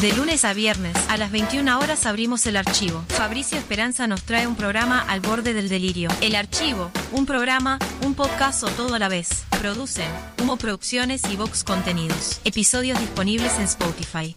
De 0.01 0.13
lunes 0.15 0.45
a 0.45 0.53
viernes, 0.53 0.97
a 1.09 1.17
las 1.17 1.31
21 1.31 1.79
horas 1.79 2.07
abrimos 2.07 2.45
el 2.47 2.57
archivo. 2.57 3.05
Fabricio 3.07 3.57
Esperanza 3.57 4.09
nos 4.09 4.25
trae 4.25 4.49
un 4.49 4.57
programa 4.57 4.99
al 4.99 5.21
borde 5.21 5.55
del 5.55 5.69
delirio. 5.69 6.11
El 6.21 6.35
archivo, 6.35 6.91
un 7.13 7.25
programa, 7.25 7.79
un 8.05 8.15
podcast 8.15 8.65
o 8.65 8.67
todo 8.71 8.97
a 8.97 8.99
la 8.99 9.09
vez. 9.09 9.45
Producen 9.61 10.11
Humo 10.43 10.57
Producciones 10.57 11.23
y 11.31 11.37
Vox 11.37 11.63
Contenidos. 11.63 12.41
Episodios 12.45 12.99
disponibles 12.99 13.57
en 13.59 13.63
Spotify. 13.63 14.37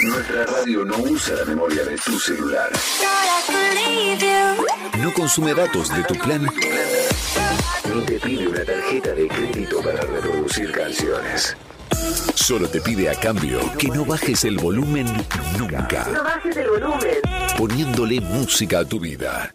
Nuestra 0.00 0.44
radio 0.46 0.84
no 0.84 0.96
usa 0.98 1.36
la 1.36 1.44
memoria 1.44 1.84
de 1.84 1.96
tu 1.96 2.18
celular. 2.18 2.70
No 4.98 5.12
consume 5.12 5.54
datos 5.54 5.94
de 5.94 6.02
tu 6.02 6.14
plan. 6.14 6.48
Ni 7.94 8.00
te 8.04 8.18
pide 8.18 8.48
una 8.48 8.64
tarjeta 8.64 9.12
de 9.12 9.28
crédito 9.28 9.80
para 9.82 10.00
reproducir 10.00 10.72
canciones. 10.72 11.56
Solo 12.34 12.68
te 12.68 12.80
pide 12.80 13.08
a 13.08 13.14
cambio 13.14 13.60
que 13.78 13.88
no 13.88 14.04
bajes 14.04 14.44
el 14.44 14.58
volumen 14.58 15.06
nunca. 15.58 16.04
bajes 16.24 16.56
el 16.56 16.68
volumen. 16.68 17.18
Poniéndole 17.56 18.20
música 18.20 18.80
a 18.80 18.84
tu 18.84 18.98
vida. 18.98 19.54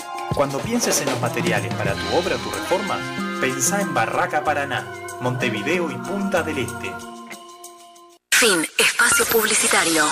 Cuando 0.35 0.59
pienses 0.59 1.01
en 1.01 1.09
los 1.09 1.19
materiales 1.19 1.73
para 1.75 1.93
tu 1.93 2.15
obra 2.15 2.35
o 2.35 2.39
tu 2.39 2.49
reforma, 2.51 2.97
pensá 3.41 3.81
en 3.81 3.93
Barraca 3.93 4.43
Paraná, 4.43 4.87
Montevideo 5.19 5.91
y 5.91 5.95
Punta 5.95 6.41
del 6.41 6.59
Este. 6.59 6.91
Fin. 8.31 8.65
Espacio 8.77 9.25
publicitario. 9.25 10.05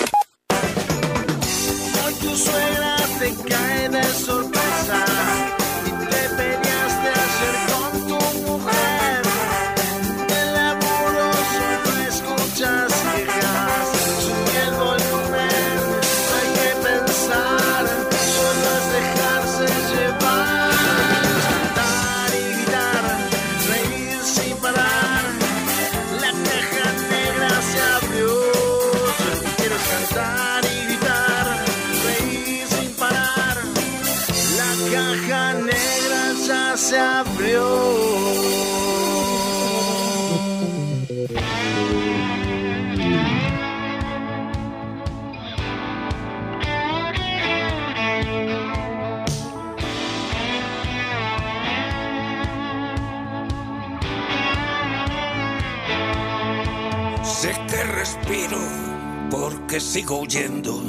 Porque 59.70 59.82
sigo 59.82 60.22
huyendo 60.22 60.82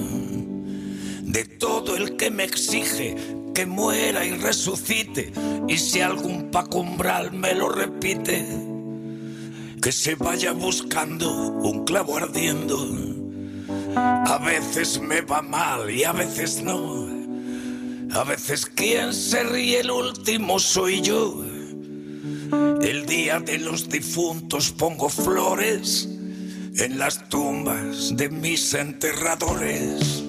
de 1.21 1.45
todo 1.45 1.99
el 1.99 2.17
que 2.17 2.31
me 2.31 2.45
exige 2.45 3.15
que 3.55 3.67
muera 3.67 4.25
y 4.25 4.31
resucite. 4.31 5.35
Y 5.69 5.77
si 5.77 6.01
algún 6.01 6.51
pacumbral 6.51 7.31
me 7.31 7.53
lo 7.53 7.69
repite, 7.69 8.43
que 9.83 9.93
se 9.93 10.15
vaya 10.15 10.53
buscando 10.53 11.31
un 11.31 11.85
clavo 11.85 12.17
ardiendo. 12.17 12.79
A 13.95 14.39
veces 14.39 14.99
me 14.99 15.21
va 15.21 15.43
mal 15.43 15.91
y 15.91 16.05
a 16.05 16.13
veces 16.13 16.63
no. 16.63 17.07
A 18.13 18.25
veces 18.25 18.65
quien 18.65 19.13
se 19.13 19.43
ríe 19.43 19.81
el 19.81 19.91
último 19.91 20.59
soy 20.59 21.03
yo. 21.03 21.45
El 22.81 23.05
día 23.05 23.41
de 23.41 23.59
los 23.59 23.91
difuntos 23.91 24.73
pongo 24.73 25.11
flores 25.11 26.09
en 26.77 26.99
las 26.99 27.29
tumbas 27.29 28.17
de 28.17 28.29
mis 28.29 28.75
enterradores. 28.75 30.25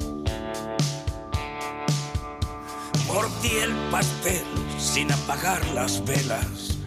Mordí 3.08 3.58
el 3.64 3.74
pastel 3.92 4.44
sin 4.80 5.12
apagar 5.12 5.66
las 5.74 6.04
velas. 6.06 6.78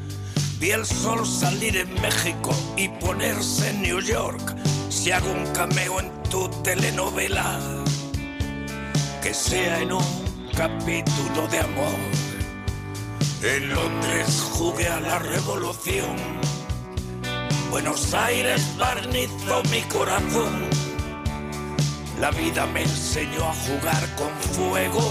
Vi 0.59 0.71
el 0.71 0.85
sol 0.85 1.27
salir 1.27 1.77
en 1.77 1.93
México 2.01 2.55
y 2.77 2.89
ponerse 2.89 3.71
en 3.71 3.83
New 3.83 4.01
York. 4.01 4.57
Si 4.89 5.11
hago 5.11 5.31
un 5.31 5.47
cameo 5.53 6.01
en 6.01 6.11
tu 6.31 6.49
telenovela, 6.63 7.61
que 9.23 9.35
sea 9.35 9.81
en 9.81 9.93
un 9.93 10.49
capítulo 10.57 11.47
de 11.49 11.59
amor. 11.61 11.99
En 13.43 13.69
Londres 13.69 14.43
jugué 14.53 14.89
a 14.89 15.01
la 15.01 15.19
revolución. 15.19 16.17
Buenos 17.75 18.15
Aires 18.15 18.63
barnizó 18.79 19.61
mi 19.69 19.81
corazón. 19.93 20.63
La 22.21 22.31
vida 22.31 22.67
me 22.67 22.83
enseñó 22.83 23.49
a 23.49 23.53
jugar 23.53 24.15
con 24.15 24.31
fuego 24.55 25.03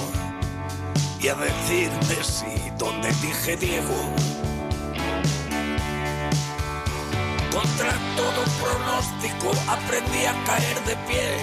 y 1.19 1.27
a 1.27 1.35
decirme 1.35 2.23
sí 2.23 2.72
donde 2.77 3.10
dije 3.15 3.57
Diego. 3.57 4.15
Contra 7.52 7.91
todo 8.15 8.44
pronóstico 8.61 9.52
aprendí 9.68 10.23
a 10.26 10.44
caer 10.45 10.80
de 10.85 10.95
pie. 11.06 11.40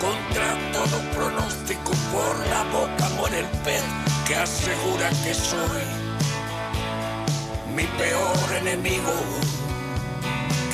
Contra 0.00 0.72
todo 0.72 0.98
pronóstico 1.14 1.92
por 2.10 2.48
la 2.48 2.64
boca 2.76 3.08
muere 3.10 3.38
el 3.38 3.46
pez 3.62 3.84
que 4.26 4.34
asegura 4.34 5.08
que 5.22 5.34
soy 5.34 5.84
mi 7.76 7.84
peor 7.96 8.56
enemigo. 8.60 9.12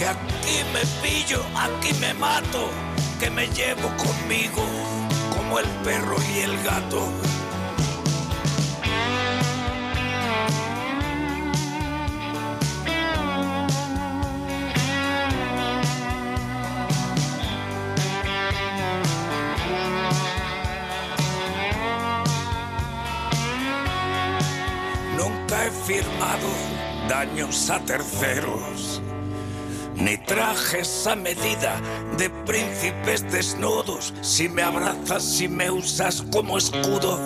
Que 0.00 0.06
aquí 0.06 0.64
me 0.72 0.80
pillo, 1.02 1.44
aquí 1.54 1.92
me 2.00 2.14
mato, 2.14 2.70
que 3.18 3.28
me 3.28 3.46
llevo 3.48 3.86
conmigo 3.98 4.64
como 5.36 5.58
el 5.58 5.66
perro 5.84 6.16
y 6.34 6.38
el 6.38 6.56
gato. 6.62 7.06
Nunca 25.14 25.66
he 25.66 25.70
firmado 25.70 26.48
daños 27.06 27.68
a 27.68 27.80
terceros, 27.80 28.89
ni 30.00 30.16
trajes 30.16 31.06
a 31.06 31.14
medida 31.14 31.80
de 32.16 32.30
príncipes 32.30 33.30
desnudos. 33.30 34.14
Si 34.22 34.48
me 34.48 34.62
abrazas, 34.62 35.22
si 35.22 35.48
me 35.48 35.70
usas 35.70 36.22
como 36.32 36.58
escudo, 36.58 37.18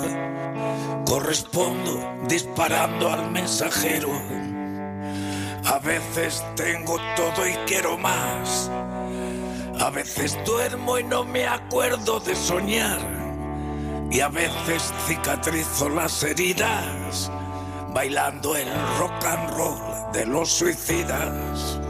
correspondo 1.07 2.27
disparando 2.29 3.13
al 3.13 3.31
mensajero. 3.31 4.11
A 5.65 5.79
veces 5.79 6.45
tengo 6.57 6.97
todo 7.17 7.49
y 7.49 7.55
quiero 7.67 7.97
más. 7.97 8.71
A 9.81 9.91
veces 9.91 10.37
duermo 10.45 10.99
y 10.99 11.05
no 11.05 11.25
me 11.25 11.47
acuerdo 11.47 12.21
de 12.21 12.35
soñar. 12.35 13.01
Y 14.11 14.21
a 14.21 14.29
veces 14.29 14.93
cicatrizo 15.07 15.89
las 15.89 16.23
heridas 16.23 17.31
bailando 17.95 18.57
el 18.57 18.69
rock 18.99 19.25
and 19.25 19.51
roll 19.57 20.13
de 20.13 20.27
los 20.27 20.51
suicidas. 20.51 21.81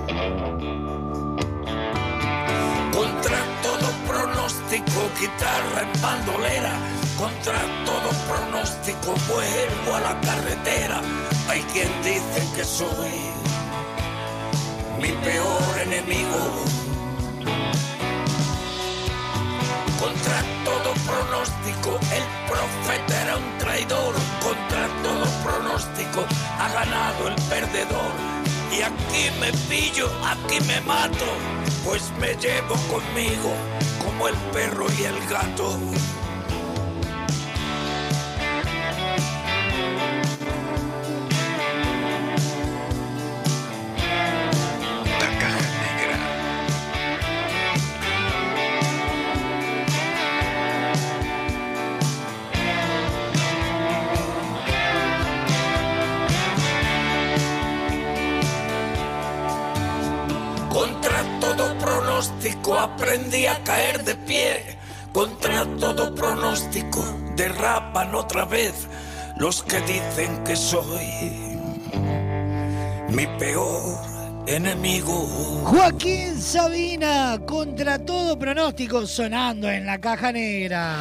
Pronóstico, 4.84 5.20
guitarra 5.20 5.82
en 5.82 6.02
bandolera. 6.02 6.72
Contra 7.18 7.60
todo 7.84 8.10
pronóstico, 8.26 9.14
vuelvo 9.28 9.94
a 9.96 10.00
la 10.00 10.20
carretera. 10.20 11.00
Hay 11.48 11.60
quien 11.72 11.88
dice 12.02 12.42
que 12.56 12.64
soy 12.64 13.12
mi 15.00 15.12
peor 15.24 15.78
enemigo. 15.82 16.64
Contra 20.00 20.42
todo 20.64 20.92
pronóstico, 21.06 21.98
el 22.12 22.24
profeta 22.48 23.22
era 23.22 23.36
un 23.36 23.58
traidor. 23.58 24.14
Contra 24.42 24.88
todo 25.02 25.24
pronóstico, 25.44 26.26
ha 26.58 26.68
ganado 26.72 27.28
el 27.28 27.34
perdedor. 27.48 28.33
Y 28.76 28.82
aquí 28.82 29.30
me 29.38 29.52
pillo, 29.68 30.10
aquí 30.24 30.58
me 30.66 30.80
mato, 30.80 31.26
pues 31.84 32.10
me 32.18 32.34
llevo 32.34 32.74
conmigo 32.90 33.52
como 34.02 34.26
el 34.26 34.34
perro 34.52 34.86
y 34.98 35.04
el 35.04 35.28
gato. 35.28 35.78
Aprendí 62.78 63.46
a 63.46 63.62
caer 63.64 64.04
de 64.04 64.14
pie. 64.14 64.78
Contra 65.12 65.64
todo 65.78 66.14
pronóstico 66.14 67.04
derrapan 67.36 68.14
otra 68.14 68.44
vez 68.44 68.88
los 69.36 69.62
que 69.62 69.80
dicen 69.82 70.42
que 70.44 70.56
soy 70.56 71.58
mi 73.08 73.26
peor 73.38 73.96
enemigo. 74.46 75.26
Joaquín 75.64 76.40
Sabina, 76.40 77.38
contra 77.46 77.98
todo 77.98 78.38
pronóstico, 78.38 79.06
sonando 79.06 79.70
en 79.70 79.86
la 79.86 80.00
caja 80.00 80.32
negra. 80.32 80.96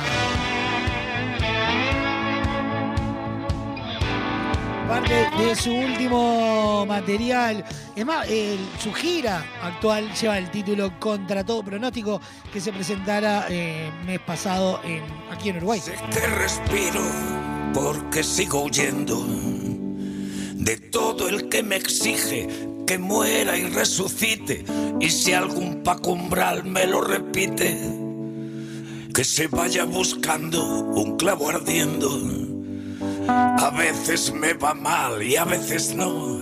Parte 4.87 5.13
de 5.37 5.55
su 5.55 5.71
último 5.73 6.85
material. 6.85 7.63
Es 7.95 8.05
más, 8.05 8.27
el- 8.27 8.59
su 8.81 8.91
gira 8.93 9.45
actual 9.61 10.09
lleva 10.19 10.37
el 10.37 10.49
título 10.51 10.99
Contra 10.99 11.43
todo 11.43 11.63
pronóstico 11.63 12.19
que 12.51 12.59
se 12.59 12.71
presentara 12.71 13.45
eh, 13.49 13.89
mes 14.05 14.19
pasado 14.19 14.79
en, 14.83 15.03
aquí 15.31 15.49
en 15.49 15.57
Uruguay. 15.57 15.81
que 16.11 16.27
respiro 16.27 17.01
porque 17.73 18.23
sigo 18.23 18.63
huyendo 18.63 19.25
de 20.55 20.77
todo 20.77 21.27
el 21.29 21.49
que 21.49 21.63
me 21.63 21.75
exige 21.75 22.47
que 22.85 22.97
muera 22.97 23.57
y 23.57 23.63
resucite 23.69 24.63
y 24.99 25.09
si 25.09 25.33
algún 25.33 25.81
pacumbral 25.83 26.63
me 26.65 26.85
lo 26.85 27.01
repite 27.01 27.79
que 29.13 29.23
se 29.23 29.47
vaya 29.47 29.85
buscando 29.85 30.63
un 30.63 31.17
clavo 31.17 31.49
ardiendo 31.49 32.09
a 33.27 33.71
veces 33.77 34.33
me 34.33 34.53
va 34.53 34.73
mal 34.73 35.21
y 35.23 35.35
a 35.35 35.45
veces 35.45 35.95
no 35.95 36.41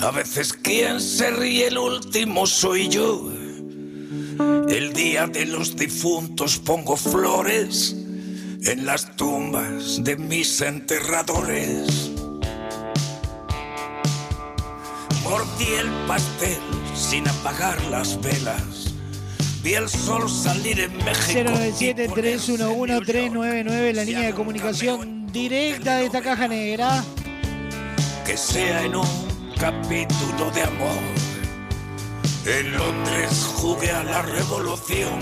a 0.00 0.10
veces 0.10 0.52
quien 0.52 1.00
se 1.00 1.30
ríe 1.30 1.68
el 1.68 1.78
último 1.78 2.46
soy 2.46 2.88
yo 2.88 3.30
el 4.68 4.92
día 4.92 5.26
de 5.26 5.46
los 5.46 5.76
difuntos 5.76 6.58
pongo 6.58 6.96
flores 6.96 7.96
en 8.64 8.86
las 8.86 9.16
tumbas 9.16 10.04
de 10.04 10.16
mis 10.16 10.60
enterradores. 10.60 12.12
Mordí 15.24 15.66
el 15.80 15.88
pastel 16.06 16.60
sin 16.94 17.26
apagar 17.28 17.82
las 17.86 18.20
velas. 18.20 18.94
Vi 19.62 19.74
el 19.74 19.88
sol 19.88 20.28
salir 20.28 20.80
en 20.80 20.96
México. 20.98 21.50
097-311-399, 21.50 23.92
la 23.92 24.04
línea 24.04 24.26
de 24.26 24.34
comunicación 24.34 25.17
directa 25.32 25.96
de 25.96 26.06
esta 26.06 26.20
caja 26.20 26.48
negra. 26.48 27.02
Que 28.24 28.36
sea 28.36 28.84
en 28.84 28.96
un 28.96 29.06
capítulo 29.58 30.50
de 30.54 30.62
amor. 30.62 30.98
En 32.46 32.72
Londres 32.72 33.46
jugué 33.56 33.90
a 33.90 34.02
la 34.04 34.22
revolución. 34.22 35.20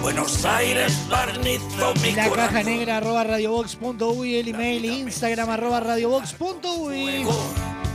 Buenos 0.00 0.44
Aires 0.44 0.96
barnizó 1.10 1.92
mi 2.02 2.12
La 2.12 2.28
corazón. 2.28 2.54
caja 2.54 2.62
negra 2.62 2.96
arroba 2.98 3.24
radiobox.uy, 3.24 4.36
el 4.36 4.48
email 4.48 4.84
instagram 4.84 5.50
arroba 5.50 5.80
radiobox.uy. 5.80 7.26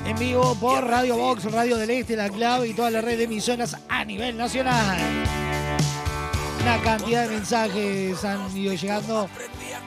En 0.06 0.18
vivo 0.18 0.56
por 0.56 0.84
Radio 0.88 1.16
Box, 1.16 1.46
Radio 1.52 1.78
del 1.78 1.92
Este, 1.92 2.16
La 2.16 2.30
Clave 2.30 2.68
y 2.68 2.74
toda 2.74 2.90
la 2.90 3.02
red 3.02 3.18
de 3.18 3.26
emisoras 3.26 3.78
a 3.88 4.04
nivel 4.04 4.36
nacional. 4.36 4.98
Una 6.62 6.82
cantidad 6.82 7.28
de 7.28 7.36
mensajes 7.36 8.24
han 8.26 8.56
ido 8.58 8.74
llegando 8.74 9.30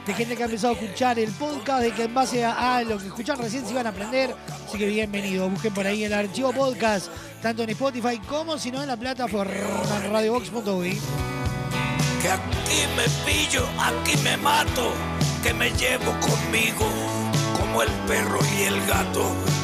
de 0.06 0.14
gente 0.14 0.36
que 0.36 0.42
ha 0.42 0.46
empezado 0.46 0.74
a 0.74 0.76
escuchar 0.76 1.18
el 1.18 1.30
podcast, 1.32 1.82
de 1.82 1.92
que 1.92 2.04
en 2.04 2.14
base 2.14 2.44
a, 2.44 2.82
lo 2.82 2.98
que 2.98 3.06
escuchan 3.06 3.38
recién 3.38 3.64
se 3.64 3.72
iban 3.72 3.86
a 3.86 3.90
aprender. 3.90 4.34
Así 4.66 4.78
que 4.78 4.86
bienvenido, 4.86 5.48
busquen 5.48 5.72
por 5.72 5.86
ahí 5.86 6.04
el 6.04 6.12
archivo 6.12 6.52
podcast, 6.52 7.08
tanto 7.40 7.62
en 7.62 7.70
Spotify 7.70 8.18
como 8.18 8.58
si 8.58 8.70
no 8.70 8.82
en 8.82 8.88
la 8.88 8.96
plataforma 8.96 9.52
radiobox.uy. 10.10 10.98
Que 12.20 12.30
aquí 12.30 12.82
me 12.96 13.04
pillo, 13.30 13.66
aquí 13.78 14.16
me 14.22 14.36
mato, 14.36 14.92
que 15.42 15.54
me 15.54 15.70
llevo 15.70 16.12
conmigo 16.20 16.86
como 17.58 17.82
el 17.82 17.90
perro 18.06 18.38
y 18.58 18.62
el 18.64 18.86
gato. 18.86 19.63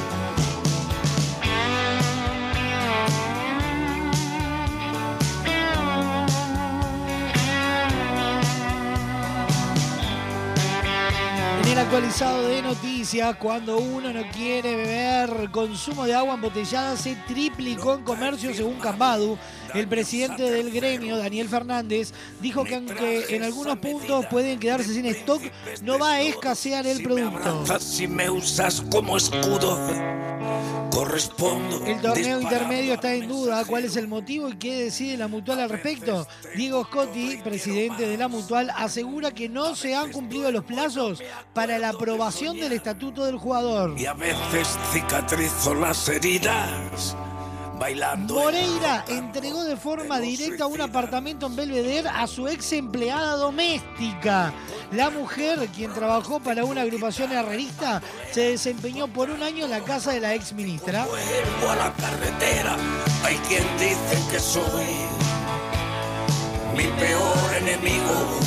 Actualizado 11.90 12.46
de 12.46 12.62
noticias, 12.62 13.34
cuando 13.34 13.78
uno 13.78 14.12
no 14.12 14.22
quiere 14.30 14.76
beber, 14.76 15.50
consumo 15.50 16.04
de 16.04 16.14
agua 16.14 16.34
embotellada 16.34 16.96
se 16.96 17.16
triplicó 17.26 17.94
en 17.94 18.04
comercio 18.04 18.54
según 18.54 18.78
Cambadu. 18.78 19.36
El 19.74 19.88
presidente 19.88 20.48
del 20.52 20.70
gremio, 20.70 21.18
Daniel 21.18 21.48
Fernández, 21.48 22.12
dijo 22.40 22.62
que 22.62 22.76
aunque 22.76 23.34
en 23.34 23.42
algunos 23.42 23.76
puntos 23.78 24.24
pueden 24.26 24.60
quedarse 24.60 24.94
sin 24.94 25.04
stock, 25.06 25.42
no 25.82 25.98
va 25.98 26.12
a 26.12 26.20
escasear 26.20 26.86
el 26.86 27.02
producto. 27.02 27.64
Si 27.80 28.06
me 28.06 28.30
usas 28.30 28.84
como 28.88 29.16
escudo, 29.16 29.76
correspondo. 31.00 31.82
El 31.86 32.00
torneo 32.02 32.40
intermedio 32.42 32.94
está 32.94 33.14
en 33.14 33.26
duda. 33.26 33.64
¿Cuál 33.64 33.84
es 33.84 33.96
el 33.96 34.06
motivo 34.06 34.50
y 34.50 34.56
qué 34.56 34.84
decide 34.84 35.16
la 35.16 35.28
mutual 35.28 35.60
al 35.60 35.70
respecto? 35.70 36.26
Diego 36.54 36.84
Scotti, 36.84 37.38
presidente 37.42 38.06
de 38.06 38.18
la 38.18 38.28
mutual, 38.28 38.70
asegura 38.76 39.30
que 39.30 39.48
no 39.48 39.74
se 39.74 39.94
han 39.94 40.12
cumplido 40.12 40.52
los 40.52 40.64
plazos 40.64 41.22
para 41.54 41.78
la 41.78 41.90
aprobación 41.90 42.58
del 42.58 42.72
estatuto 42.72 43.24
del 43.24 43.38
jugador. 43.38 43.98
Y 43.98 44.04
a 44.04 44.12
veces 44.12 44.78
cicatrizo 44.92 45.74
las 45.74 46.06
heridas 46.08 47.16
bailando. 47.80 48.34
Moreira 48.34 49.04
entregó 49.08 49.64
de 49.64 49.76
forma 49.76 50.20
directa 50.20 50.66
un 50.66 50.80
apartamento 50.80 51.46
en 51.46 51.56
Belvedere 51.56 52.08
a 52.08 52.26
su 52.26 52.46
ex 52.46 52.74
empleada 52.74 53.36
doméstica. 53.36 54.52
La 54.92 55.08
mujer, 55.10 55.66
quien 55.74 55.92
trabajó 55.92 56.38
para 56.40 56.64
una 56.64 56.82
agrupación 56.82 57.32
herrerista, 57.32 58.02
se 58.30 58.50
desempeñó 58.50 59.08
por 59.08 59.30
un 59.30 59.42
año 59.42 59.64
en 59.64 59.70
la 59.70 59.80
casa 59.80 60.12
de 60.12 60.20
la 60.20 60.34
ex 60.34 60.52
ministra. 60.52 61.06
Vuelvo 61.06 61.70
a 61.70 61.76
la 61.76 61.92
carretera, 61.94 62.76
hay 63.24 63.36
quien 63.48 63.64
dice 63.78 64.30
que 64.30 64.38
soy 64.38 64.86
mi 66.76 66.84
peor 67.00 67.54
enemigo. 67.62 68.40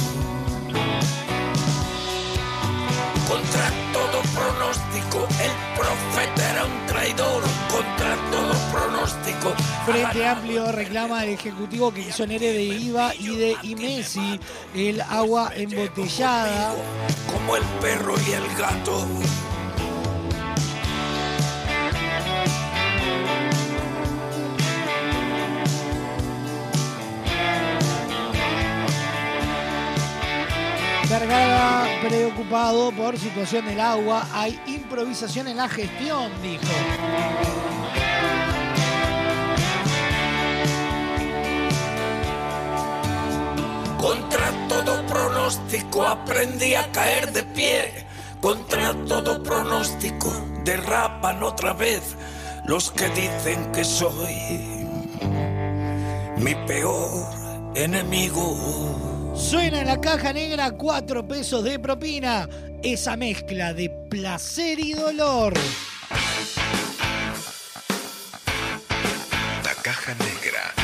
Contra 3.28 3.72
todo 3.94 4.22
pronóstico, 4.34 5.28
el 5.41 5.52
profeta 5.78 6.52
era 6.52 6.66
un 6.66 6.86
traidor. 6.88 7.44
Contra 7.72 8.16
todo 8.32 8.54
pronóstico, 8.72 9.54
Frente 9.86 10.26
Amplio 10.28 10.72
reclama 10.72 11.22
al 11.22 11.30
Ejecutivo 11.30 11.94
que 11.94 12.08
exonere 12.08 12.52
de 12.54 12.64
IVA 12.64 13.16
y 13.16 13.36
de 13.36 13.56
IMESI 13.64 14.40
el 14.76 15.02
agua 15.02 15.52
embotellada. 15.56 16.76
como 17.32 17.56
el 17.56 17.64
perro 17.82 18.14
y 18.28 18.32
el 18.34 18.56
gato. 18.58 19.08
Vergara 31.19 31.85
preocupado 32.02 32.91
por 32.91 33.19
situación 33.19 33.68
del 33.68 33.80
agua. 33.80 34.27
Hay 34.34 34.60
improvisación 34.65 35.48
en 35.48 35.57
la 35.57 35.69
gestión, 35.69 36.31
dijo. 36.41 36.64
Contra 43.99 44.68
todo 44.68 45.06
pronóstico 45.06 46.02
aprendí 46.03 46.73
a 46.73 46.91
caer 46.91 47.31
de 47.31 47.44
pie. 47.44 48.07
Contra 48.41 48.95
todo 49.06 49.44
pronóstico 49.44 50.34
derrapan 50.64 51.44
otra 51.44 51.73
vez 51.73 52.15
los 52.65 52.90
que 52.90 53.07
dicen 53.10 53.72
que 53.72 53.84
soy 53.84 54.88
mi 56.38 56.56
peor 56.65 57.23
enemigo. 57.76 59.12
Suena 59.35 59.81
en 59.81 59.88
la 59.88 59.99
caja 59.99 60.31
negra 60.31 60.72
cuatro 60.72 61.27
pesos 61.27 61.64
de 61.64 61.80
propina. 61.80 62.47
Esa 62.84 63.18
mezcla 63.18 63.73
de 63.73 63.89
placer 64.10 64.80
y 64.80 64.93
dolor. 64.93 65.53
La 69.64 69.73
caja 69.81 70.14
negra. 70.15 70.82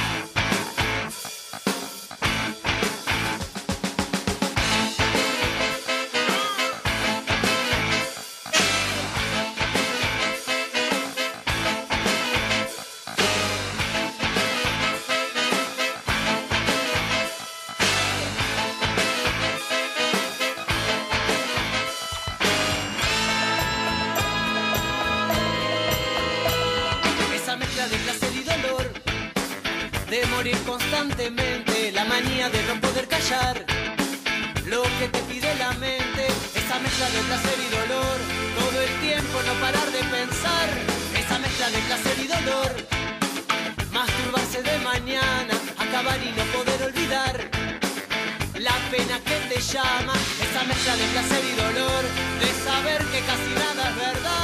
de 37.14 37.22
placer 37.24 37.58
y 37.60 37.70
dolor, 37.74 38.18
todo 38.60 38.82
el 38.82 38.94
tiempo 39.02 39.42
no 39.48 39.54
parar 39.60 39.92
de 39.92 40.00
pensar, 40.00 40.70
esa 41.18 41.40
mezcla 41.40 41.70
de 41.70 41.80
placer 41.80 42.18
y 42.20 42.28
dolor, 42.28 42.72
masturbarse 43.92 44.62
de 44.62 44.78
mañana, 44.80 45.56
acabar 45.78 46.20
y 46.22 46.32
no 46.38 46.44
poder 46.56 46.84
olvidar, 46.84 47.50
la 48.60 48.76
pena 48.92 49.20
que 49.26 49.38
te 49.50 49.60
llama, 49.60 50.14
esa 50.46 50.64
mezcla 50.66 50.96
de 50.98 51.06
placer 51.14 51.44
y 51.52 51.56
dolor, 51.56 52.04
de 52.42 52.50
saber 52.64 53.04
que 53.06 53.20
casi 53.22 53.50
nada 53.58 53.90
es 53.90 53.96
verdad. 53.96 54.39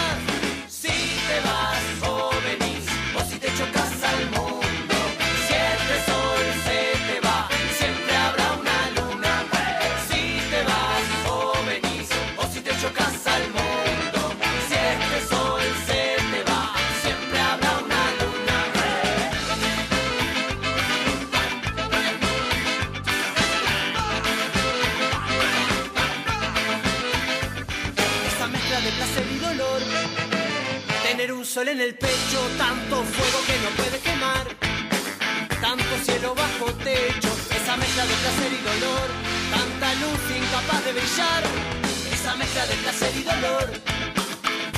en 31.76 31.82
el 31.82 31.96
pecho, 31.96 32.40
tanto 32.58 33.04
fuego 33.04 33.40
que 33.48 33.58
no 33.64 33.70
puede 33.76 34.00
quemar, 34.00 34.46
tanto 35.60 35.92
cielo 36.06 36.34
bajo 36.34 36.72
techo, 36.76 37.32
esa 37.52 37.76
mezcla 37.76 38.04
de 38.06 38.16
placer 38.24 38.52
y 38.60 38.62
dolor, 38.72 39.08
tanta 39.52 39.88
luz 39.96 40.22
incapaz 40.40 40.86
de 40.86 40.94
brillar, 40.94 41.44
esa 42.14 42.36
mezcla 42.38 42.66
de 42.66 42.76
placer 42.76 43.12
y 43.18 43.24
dolor, 43.24 43.68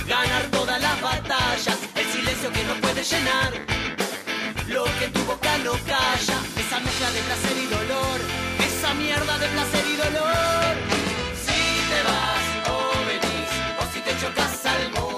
ganar 0.07 0.43
todas 0.49 0.81
las 0.81 0.99
batallas, 0.99 1.77
el 1.93 2.07
silencio 2.15 2.51
que 2.51 2.63
no 2.63 2.73
puede 2.81 3.03
llenar, 3.03 3.51
lo 4.67 4.85
que 4.97 5.05
en 5.05 5.13
tu 5.13 5.23
boca 5.25 5.55
no 5.59 5.73
calla, 5.93 6.37
esa 6.63 6.79
mezcla 6.79 7.11
de 7.11 7.21
placer 7.29 7.57
y 7.63 7.67
dolor, 7.77 8.19
esa 8.69 8.93
mierda 8.95 9.37
de 9.37 9.47
placer 9.49 9.85
y 9.85 9.95
dolor, 9.97 10.73
si 11.45 11.61
te 11.91 11.99
vas 12.09 12.45
o 12.73 12.77
venís, 13.05 13.51
o 13.81 13.83
si 13.93 13.99
te 14.01 14.11
chocas 14.19 14.65
al 14.65 14.91
mundo. 14.93 15.16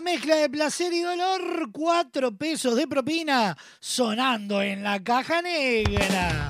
mezcla 0.00 0.36
de 0.36 0.48
placer 0.50 0.92
y 0.92 1.00
dolor, 1.00 1.70
cuatro 1.72 2.36
pesos 2.36 2.76
de 2.76 2.86
propina 2.86 3.56
sonando 3.80 4.62
en 4.62 4.82
la 4.82 5.02
caja 5.02 5.42
negra. 5.42 6.45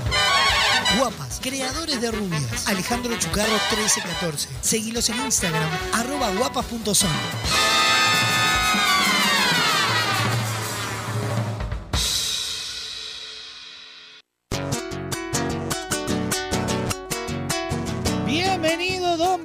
Guapas, 0.98 1.40
creadores 1.40 2.00
de 2.00 2.10
rubias. 2.10 2.66
Alejandro 2.66 3.16
Chucarro 3.18 3.52
1314. 3.70 4.48
Seguilos 4.60 5.08
en 5.08 5.20
Instagram, 5.20 5.70
arroba 5.92 6.30
guapas.son. 6.30 7.10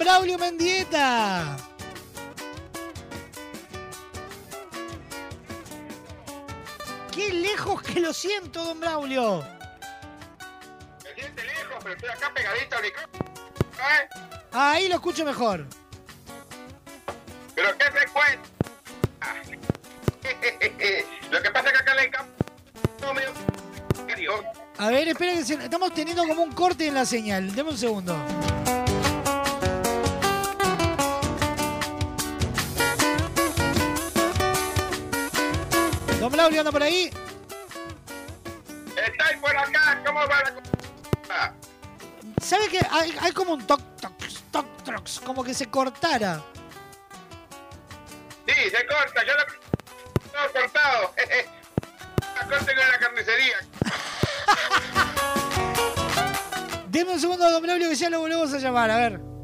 Braulio 0.06 0.38
Mendieta. 0.38 1.58
Qué 7.12 7.32
lejos 7.32 7.82
que 7.82 8.00
lo 8.00 8.14
siento, 8.14 8.64
Don 8.64 8.80
Braulio. 8.80 9.44
Me 11.04 11.14
siente 11.14 11.44
lejos, 11.44 11.76
pero 11.82 11.96
estoy 11.96 12.10
acá 12.10 12.32
pegadito 12.34 12.76
al 12.76 12.82
micrófono. 12.84 13.26
¿eh? 13.80 14.10
Ahí 14.52 14.88
lo 14.90 14.96
escucho 14.96 15.24
mejor. 15.26 15.66
Pero 17.56 17.70
qué 17.78 17.86
frecuente. 17.86 18.50
Lo 21.32 21.42
que 21.42 21.50
pasa 21.52 21.68
es 21.70 21.74
que 21.74 21.80
acá 21.80 21.92
en 21.94 21.98
el. 22.00 22.10
A 24.78 24.90
ver, 24.90 25.08
se- 25.46 25.54
estamos 25.56 25.94
teniendo 25.94 26.28
como 26.28 26.44
un 26.44 26.52
corte 26.52 26.88
en 26.88 26.94
la 26.94 27.06
señal. 27.06 27.56
Deme 27.56 27.70
un 27.72 27.78
segundo. 27.78 28.16
Braulio 36.36 36.60
anda 36.60 36.72
por 36.72 36.84
ahí. 36.84 37.10
¿Estáis 39.08 39.38
por 39.40 39.56
acá? 39.56 40.02
¿Cómo 40.06 40.20
va 40.20 40.44
la? 41.30 41.54
¿Sabe 42.42 42.68
que 42.68 42.80
hay, 42.92 43.16
hay 43.22 43.32
como 43.32 43.54
un 43.54 43.66
toc, 43.66 43.80
toc, 44.02 44.12
toc, 44.52 44.84
toc, 44.84 45.24
como 45.24 45.44
que 45.44 45.54
se 45.54 45.68
cortara? 45.68 46.44
Sí, 48.48 48.54
se 48.70 48.86
corta. 48.86 49.24
Yo 49.26 49.34
lo 49.34 49.46
todo 49.46 50.62
cortado. 50.62 51.14
La 52.36 52.48
corte 52.50 52.76
con 52.76 52.92
la 52.92 53.00
carnicería. 53.00 53.58
Deme 56.90 57.14
un 57.14 57.20
segundo, 57.20 57.50
don 57.50 57.64
Braulio, 57.64 57.90
que 57.90 57.96
ya 57.96 58.10
lo 58.10 58.20
volvemos 58.20 58.54
a 58.54 58.58
llamar. 58.58 58.92
A 58.92 58.98
ver. 58.98 59.35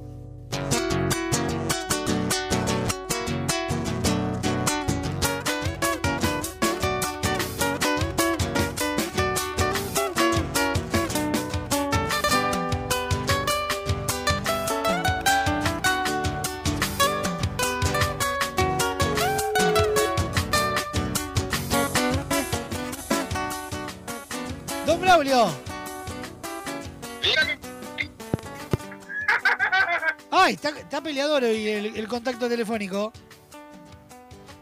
Ay, 30.43 30.55
está, 30.55 30.69
está 30.69 31.01
peleador 31.01 31.43
hoy 31.43 31.69
el, 31.69 31.95
el 31.95 32.07
contacto 32.07 32.49
telefónico. 32.49 33.13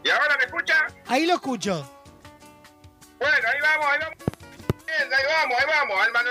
¿Y 0.04 0.10
ahora 0.10 0.36
me 0.36 0.44
escucha? 0.44 0.86
Ahí 1.06 1.24
lo 1.24 1.34
escucho. 1.34 1.90
Bueno, 3.18 3.34
ahí 3.34 3.60
vamos, 3.62 3.86
ahí 3.86 3.98
vamos. 4.00 4.16
Ahí 4.86 5.24
vamos, 5.26 5.58
ahí 5.58 5.66
vamos. 5.66 6.00
Al 6.02 6.12
mano... 6.12 6.30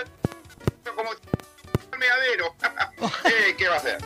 Como 0.95 1.11
el 1.11 1.99
meadero. 1.99 2.55
Eh, 3.25 3.55
¿Qué 3.57 3.67
va 3.67 3.75
a 3.75 3.77
hacer? 3.77 3.97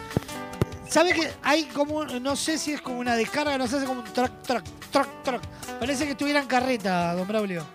¿Sabe 0.87 1.13
que 1.13 1.33
hay 1.41 1.65
como, 1.65 2.05
no 2.05 2.35
sé 2.37 2.57
si 2.57 2.73
es 2.73 2.81
como 2.81 2.99
una 2.99 3.15
descarga, 3.15 3.57
no 3.57 3.67
sé, 3.67 3.77
hace 3.77 3.85
como 3.85 4.01
un 4.01 4.13
track, 4.13 4.43
track, 4.43 4.63
track, 4.91 5.23
track. 5.23 5.41
Parece 5.79 6.05
que 6.05 6.11
estuviera 6.11 6.39
en 6.39 6.47
carreta, 6.47 7.13
don 7.15 7.27
Braulio. 7.27 7.65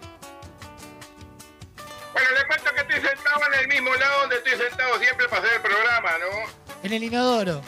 Bueno, 2.12 2.28
le 2.30 2.46
cuento 2.46 2.72
que 2.72 2.80
estoy 2.80 3.10
sentado 3.10 3.40
en 3.52 3.60
el 3.60 3.68
mismo 3.68 3.94
lado 3.94 4.20
donde 4.20 4.36
estoy 4.36 4.56
sentado 4.56 4.98
siempre 4.98 5.28
para 5.28 5.42
hacer 5.42 5.56
el 5.56 5.62
programa, 5.62 6.10
¿no? 6.18 6.67
En 6.82 6.92
el 6.92 7.02
inodoro. 7.04 7.60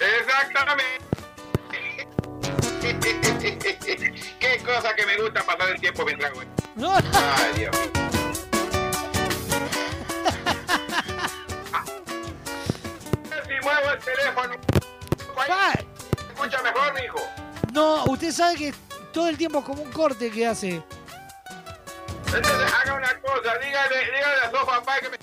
Exactamente. 0.00 0.84
Qué 4.40 4.58
cosa 4.64 4.94
que 4.94 5.06
me 5.06 5.16
gusta 5.20 5.42
pasar 5.44 5.70
el 5.70 5.80
tiempo 5.80 6.04
mientras 6.04 6.32
esto. 6.32 6.46
No, 6.76 6.94
Ay, 6.96 7.52
Dios. 7.56 7.76
Si 13.46 13.60
muevo 13.62 13.90
el 13.90 13.98
teléfono. 13.98 14.54
¿Se 15.46 16.32
escucha 16.32 16.62
mejor, 16.62 16.94
mijo? 16.94 17.20
No, 17.72 18.04
usted 18.04 18.32
sabe 18.32 18.56
que 18.56 18.74
todo 19.12 19.28
el 19.28 19.36
tiempo 19.36 19.60
es 19.60 19.64
como 19.64 19.82
un 19.82 19.92
corte 19.92 20.30
que 20.30 20.46
hace. 20.46 20.82
Entonces 22.26 22.72
haga 22.82 22.94
una 22.94 23.20
cosa, 23.20 23.58
dígale, 23.58 24.04
dígale 24.06 24.40
a 24.42 24.50
su 24.50 24.66
papá 24.66 24.98
que 25.00 25.08
me... 25.10 25.16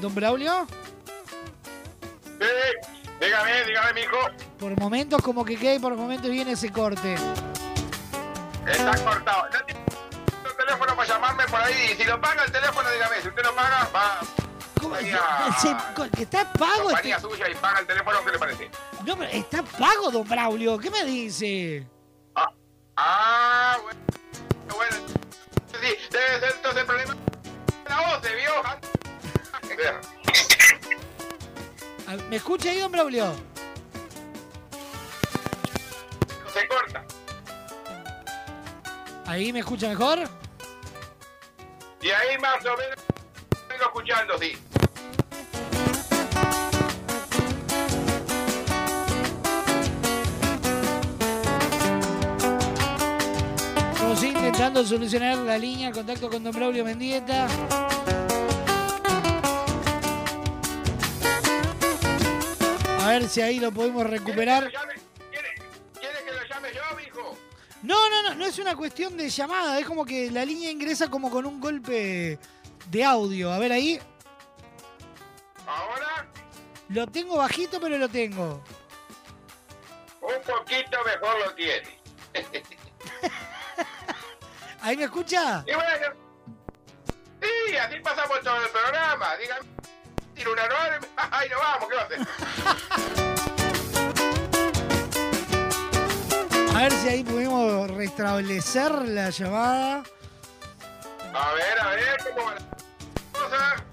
don 0.00 0.14
Braulio. 0.14 0.66
Sí, 2.24 2.46
dígame, 3.20 3.64
dígame, 3.64 3.92
mijo. 3.94 4.16
Por 4.58 4.78
momentos 4.78 5.22
como 5.22 5.44
que 5.44 5.56
queda 5.56 5.74
y 5.74 5.78
por 5.78 5.94
momentos 5.96 6.30
viene 6.30 6.52
ese 6.52 6.70
corte. 6.70 7.14
Está 8.66 8.96
cortado. 9.04 9.44
No 9.50 9.64
tiene 9.64 9.80
un 10.50 10.56
teléfono 10.56 10.96
para 10.96 11.08
llamarme 11.08 11.44
por 11.46 11.60
ahí. 11.60 11.94
Si 11.96 12.04
lo 12.04 12.20
paga 12.20 12.44
el 12.44 12.52
teléfono, 12.52 12.90
dígame. 12.90 13.20
Si 13.22 13.28
usted 13.28 13.42
lo 13.44 13.54
paga, 13.54 13.88
va. 13.94 14.20
Se- 15.58 15.76
co- 15.96 16.04
¿Está 16.20 16.52
pago? 16.52 16.84
compañía 16.84 17.16
este- 17.16 17.28
suya 17.28 17.48
y 17.48 17.54
paga 17.56 17.80
el 17.80 17.86
teléfono, 17.86 18.18
¿qué 18.24 18.30
le 18.32 18.38
parece? 18.38 18.70
No, 19.04 19.16
pero 19.16 19.30
está 19.32 19.62
pago, 19.62 20.10
don 20.12 20.28
Braulio. 20.28 20.78
¿Qué 20.78 20.90
me 20.90 21.04
dice? 21.04 21.86
Ah, 22.98 23.76
bueno. 23.82 24.00
Bueno, 24.74 24.96
sí, 25.80 25.96
entonces 26.10 26.80
el 26.80 26.86
problema. 26.86 27.16
La 27.88 27.96
voz 28.00 28.22
vio. 28.22 28.95
Ah, 32.08 32.16
¿Me 32.30 32.36
escucha 32.36 32.70
ahí, 32.70 32.78
don 32.78 32.92
Braulio? 32.92 33.34
Se 36.52 36.68
corta. 36.68 37.04
¿Ahí 39.26 39.52
me 39.52 39.58
escucha 39.58 39.88
mejor? 39.88 40.20
Y 42.00 42.10
ahí 42.10 42.38
más 42.38 42.64
o 42.64 42.76
menos. 42.76 42.96
escuchando, 43.68 44.38
sí. 44.38 44.56
Estamos 53.92 54.22
intentando 54.22 54.84
solucionar 54.84 55.38
la 55.38 55.58
línea, 55.58 55.88
el 55.88 55.94
contacto 55.94 56.30
con 56.30 56.44
Don 56.44 56.52
Braulio 56.52 56.84
Mendieta. 56.84 57.48
Ver 63.18 63.28
si 63.28 63.40
ahí 63.40 63.60
lo 63.60 63.72
podemos 63.72 64.08
recuperar. 64.08 64.70
¿Quieres 64.70 66.22
que 66.22 66.32
lo 66.32 66.44
llame 66.44 66.68
yo, 66.74 66.82
mijo? 66.96 67.38
No, 67.82 68.10
no, 68.10 68.22
no, 68.22 68.34
no 68.34 68.46
es 68.46 68.58
una 68.58 68.76
cuestión 68.76 69.16
de 69.16 69.28
llamada, 69.28 69.78
es 69.78 69.86
como 69.86 70.04
que 70.04 70.30
la 70.30 70.44
línea 70.44 70.70
ingresa 70.70 71.08
como 71.08 71.30
con 71.30 71.46
un 71.46 71.60
golpe 71.60 72.38
de 72.90 73.04
audio. 73.04 73.52
A 73.52 73.58
ver 73.58 73.72
ahí. 73.72 74.00
¿Ahora? 75.66 76.26
Lo 76.88 77.06
tengo 77.06 77.36
bajito, 77.36 77.80
pero 77.80 77.98
lo 77.98 78.08
tengo. 78.08 78.62
Un 80.20 80.42
poquito 80.42 80.98
mejor 81.04 81.38
lo 81.44 81.54
tiene. 81.54 82.00
¿Ahí 84.82 84.96
me 84.96 85.04
escucha? 85.04 85.64
Y 85.66 85.74
bueno, 85.74 86.14
sí, 87.40 87.76
así 87.76 88.00
pasamos 88.00 88.40
todo 88.40 88.62
el 88.62 88.70
programa. 88.70 89.36
Dígame, 89.36 89.75
tiro 90.36 90.52
una 90.52 90.64
enorme. 90.66 91.08
Ay, 91.16 91.48
no 91.48 91.58
vamos, 91.58 91.88
¿qué 91.88 91.94
va 91.96 92.02
a 92.02 92.04
hacer? 92.04 92.20
A 96.74 96.82
ver 96.82 96.92
si 96.92 97.08
ahí 97.08 97.24
pudimos 97.24 97.90
restablecer 97.90 98.92
la 98.92 99.30
llamada. 99.30 100.04
A 101.32 101.52
ver, 101.54 101.80
a 101.80 101.88
ver, 101.90 102.18
¿cómo 102.34 102.46
va 102.46 102.54
la 102.54 102.60
cosa? 103.32 103.84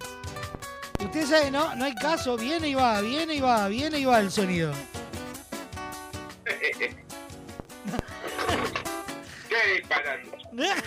Usted 1.00 1.26
sabe, 1.26 1.52
no, 1.52 1.76
no 1.76 1.86
hay 1.86 1.96
caso, 1.96 2.38
viene 2.38 2.68
y 2.70 2.76
va, 2.76 3.00
viene 3.02 3.36
y 3.36 3.42
va, 3.42 3.68
viene 3.68 4.00
y 4.00 4.06
va 4.06 4.20
el 4.20 4.32
sonido. 4.32 4.74
qué 6.44 6.96
disparate. 9.78 10.30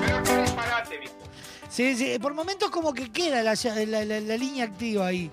Pero 0.00 0.22
qué 0.22 0.36
disparate, 0.42 0.98
mijo. 0.98 1.27
Sí, 1.68 1.96
sí, 1.96 2.18
por 2.18 2.34
momentos 2.34 2.70
como 2.70 2.92
que 2.94 3.10
queda 3.12 3.42
la, 3.42 3.54
la- 3.54 4.04
la- 4.04 4.20
la 4.20 4.36
línea 4.36 4.64
activa 4.64 5.06
ahí. 5.08 5.30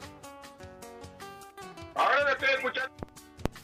Ahora 1.95 2.23
lo 2.23 2.29
estoy 2.31 2.49
escuchando 2.57 2.91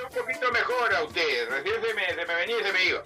un 0.04 0.18
poquito 0.18 0.52
mejor 0.52 0.96
a 0.96 1.04
usted. 1.04 1.50
Recién 1.50 1.76
se 1.82 1.94
me, 1.94 2.06
se 2.10 2.26
me 2.26 2.36
venía 2.36 2.60
y 2.60 2.64
se 2.64 2.74
me 2.74 2.86
iba. 2.86 3.02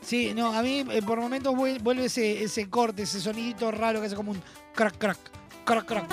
Sí, 0.00 0.32
no, 0.34 0.54
a 0.56 0.62
mí 0.62 0.86
eh, 0.90 1.02
por 1.02 1.20
momentos 1.20 1.54
vuel- 1.54 1.82
vuelve 1.82 2.06
ese, 2.06 2.42
ese 2.42 2.70
corte, 2.70 3.02
ese 3.02 3.20
sonidito 3.20 3.70
raro 3.70 4.00
que 4.00 4.06
hace 4.06 4.16
como 4.16 4.32
un 4.32 4.42
crack, 4.74 4.96
crack, 4.96 5.18
crack, 5.64 5.84
crack. 5.86 6.06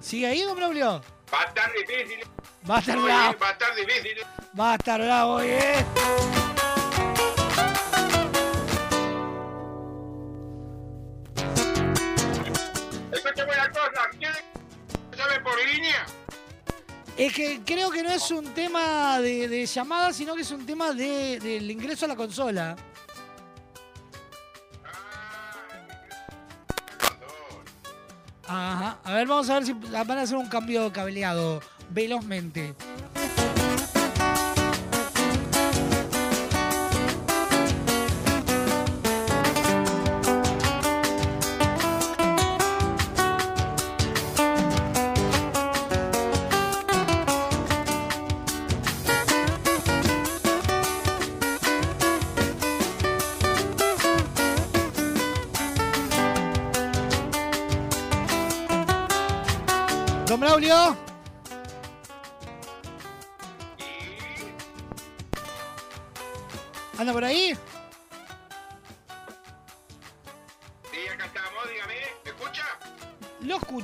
¿Sigue 0.00 0.26
ahí, 0.26 0.42
don 0.42 0.56
Braulio? 0.56 1.02
Va 1.32 1.40
a 1.42 1.44
estar 1.44 1.70
difícil. 1.72 2.20
Va 2.68 2.76
a 2.76 2.80
estar 2.80 2.98
bravo. 2.98 3.36
Va 3.42 3.48
a 3.48 3.52
estar 3.52 3.74
difícil. 3.74 4.18
Va 4.58 4.72
a 4.72 4.74
estar 4.76 5.00
bravo, 5.00 5.40
¿eh? 5.42 5.84
Es 17.18 17.32
que 17.32 17.60
creo 17.64 17.90
que 17.90 18.04
no 18.04 18.10
es 18.10 18.30
un 18.30 18.44
tema 18.54 19.18
de, 19.18 19.48
de 19.48 19.66
llamada, 19.66 20.12
sino 20.12 20.36
que 20.36 20.42
es 20.42 20.50
un 20.52 20.64
tema 20.64 20.92
de, 20.92 21.40
del 21.40 21.68
ingreso 21.68 22.04
a 22.04 22.08
la 22.08 22.14
consola. 22.14 22.76
Ajá. 28.46 28.98
A 29.02 29.12
ver, 29.14 29.26
vamos 29.26 29.50
a 29.50 29.54
ver 29.54 29.66
si 29.66 29.72
van 29.72 30.10
a 30.12 30.22
hacer 30.22 30.36
un 30.36 30.48
cambio 30.48 30.92
cableado 30.92 31.60
velozmente. 31.90 32.76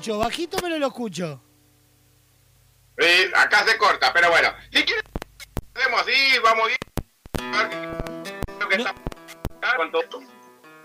Escucho, 0.05 0.19
bajito, 0.19 0.57
pero 0.61 0.79
lo 0.79 0.87
escucho. 0.89 1.41
Sí, 2.99 3.31
acá 3.35 3.65
se 3.65 3.79
corta, 3.79 4.13
pero 4.13 4.31
bueno. 4.31 4.51
Si 4.71 4.85
quieres, 4.85 5.03
hacemos 5.75 6.03
así, 6.03 6.39
vamos 6.43 6.69
con 9.77 9.91
todo. 9.91 10.21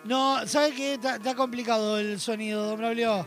No, 0.05 0.47
¿sabe 0.47 0.73
qué? 0.73 0.93
Está, 0.93 1.17
está 1.17 1.35
complicado 1.35 1.99
el 1.99 2.19
sonido, 2.19 2.65
don 2.65 2.77
Braulio. 2.77 3.25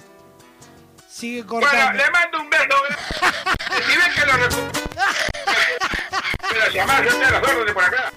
Sigue 1.09 1.43
Bueno, 1.43 1.67
cortando. 1.69 2.03
le 2.03 2.11
mando 2.11 2.41
un 2.41 2.51
beso. 2.51 2.65
Si 3.73 3.97
ven 3.97 4.13
que 4.15 4.27
lo 4.27 4.33
recupero. 4.33 4.87
Pero 6.51 6.71
llamar, 6.73 7.05
yo 7.05 7.27
a 7.27 7.31
las 7.31 7.43
órdenes 7.43 7.75
por 7.75 7.85
acá. 7.85 8.13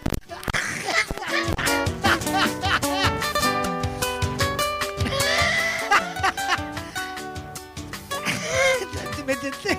Me 9.26 9.36
tenté. 9.36 9.72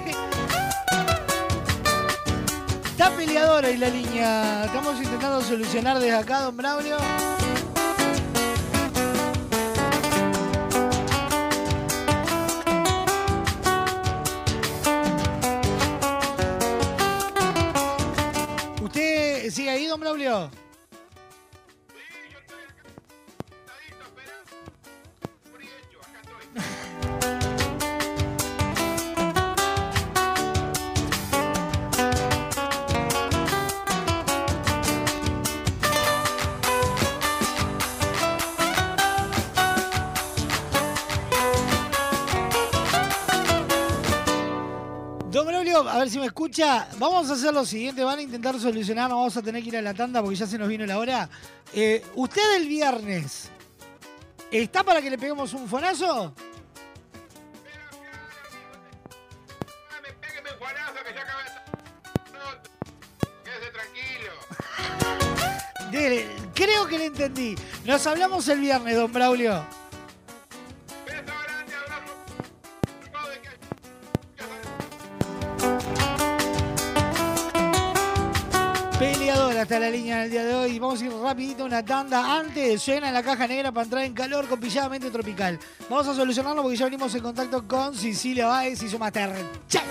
Está 2.85 3.10
peleadora 3.10 3.68
ahí 3.68 3.77
la 3.77 3.89
línea. 3.89 4.64
Estamos 4.64 4.97
intentando 4.97 5.40
solucionar 5.40 6.01
desde 6.01 6.16
acá, 6.16 6.40
don 6.40 6.56
Braulio. 6.56 6.97
¿Usted 18.82 19.51
sigue 19.51 19.70
ahí, 19.70 19.86
don 19.86 20.01
Braulio? 20.01 20.65
A 45.97 46.01
ver 46.01 46.10
si 46.10 46.18
me 46.18 46.27
escucha. 46.27 46.89
Vamos 46.98 47.31
a 47.31 47.32
hacer 47.32 47.55
lo 47.55 47.64
siguiente, 47.64 48.05
van 48.05 48.18
a 48.18 48.23
intentar 48.23 48.59
solucionar, 48.60 49.09
no 49.09 49.16
vamos 49.16 49.36
a 49.36 49.43
tener 49.43 49.62
que 49.62 49.68
ir 49.68 49.77
a 49.78 49.82
la 49.82 49.94
tanda 49.94 50.20
porque 50.20 50.36
ya 50.36 50.47
se 50.47 50.59
nos 50.59 50.68
vino 50.68 50.85
la 50.85 50.98
hora. 50.98 51.28
Eh, 51.73 52.05
¿Usted 52.14 52.56
el 52.56 52.68
viernes 52.68 53.48
está 54.51 54.85
para 54.85 55.01
que 55.01 55.10
le 55.10 55.16
peguemos 55.16 55.55
un 55.55 55.66
fonazo? 55.66 56.35
Creo 66.55 66.86
que 66.86 66.98
le 66.98 67.06
entendí. 67.06 67.55
Nos 67.85 68.06
hablamos 68.06 68.47
el 68.48 68.60
viernes, 68.60 68.97
don 68.97 69.12
Braulio. 69.12 69.75
Peleadora 78.98 79.62
está 79.62 79.78
la 79.78 79.90
línea 79.90 80.20
del 80.20 80.31
día 80.31 80.43
de 80.43 80.55
hoy. 80.55 80.78
Vamos 80.78 81.02
a 81.02 81.05
ir 81.05 81.12
rapidito 81.12 81.66
una 81.66 81.85
tanda. 81.85 82.39
Antes 82.39 82.81
suena 82.81 83.12
la 83.12 83.23
caja 83.23 83.47
negra 83.47 83.70
para 83.70 83.85
entrar 83.85 84.05
en 84.05 84.14
calor 84.14 84.48
con 84.48 84.59
pilladamente 84.59 85.10
tropical. 85.10 85.59
Vamos 85.90 86.09
a 86.09 86.14
solucionarlo 86.14 86.62
porque 86.62 86.78
ya 86.78 86.86
venimos 86.86 87.14
en 87.14 87.20
contacto 87.20 87.68
con 87.68 87.94
Cecilia 87.94 88.47
Baez 88.47 88.82
y 88.82 88.89
su 88.89 88.98
mater. 88.98 89.35
¡Chao! 89.68 89.82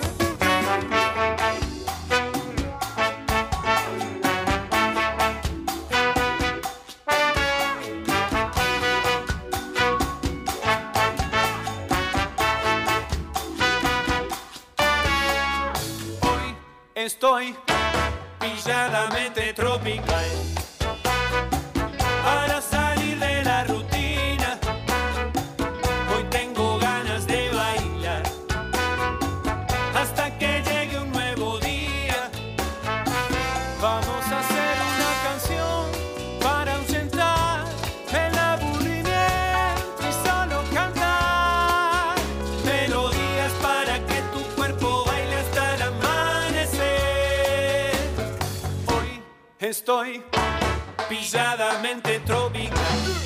Hoy 16.22 16.56
estoy 16.96 17.56
pilladamente 18.54 19.52
tropical. 19.52 20.55
Estoy 49.68 50.22
pilladamente 51.08 52.20
tropical 52.20 53.25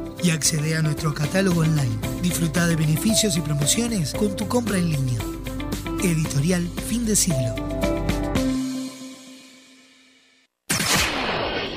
y 0.23 0.31
accede 0.31 0.75
a 0.75 0.81
nuestro 0.81 1.13
catálogo 1.13 1.61
online. 1.61 1.97
Disfruta 2.21 2.67
de 2.67 2.75
beneficios 2.75 3.37
y 3.37 3.41
promociones 3.41 4.13
con 4.13 4.35
tu 4.35 4.47
compra 4.47 4.77
en 4.77 4.91
línea. 4.91 5.19
Editorial 6.03 6.69
Fin 6.87 7.05
de 7.05 7.15
Siglo. 7.15 7.55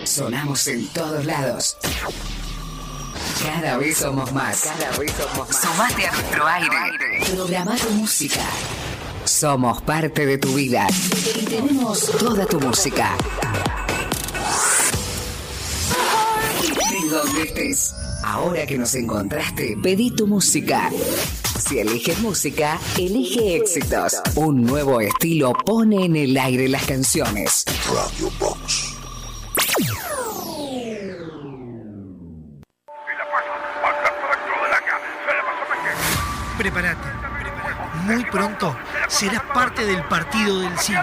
Sonamos 0.05 0.67
en 0.69 0.87
todos 0.89 1.25
lados. 1.25 1.77
Cada 3.43 3.77
vez 3.79 3.99
somos 3.99 4.33
más. 4.33 4.63
Cada 4.63 4.97
vez 4.99 5.13
somos 5.13 5.49
más. 5.49 5.61
Sumate 5.61 6.07
a 6.07 6.13
nuestro 6.13 6.47
aire. 6.47 7.35
Programa 7.35 7.77
tu 7.77 7.91
música. 7.91 8.43
Somos 9.25 9.83
parte 9.83 10.27
de 10.27 10.39
tu 10.39 10.55
vida. 10.55 10.87
Y 11.35 11.45
tenemos 11.45 12.11
toda 12.19 12.47
tu 12.47 12.61
música. 12.61 13.17
estés 17.05 17.11
donde. 17.11 18.04
Ahora 18.27 18.65
que 18.65 18.79
nos 18.79 18.95
encontraste, 18.95 19.77
pedí 19.83 20.11
tu 20.11 20.27
música. 20.27 20.91
Si 21.59 21.79
eliges 21.79 22.19
música, 22.21 22.81
elige 22.99 23.57
éxitos. 23.57 24.15
Un 24.35 24.63
nuevo 24.63 24.99
estilo 25.01 25.53
pone 25.53 26.07
en 26.07 26.17
el 26.17 26.37
aire 26.39 26.69
las 26.69 26.87
canciones. 26.87 27.67
Radio 27.87 28.31
Box. 28.41 28.97
Prepárate. 36.57 37.09
Muy 38.07 38.25
pronto 38.25 38.75
serás 39.09 39.43
parte 39.55 39.85
del 39.87 40.03
partido 40.05 40.61
del 40.61 40.79
siglo. 40.79 41.03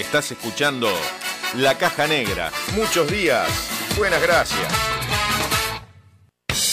Estás 0.00 0.32
escuchando 0.32 0.88
La 1.56 1.76
Caja 1.76 2.06
Negra. 2.06 2.50
Muchos 2.74 3.06
días. 3.10 3.46
Buenas 3.98 4.22
gracias. 4.22 4.72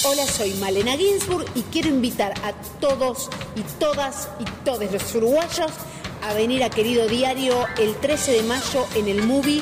Hola, 0.05 0.25
soy 0.25 0.53
Malena 0.53 0.93
Ginsburg 0.93 1.45
y 1.53 1.63
quiero 1.63 1.89
invitar 1.89 2.33
a 2.45 2.53
todos 2.79 3.29
y 3.57 3.63
todas 3.79 4.29
y 4.39 4.45
todos 4.63 4.89
los 4.89 5.13
uruguayos 5.13 5.71
a 6.23 6.33
venir 6.35 6.63
a 6.63 6.69
Querido 6.69 7.05
Diario 7.09 7.67
el 7.77 7.97
13 7.97 8.31
de 8.31 8.43
mayo 8.43 8.87
en 8.95 9.09
el 9.09 9.21
movie 9.23 9.61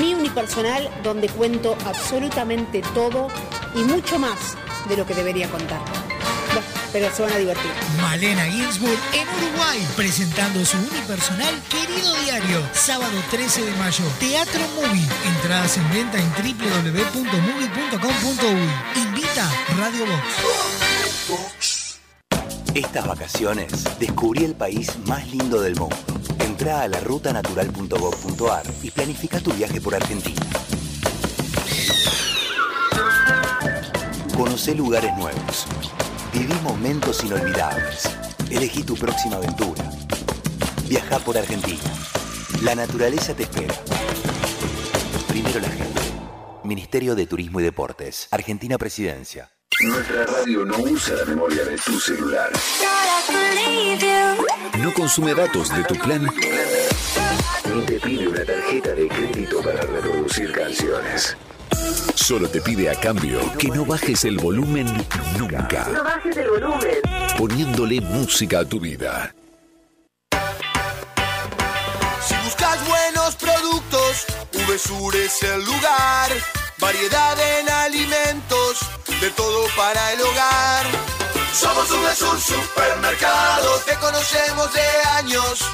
Mi 0.00 0.12
Unipersonal, 0.14 0.90
donde 1.04 1.28
cuento 1.28 1.78
absolutamente 1.86 2.82
todo 2.92 3.28
y 3.76 3.84
mucho 3.84 4.18
más 4.18 4.56
de 4.88 4.96
lo 4.96 5.06
que 5.06 5.14
debería 5.14 5.48
contar. 5.48 6.05
Bueno, 6.96 7.10
pero 7.12 7.16
se 7.16 7.22
van 7.24 7.32
a 7.32 7.36
divertir. 7.36 7.70
Malena 8.00 8.46
Ginsburg 8.46 8.98
en 9.12 9.28
Uruguay, 9.28 9.86
presentando 9.96 10.64
su 10.64 10.78
unipersonal 10.78 11.54
Querido 11.68 12.14
Diario, 12.22 12.62
sábado 12.72 13.12
13 13.30 13.66
de 13.66 13.72
mayo, 13.72 14.02
Teatro 14.18 14.62
Movie. 14.76 15.06
Entradas 15.26 15.76
en 15.76 15.90
venta 15.90 16.18
en 16.18 16.32
www.movie.com.uy. 16.32 18.70
Invita 19.02 19.46
Radio 19.76 20.06
Box. 21.28 21.98
Estas 22.74 23.06
vacaciones 23.06 23.84
descubrí 23.98 24.44
el 24.44 24.54
país 24.54 24.96
más 25.04 25.28
lindo 25.28 25.60
del 25.60 25.76
mundo. 25.76 25.98
Entra 26.38 26.80
a 26.80 26.88
la 26.88 27.00
rutanatural.gov.ar 27.00 28.64
y 28.82 28.90
planifica 28.90 29.38
tu 29.40 29.52
viaje 29.52 29.82
por 29.82 29.94
Argentina. 29.94 30.40
Conoce 34.34 34.74
lugares 34.74 35.14
nuevos. 35.18 35.66
Viví 36.38 36.52
momentos 36.62 37.24
inolvidables. 37.24 38.10
Elegí 38.50 38.82
tu 38.82 38.94
próxima 38.94 39.36
aventura. 39.36 39.90
Viaja 40.86 41.18
por 41.20 41.38
Argentina. 41.38 41.80
La 42.62 42.74
naturaleza 42.74 43.32
te 43.32 43.44
espera. 43.44 43.74
Primero 45.28 45.60
la 45.60 45.68
gente. 45.70 46.00
Ministerio 46.62 47.14
de 47.14 47.26
Turismo 47.26 47.60
y 47.60 47.62
Deportes. 47.62 48.28
Argentina 48.30 48.76
Presidencia. 48.76 49.50
Nuestra 49.80 50.26
radio 50.26 50.66
no 50.66 50.76
usa 50.76 51.14
la 51.14 51.24
memoria 51.24 51.64
de 51.64 51.78
tu 51.78 51.98
celular. 51.98 52.50
No 54.78 54.92
consume 54.92 55.34
datos 55.34 55.74
de 55.74 55.84
tu 55.84 55.94
plan. 55.94 56.28
Ni 57.74 57.80
te 57.86 57.98
pide 57.98 58.28
una 58.28 58.44
tarjeta 58.44 58.90
de 58.90 59.08
crédito 59.08 59.62
para 59.62 59.80
reproducir 59.80 60.52
canciones. 60.52 61.34
Solo 62.14 62.48
te 62.48 62.60
pide 62.60 62.90
a 62.90 62.94
cambio 62.94 63.40
que 63.58 63.68
no 63.68 63.84
bajes 63.84 64.24
el 64.24 64.38
volumen 64.38 64.86
nunca. 65.38 65.86
No 65.92 66.02
bajes 66.02 66.36
el 66.36 66.48
volumen. 66.48 67.00
Poniéndole 67.38 68.00
música 68.00 68.60
a 68.60 68.64
tu 68.64 68.80
vida. 68.80 69.34
Si 72.26 72.34
buscas 72.44 72.88
buenos 72.88 73.36
productos, 73.36 74.26
VSUR 74.52 75.16
es 75.16 75.42
el 75.42 75.64
lugar. 75.64 76.32
Variedad 76.78 77.38
en 77.58 77.68
alimentos, 77.68 78.80
de 79.20 79.30
todo 79.30 79.66
para 79.76 80.12
el 80.12 80.20
hogar. 80.20 81.25
Somos 81.58 81.88
VSUR 81.88 82.38
Supermercado, 82.38 83.78
te 83.86 83.96
conocemos 83.96 84.70
de 84.74 84.86
años. 85.16 85.64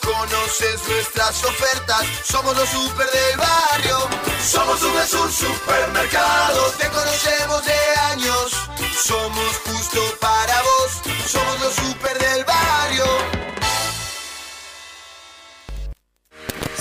Conoces 0.00 0.88
nuestras 0.88 1.42
ofertas, 1.42 2.06
somos 2.22 2.56
los 2.56 2.68
super 2.68 3.10
del 3.10 3.38
barrio. 3.38 4.08
Somos 4.40 4.80
VSUR 4.80 5.32
Supermercado, 5.32 6.70
te 6.78 6.88
conocemos 6.90 7.64
de 7.64 7.74
años. 8.12 8.52
Somos 9.04 9.56
justo 9.66 10.00
para 10.20 10.62
vos, 10.62 11.02
somos 11.26 11.60
los 11.60 11.74
super 11.74 12.16
del 12.18 12.44
barrio. 12.44 12.81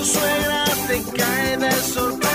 Tu 0.00 0.06
suegra 0.06 0.64
te 0.88 1.02
cae 1.12 1.58
de 1.58 1.70
sorpresa 1.72 2.29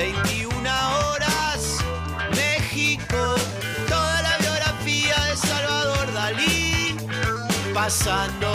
21 0.00 0.70
horas, 0.96 1.76
México. 2.34 3.34
Toda 3.86 4.22
la 4.22 4.38
biografía 4.38 5.14
de 5.26 5.36
Salvador 5.36 6.10
Dalí. 6.14 6.96
Pasando 7.74 8.49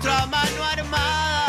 secuestro 0.00 0.12
a 0.12 0.26
mano 0.26 0.64
armada. 0.64 1.39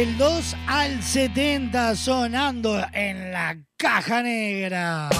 Del 0.00 0.16
2 0.16 0.56
al 0.66 1.02
70 1.02 1.94
sonando 1.94 2.82
en 2.94 3.32
la 3.32 3.54
caja 3.76 4.22
negra. 4.22 5.10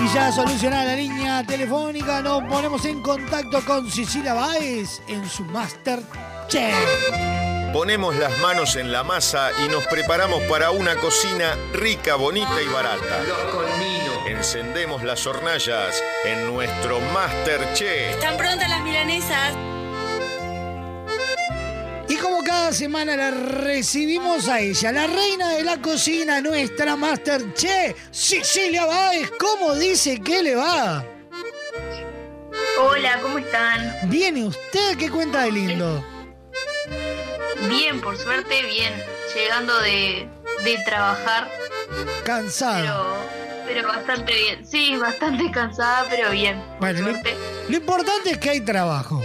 Y 0.00 0.14
ya 0.14 0.30
solucionada 0.30 0.84
la 0.84 0.94
línea 0.94 1.44
telefónica, 1.44 2.22
nos 2.22 2.44
ponemos 2.44 2.84
en 2.84 3.02
contacto 3.02 3.60
con 3.66 3.90
Cecilia 3.90 4.32
Báez 4.32 5.02
en 5.08 5.28
su 5.28 5.44
Master 5.46 5.98
Chef. 6.46 6.76
Ponemos 7.72 8.14
las 8.14 8.38
manos 8.38 8.76
en 8.76 8.92
la 8.92 9.02
masa 9.02 9.50
y 9.66 9.68
nos 9.68 9.84
preparamos 9.88 10.40
para 10.42 10.70
una 10.70 10.94
cocina 10.94 11.56
rica, 11.72 12.14
bonita 12.14 12.62
y 12.64 12.72
barata. 12.72 13.24
Encendemos 14.28 15.02
las 15.02 15.26
hornallas 15.26 16.00
en 16.24 16.46
nuestro 16.46 17.00
Masterchef. 17.12 18.14
¿Están 18.14 18.36
prontas 18.36 18.68
las 18.68 18.82
milanesas? 18.84 19.69
Como 22.20 22.42
cada 22.44 22.72
semana 22.72 23.16
la 23.16 23.30
recibimos 23.30 24.48
a 24.48 24.60
ella, 24.60 24.92
la 24.92 25.06
reina 25.06 25.50
de 25.54 25.64
la 25.64 25.80
cocina, 25.80 26.40
nuestra 26.40 26.96
Master 26.96 27.54
Chef, 27.54 27.96
Cecilia 28.10 28.84
Báez. 28.84 29.30
¿Cómo 29.38 29.74
dice 29.74 30.20
que 30.20 30.42
le 30.42 30.54
va? 30.56 31.04
Hola, 32.80 33.18
¿cómo 33.22 33.38
están? 33.38 33.94
¿Viene 34.04 34.44
usted? 34.44 34.96
¿Qué 34.98 35.08
cuenta 35.10 35.42
de 35.42 35.52
lindo? 35.52 36.04
Bien, 37.68 38.00
por 38.00 38.16
suerte, 38.16 38.62
bien. 38.66 38.92
Llegando 39.34 39.78
de, 39.80 40.28
de 40.64 40.78
trabajar, 40.84 41.50
Cansada. 42.24 42.80
pero, 43.66 43.84
pero 43.84 43.88
bastante 43.88 44.34
bien. 44.34 44.66
Sí, 44.66 44.96
bastante 44.96 45.50
cansada, 45.50 46.06
pero 46.10 46.30
bien. 46.30 46.62
Bueno, 46.80 47.00
lo, 47.08 47.12
lo 47.68 47.76
importante 47.76 48.30
es 48.32 48.38
que 48.38 48.50
hay 48.50 48.60
trabajo. 48.60 49.22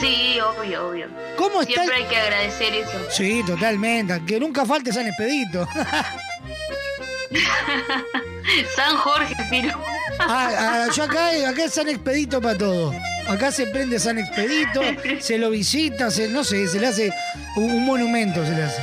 Sí, 0.00 0.38
obvio, 0.40 0.88
obvio. 0.88 1.06
¿Cómo 1.36 1.60
está 1.62 1.74
Siempre 1.74 1.96
el- 1.96 2.02
hay 2.04 2.08
que 2.08 2.16
agradecer 2.16 2.74
eso. 2.74 2.98
Sí, 3.10 3.42
totalmente. 3.46 4.20
Que 4.26 4.38
nunca 4.40 4.64
falte 4.66 4.92
San 4.92 5.06
Expedito. 5.06 5.66
San 8.74 8.96
Jorge, 8.96 9.34
Firo. 9.50 9.78
Ah, 10.20 10.50
ah, 10.58 10.86
yo 10.94 11.04
acá, 11.04 11.28
acá 11.48 11.64
es 11.64 11.74
San 11.74 11.88
Expedito 11.88 12.40
para 12.40 12.56
todo. 12.58 12.94
Acá 13.28 13.52
se 13.52 13.66
prende 13.66 13.98
San 13.98 14.18
Expedito, 14.18 14.80
se 15.20 15.36
lo 15.38 15.50
visita, 15.50 16.10
se, 16.10 16.28
no 16.28 16.42
sé, 16.42 16.66
se 16.66 16.80
le 16.80 16.86
hace 16.86 17.12
un, 17.56 17.64
un 17.70 17.84
monumento, 17.84 18.44
se 18.44 18.52
le 18.52 18.62
hace. 18.62 18.82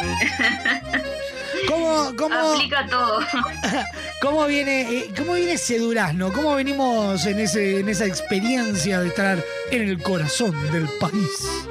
¿Cómo, 1.68 2.12
cómo, 2.16 2.34
Aplica 2.34 2.86
todo. 2.86 3.20
cómo 4.20 4.46
viene, 4.46 4.82
eh, 4.82 5.10
cómo 5.16 5.34
viene 5.34 5.52
ese 5.52 5.78
durazno? 5.78 6.32
¿Cómo 6.32 6.54
venimos 6.54 7.26
en, 7.26 7.40
ese, 7.40 7.80
en 7.80 7.88
esa 7.88 8.06
experiencia 8.06 9.00
de 9.00 9.08
estar 9.08 9.44
en 9.70 9.88
el 9.88 10.02
corazón 10.02 10.54
del 10.72 10.88
país? 10.98 11.66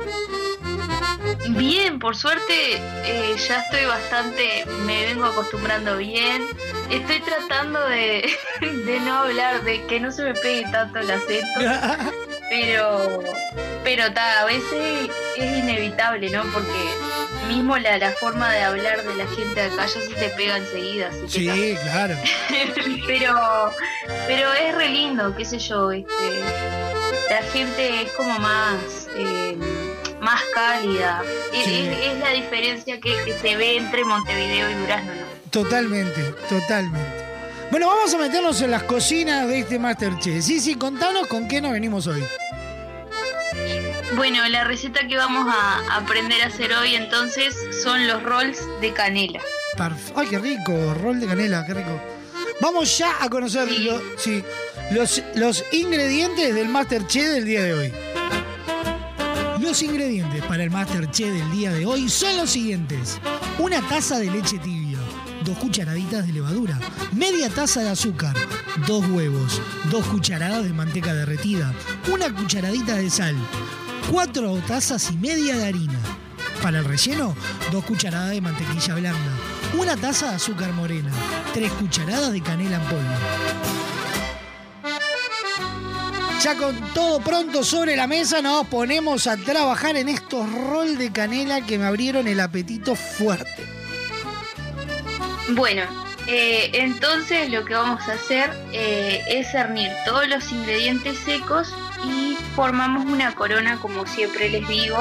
Bien, 1.50 2.00
por 2.00 2.16
suerte 2.16 2.76
eh, 2.78 3.36
ya 3.48 3.62
estoy 3.62 3.86
bastante, 3.86 4.66
me 4.86 5.06
vengo 5.06 5.26
acostumbrando 5.26 5.98
bien. 5.98 6.44
Estoy 6.90 7.20
tratando 7.22 7.88
de, 7.88 8.30
de 8.62 9.00
no 9.02 9.20
hablar, 9.20 9.64
de 9.64 9.86
que 9.86 10.00
no 10.00 10.12
se 10.12 10.24
me 10.24 10.34
pegue 10.34 10.66
tanto 10.72 11.00
el 11.00 11.10
acento. 11.10 11.60
pero, 12.50 13.24
pero 13.84 14.12
ta, 14.14 14.42
a 14.42 14.46
veces 14.46 15.10
es 15.38 15.58
inevitable, 15.58 16.30
¿no? 16.30 16.44
Porque 16.54 16.90
mismo 17.50 17.78
la, 17.78 17.98
la 17.98 18.12
forma 18.12 18.52
de 18.54 18.62
hablar 18.62 19.04
de 19.04 19.16
la 19.16 19.28
gente 19.28 19.62
acá 19.62 19.86
ya 19.86 20.02
se 20.02 20.14
te 20.16 20.30
pega 20.30 20.58
enseguida. 20.58 21.10
Así 21.10 21.46
que. 21.46 21.54
Sí, 21.54 21.78
claro. 21.84 22.16
pero, 23.08 23.36
pero 24.28 24.54
es 24.54 24.76
re 24.76 24.90
lindo, 24.90 25.36
qué 25.36 25.44
sé 25.46 25.60
yo, 25.60 25.92
este, 25.92 26.42
la 27.30 27.42
gente 27.52 28.02
es 28.04 28.12
como 28.14 28.38
más, 28.40 29.08
eh, 29.18 29.58
más 30.22 30.42
cálida. 30.54 31.22
Es, 31.54 31.66
Sí. 31.66 31.88
es- 31.90 32.12
es 32.14 32.20
la 32.20 32.32
diferencia 32.32 33.00
que, 33.00 33.16
que 33.26 33.34
se 33.42 33.56
ve 33.56 33.78
entre 33.78 34.04
Montevideo 34.06 34.70
y 34.70 34.74
Durazno, 34.76 35.14
¿no? 35.16 35.26
Totalmente, 35.52 36.22
totalmente. 36.48 37.20
Bueno, 37.72 37.88
vamos 37.88 38.14
a 38.14 38.18
meternos 38.18 38.62
en 38.62 38.72
las 38.72 38.84
cocinas 38.84 39.48
de 39.48 39.60
este 39.60 39.78
Masterchef. 39.78 40.44
Sí, 40.44 40.60
sí, 40.60 40.76
contanos 40.76 41.28
con 41.28 41.48
qué 41.48 41.62
nos 41.62 41.72
venimos 41.72 42.08
hoy. 42.08 42.24
Bueno, 44.20 44.46
la 44.50 44.66
receta 44.66 45.08
que 45.08 45.16
vamos 45.16 45.48
a 45.48 45.96
aprender 45.96 46.42
a 46.44 46.48
hacer 46.48 46.74
hoy 46.74 46.94
entonces 46.96 47.56
son 47.82 48.06
los 48.06 48.22
rolls 48.22 48.60
de 48.82 48.92
canela. 48.92 49.40
Parf- 49.78 50.12
Ay, 50.14 50.28
qué 50.28 50.38
rico, 50.38 50.94
rol 51.02 51.22
de 51.22 51.26
canela, 51.28 51.66
qué 51.66 51.74
rico. 51.76 52.02
Vamos 52.60 52.98
ya 52.98 53.16
a 53.24 53.30
conocer 53.30 53.72
lo- 53.80 54.02
sí, 54.18 54.44
los, 54.92 55.24
los 55.36 55.64
ingredientes 55.72 56.54
del 56.54 56.68
Masterchef 56.68 57.28
del 57.30 57.46
día 57.46 57.64
de 57.64 57.74
hoy. 57.74 57.94
Los 59.62 59.82
ingredientes 59.84 60.44
para 60.44 60.64
el 60.64 60.70
Masterchef 60.70 61.32
del 61.32 61.52
día 61.52 61.72
de 61.72 61.86
hoy 61.86 62.10
son 62.10 62.36
los 62.36 62.50
siguientes. 62.50 63.22
Una 63.58 63.82
taza 63.88 64.20
de 64.20 64.30
leche 64.32 64.58
tibia, 64.60 64.98
dos 65.46 65.58
cucharaditas 65.60 66.28
de 66.28 66.34
levadura, 66.34 66.78
media 67.14 67.50
taza 67.50 67.80
de 67.84 67.90
azúcar, 67.92 68.36
dos 68.86 69.06
huevos, 69.08 69.62
dos 69.90 70.06
cucharadas 70.08 70.66
de 70.66 70.74
manteca 70.74 71.14
derretida, 71.14 71.74
una 72.12 72.34
cucharadita 72.36 72.96
de 72.96 73.10
sal, 73.10 73.36
cuatro 74.12 74.56
tazas 74.68 75.12
y 75.12 75.18
media 75.18 75.56
de 75.56 75.66
harina. 75.66 76.00
Para 76.62 76.80
el 76.80 76.86
relleno, 76.86 77.36
dos 77.72 77.86
cucharadas 77.86 78.32
de 78.32 78.42
mantequilla 78.42 78.96
blanda, 78.96 79.32
una 79.78 79.96
taza 79.96 80.30
de 80.30 80.36
azúcar 80.36 80.74
morena, 80.74 81.12
tres 81.54 81.72
cucharadas 81.74 82.32
de 82.34 82.42
canela 82.42 82.78
en 82.78 82.82
polvo. 82.84 83.04
Ya 86.42 86.56
con 86.56 86.76
todo 86.94 87.20
pronto 87.20 87.64
sobre 87.64 87.96
la 87.96 88.08
mesa 88.08 88.42
nos 88.42 88.66
ponemos 88.68 89.28
a 89.28 89.38
trabajar 89.38 89.98
en 89.98 90.10
estos 90.10 90.50
rol 90.52 90.98
de 90.98 91.12
canela 91.12 91.66
que 91.66 91.78
me 91.78 91.86
abrieron 91.86 92.28
el 92.28 92.40
apetito 92.40 92.96
fuerte. 92.96 93.66
Bueno, 95.50 95.84
eh, 96.28 96.72
entonces 96.74 97.50
lo 97.52 97.66
que 97.66 97.74
vamos 97.74 98.08
a 98.08 98.14
hacer 98.14 98.52
eh, 98.72 99.22
es 99.28 99.52
cernir 99.52 99.92
todos 100.06 100.28
los 100.28 100.52
ingredientes 100.52 101.18
secos 101.20 101.74
formamos 102.60 103.06
una 103.06 103.34
corona, 103.36 103.78
como 103.78 104.06
siempre 104.06 104.50
les 104.50 104.68
digo, 104.68 104.98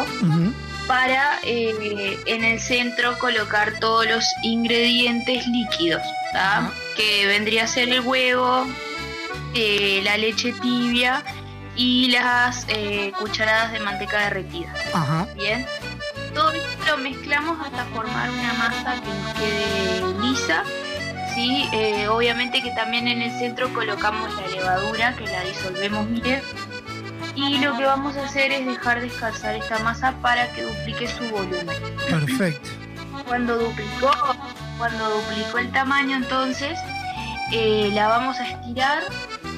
para 0.87 1.41
eh, 1.43 2.17
en 2.27 2.45
el 2.45 2.61
centro 2.61 3.19
colocar 3.19 3.81
todos 3.81 4.07
los 4.07 4.25
ingredientes 4.45 5.45
líquidos, 5.49 6.01
que 6.97 7.27
vendría 7.27 7.65
a 7.65 7.67
ser 7.67 7.89
el 7.89 8.03
huevo, 8.03 8.65
eh, 9.57 10.01
la 10.05 10.17
leche 10.19 10.53
tibia 10.53 11.25
y 11.75 12.13
las 12.13 12.65
eh, 12.69 13.11
cucharadas 13.19 13.73
de 13.73 13.81
manteca 13.81 14.21
derretida. 14.21 14.73
Ajá. 14.95 15.27
Bien. 15.35 15.67
Todo 16.35 16.53
esto 16.53 16.87
lo 16.87 16.99
mezclamos 16.99 17.59
hasta 17.67 17.85
formar 17.87 18.31
una 18.31 18.53
masa 18.53 18.95
que 19.03 19.11
nos 19.11 19.35
quede 19.35 20.23
lisa. 20.23 20.63
¿sí? 21.35 21.69
Eh, 21.73 22.07
obviamente 22.07 22.63
que 22.63 22.71
también 22.71 23.09
en 23.09 23.21
el 23.21 23.37
centro 23.37 23.73
colocamos 23.75 24.33
la 24.37 24.47
levadura 24.47 25.17
que 25.17 25.27
la 25.27 25.43
disolvemos 25.43 26.09
bien. 26.23 26.41
Y 27.39 27.59
lo 27.59 27.77
que 27.77 27.85
vamos 27.85 28.16
a 28.16 28.24
hacer 28.24 28.51
es 28.51 28.66
dejar 28.66 29.01
descansar 29.01 29.55
esta 29.55 29.78
masa 29.78 30.12
para 30.20 30.51
que 30.52 30.65
duplique 30.65 31.06
su 31.06 31.23
volumen. 31.31 31.69
Perfecto. 32.10 32.69
Cuando 33.28 33.56
duplicó, 33.56 34.10
cuando 34.77 35.09
duplicó 35.09 35.59
el 35.59 35.70
tamaño 35.70 36.16
entonces, 36.16 36.77
eh, 37.52 37.90
la 37.94 38.09
vamos 38.09 38.40
a 38.40 38.48
estirar 38.48 39.05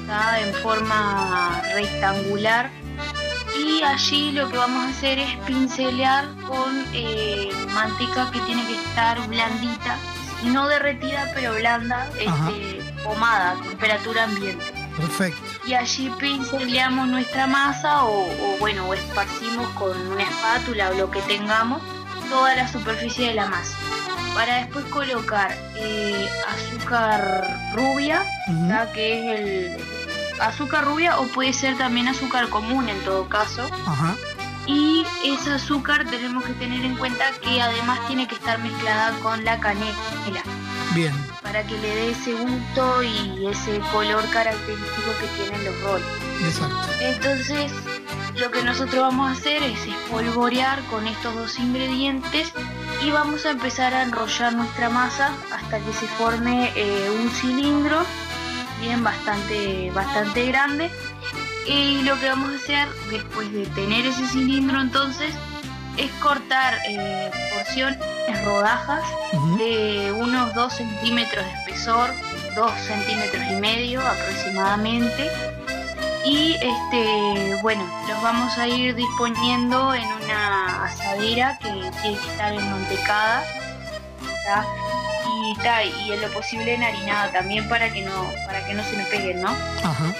¿tá? 0.05 0.39
en 0.41 0.53
forma 0.53 1.59
rectangular 1.73 2.69
y 3.57 3.81
allí 3.81 4.31
lo 4.31 4.47
que 4.49 4.57
vamos 4.57 4.85
a 4.85 4.89
hacer 4.89 5.17
es 5.17 5.35
pincelear 5.47 6.25
con 6.47 6.85
eh, 6.93 7.49
manteca 7.73 8.29
que 8.31 8.39
tiene 8.41 8.63
que 8.67 8.75
estar 8.75 9.27
blandita, 9.27 9.97
no 10.45 10.67
derretida 10.67 11.31
pero 11.33 11.55
blanda, 11.55 12.07
este, 12.19 12.81
pomada, 13.03 13.53
a 13.53 13.63
temperatura 13.63 14.25
ambiente. 14.25 14.80
Perfecto. 15.01 15.41
Y 15.65 15.73
allí 15.73 16.11
pinceleamos 16.19 17.07
nuestra 17.07 17.47
masa 17.47 18.03
o, 18.03 18.25
o, 18.25 18.57
bueno, 18.59 18.87
o 18.87 18.93
esparcimos 18.93 19.67
con 19.69 19.95
una 20.07 20.23
espátula 20.23 20.91
o 20.91 20.93
lo 20.93 21.11
que 21.11 21.21
tengamos 21.23 21.81
toda 22.29 22.55
la 22.55 22.67
superficie 22.67 23.29
de 23.29 23.35
la 23.35 23.47
masa. 23.47 23.77
Para 24.33 24.57
después 24.57 24.85
colocar 24.85 25.53
eh, 25.75 26.29
azúcar 26.47 27.73
rubia, 27.75 28.23
que 28.93 29.19
es 29.19 29.39
el 29.39 30.41
azúcar 30.41 30.85
rubia 30.85 31.19
o 31.19 31.27
puede 31.27 31.51
ser 31.51 31.77
también 31.77 32.07
azúcar 32.07 32.47
común 32.49 32.87
en 32.87 32.99
todo 33.03 33.27
caso. 33.27 33.69
Ajá. 33.85 34.15
Y 34.65 35.05
ese 35.25 35.51
azúcar 35.51 36.05
tenemos 36.09 36.45
que 36.45 36.53
tener 36.53 36.85
en 36.85 36.95
cuenta 36.95 37.25
que 37.41 37.61
además 37.61 37.99
tiene 38.07 38.27
que 38.27 38.35
estar 38.35 38.59
mezclada 38.59 39.11
con 39.19 39.43
la 39.43 39.59
canela 39.59 39.91
Bien. 40.93 41.13
para 41.41 41.63
que 41.63 41.77
le 41.77 41.95
dé 41.95 42.11
ese 42.11 42.33
gusto 42.33 43.03
y 43.03 43.47
ese 43.47 43.79
color 43.91 44.23
característico 44.29 45.11
que 45.19 45.27
tienen 45.37 45.65
los 45.65 45.81
rolls. 45.81 46.05
Exacto. 46.43 46.93
Entonces, 46.99 47.71
lo 48.35 48.51
que 48.51 48.63
nosotros 48.63 49.01
vamos 49.01 49.29
a 49.29 49.31
hacer 49.33 49.63
es 49.63 49.85
espolvorear 49.85 50.81
con 50.85 51.07
estos 51.07 51.35
dos 51.35 51.59
ingredientes 51.59 52.51
y 53.05 53.11
vamos 53.11 53.45
a 53.45 53.51
empezar 53.51 53.93
a 53.93 54.03
enrollar 54.03 54.53
nuestra 54.53 54.89
masa 54.89 55.31
hasta 55.51 55.79
que 55.79 55.93
se 55.93 56.07
forme 56.07 56.71
eh, 56.75 57.09
un 57.09 57.29
cilindro 57.29 58.01
bien 58.81 59.03
bastante, 59.03 59.91
bastante 59.91 60.45
grande. 60.47 60.89
Y 61.65 62.01
lo 62.01 62.19
que 62.19 62.27
vamos 62.27 62.51
a 62.51 62.55
hacer 62.55 62.87
después 63.09 63.51
de 63.53 63.65
tener 63.67 64.05
ese 64.05 64.27
cilindro 64.27 64.81
entonces 64.81 65.33
es 65.97 66.11
cortar 66.21 66.77
eh, 66.87 67.31
porciones, 67.53 67.99
rodajas 68.45 69.03
de 69.57 70.13
unos 70.17 70.53
2 70.53 70.73
centímetros 70.73 71.45
de 71.45 71.51
espesor, 71.51 72.09
2 72.55 72.71
centímetros 72.87 73.43
y 73.51 73.55
medio 73.55 74.01
aproximadamente. 74.01 75.29
Y 76.23 76.53
este, 76.53 77.57
bueno, 77.61 77.83
los 78.07 78.21
vamos 78.21 78.57
a 78.57 78.67
ir 78.67 78.95
disponiendo 78.95 79.93
en 79.93 80.05
una 80.23 80.85
asadera 80.85 81.57
que 81.59 81.69
tiene 82.01 82.17
que 82.17 82.31
estar 82.31 82.53
enmantecada. 82.53 83.43
¿tá? 84.45 84.65
Y, 85.43 86.07
y 86.07 86.11
en 86.13 86.21
lo 86.21 86.27
posible 86.31 86.75
enharinada 86.75 87.31
también 87.31 87.67
para 87.67 87.91
que 87.91 88.01
no, 88.01 88.31
para 88.45 88.65
que 88.65 88.73
no 88.73 88.83
se 88.83 88.97
me 88.97 89.03
peguen, 89.05 89.41
¿no? 89.41 89.49
Ajá. 89.49 90.13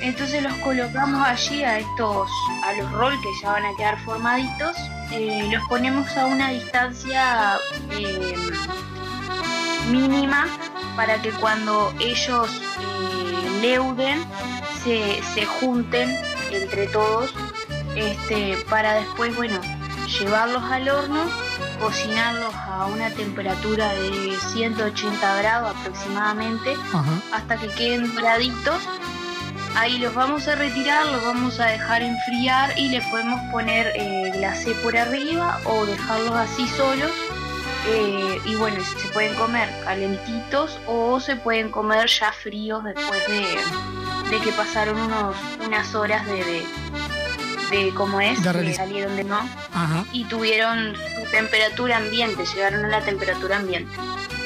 Entonces 0.00 0.42
los 0.42 0.52
colocamos 0.56 1.26
allí 1.26 1.64
a 1.64 1.78
estos, 1.78 2.28
a 2.64 2.72
los 2.74 2.92
roll 2.92 3.18
que 3.22 3.28
ya 3.40 3.52
van 3.52 3.64
a 3.64 3.74
quedar 3.76 3.98
formaditos, 4.00 4.76
eh, 5.16 5.48
los 5.52 5.62
ponemos 5.68 6.08
a 6.16 6.26
una 6.26 6.50
distancia 6.50 7.56
eh, 7.92 8.34
mínima 9.90 10.48
para 10.96 11.22
que 11.22 11.30
cuando 11.30 11.94
ellos 12.00 12.50
eh, 12.50 13.60
leuden 13.60 14.24
se, 14.82 15.22
se 15.22 15.46
junten 15.46 16.16
entre 16.50 16.88
todos, 16.88 17.32
este, 17.94 18.56
para 18.68 18.94
después, 18.94 19.36
bueno, 19.36 19.60
llevarlos 20.18 20.62
al 20.64 20.88
horno, 20.88 21.22
cocinarlos 21.80 22.52
a 22.54 22.86
una 22.86 23.10
temperatura 23.10 23.92
de 23.92 24.36
180 24.52 25.36
grados 25.36 25.76
aproximadamente, 25.76 26.74
Ajá. 26.92 27.20
hasta 27.32 27.56
que 27.56 27.68
queden 27.68 28.12
doraditos 28.16 28.80
Ahí 29.76 29.98
los 29.98 30.14
vamos 30.14 30.46
a 30.46 30.54
retirar, 30.54 31.06
los 31.06 31.24
vamos 31.24 31.58
a 31.58 31.66
dejar 31.66 32.02
enfriar 32.02 32.78
y 32.78 32.88
le 32.90 33.00
podemos 33.10 33.40
poner 33.50 33.92
eh, 33.96 34.30
glacé 34.34 34.72
por 34.76 34.96
arriba 34.96 35.60
o 35.64 35.84
dejarlos 35.84 36.32
así 36.34 36.66
solos. 36.68 37.10
Eh, 37.88 38.38
y 38.46 38.54
bueno, 38.54 38.82
se 38.84 39.08
pueden 39.08 39.34
comer 39.34 39.68
calentitos 39.84 40.78
o 40.86 41.20
se 41.20 41.36
pueden 41.36 41.70
comer 41.70 42.08
ya 42.08 42.32
fríos 42.32 42.82
después 42.84 43.26
de, 43.28 43.58
de 44.30 44.40
que 44.42 44.52
pasaron 44.52 44.98
unos, 44.98 45.36
unas 45.66 45.94
horas 45.94 46.24
de, 46.24 46.44
de, 46.44 46.66
de 47.70 47.94
¿cómo 47.94 48.20
es? 48.22 48.42
De 48.42 48.52
que 48.52 48.72
salieron 48.74 49.16
de 49.16 49.24
no 49.24 49.38
Ajá. 49.74 50.04
y 50.12 50.24
tuvieron 50.24 50.94
su 50.94 51.30
temperatura 51.30 51.98
ambiente, 51.98 52.44
llegaron 52.54 52.86
a 52.86 52.88
la 52.88 53.00
temperatura 53.02 53.56
ambiente. 53.58 53.94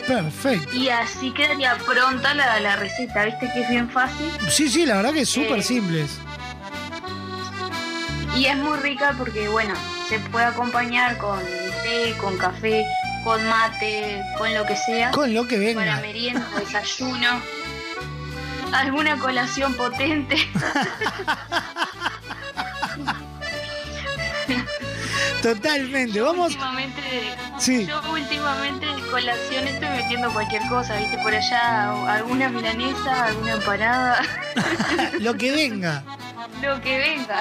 Perfecto. 0.09 0.75
Y 0.75 0.89
así 0.89 1.31
quedaría 1.33 1.77
pronta 1.77 2.33
la, 2.35 2.59
la 2.61 2.77
receta, 2.77 3.27
¿viste 3.27 3.51
que 3.53 3.61
es 3.63 3.69
bien 3.69 3.89
fácil? 3.91 4.31
Sí, 4.51 4.69
sí, 4.69 4.87
la 4.87 4.97
verdad 4.97 5.13
que 5.13 5.21
es 5.21 5.29
súper 5.29 5.59
Eh, 5.59 5.63
simples. 5.63 6.19
Y 8.35 8.47
es 8.47 8.57
muy 8.57 8.79
rica 8.79 9.15
porque, 9.19 9.49
bueno, 9.49 9.75
se 10.09 10.19
puede 10.19 10.47
acompañar 10.47 11.19
con 11.19 11.39
té, 11.83 12.15
con 12.21 12.39
café, 12.39 12.87
con 13.23 13.47
mate, 13.49 14.23
con 14.39 14.55
lo 14.55 14.65
que 14.65 14.77
sea. 14.77 15.11
Con 15.11 15.35
lo 15.35 15.47
que 15.47 15.59
venga. 15.59 15.81
Para 15.81 16.01
merienda, 16.01 16.47
desayuno. 16.59 17.41
Alguna 18.73 19.19
colación 19.19 19.75
potente. 19.75 20.37
Totalmente. 25.43 26.21
Vamos. 26.21 26.49
Últimamente, 26.53 27.03
Sí. 27.59 27.87
Yo 27.87 28.01
últimamente 28.13 28.87
de 28.87 29.03
colación 29.11 29.67
estoy 29.69 29.89
metiendo 29.91 30.33
cualquier 30.33 30.63
cosa, 30.69 30.97
viste, 30.97 31.19
por 31.19 31.35
allá 31.35 32.13
alguna 32.15 32.49
milanesa, 32.49 33.27
alguna 33.27 33.53
empanada, 33.55 34.23
Lo 35.21 35.35
que 35.37 35.51
venga. 35.53 36.03
lo 36.63 36.81
que 36.81 36.99
venga. 36.99 37.41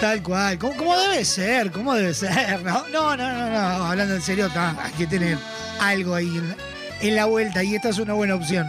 Tal 0.00 0.22
cual. 0.22 0.58
¿Cómo, 0.58 0.76
cómo 0.76 0.96
debe 0.96 1.24
ser? 1.24 1.70
¿Cómo 1.72 1.94
debe 1.94 2.14
ser? 2.14 2.62
No, 2.62 2.86
no, 2.88 3.16
no, 3.16 3.32
no. 3.32 3.50
no. 3.50 3.84
Hablando 3.86 4.14
en 4.14 4.22
serio, 4.22 4.50
hay 4.54 4.92
que 4.92 5.06
tener 5.06 5.38
algo 5.80 6.14
ahí 6.14 6.26
en 6.28 6.48
la, 6.50 6.56
en 7.00 7.16
la 7.16 7.24
vuelta 7.26 7.62
y 7.62 7.74
esta 7.74 7.88
es 7.90 7.98
una 7.98 8.14
buena 8.14 8.34
opción. 8.34 8.66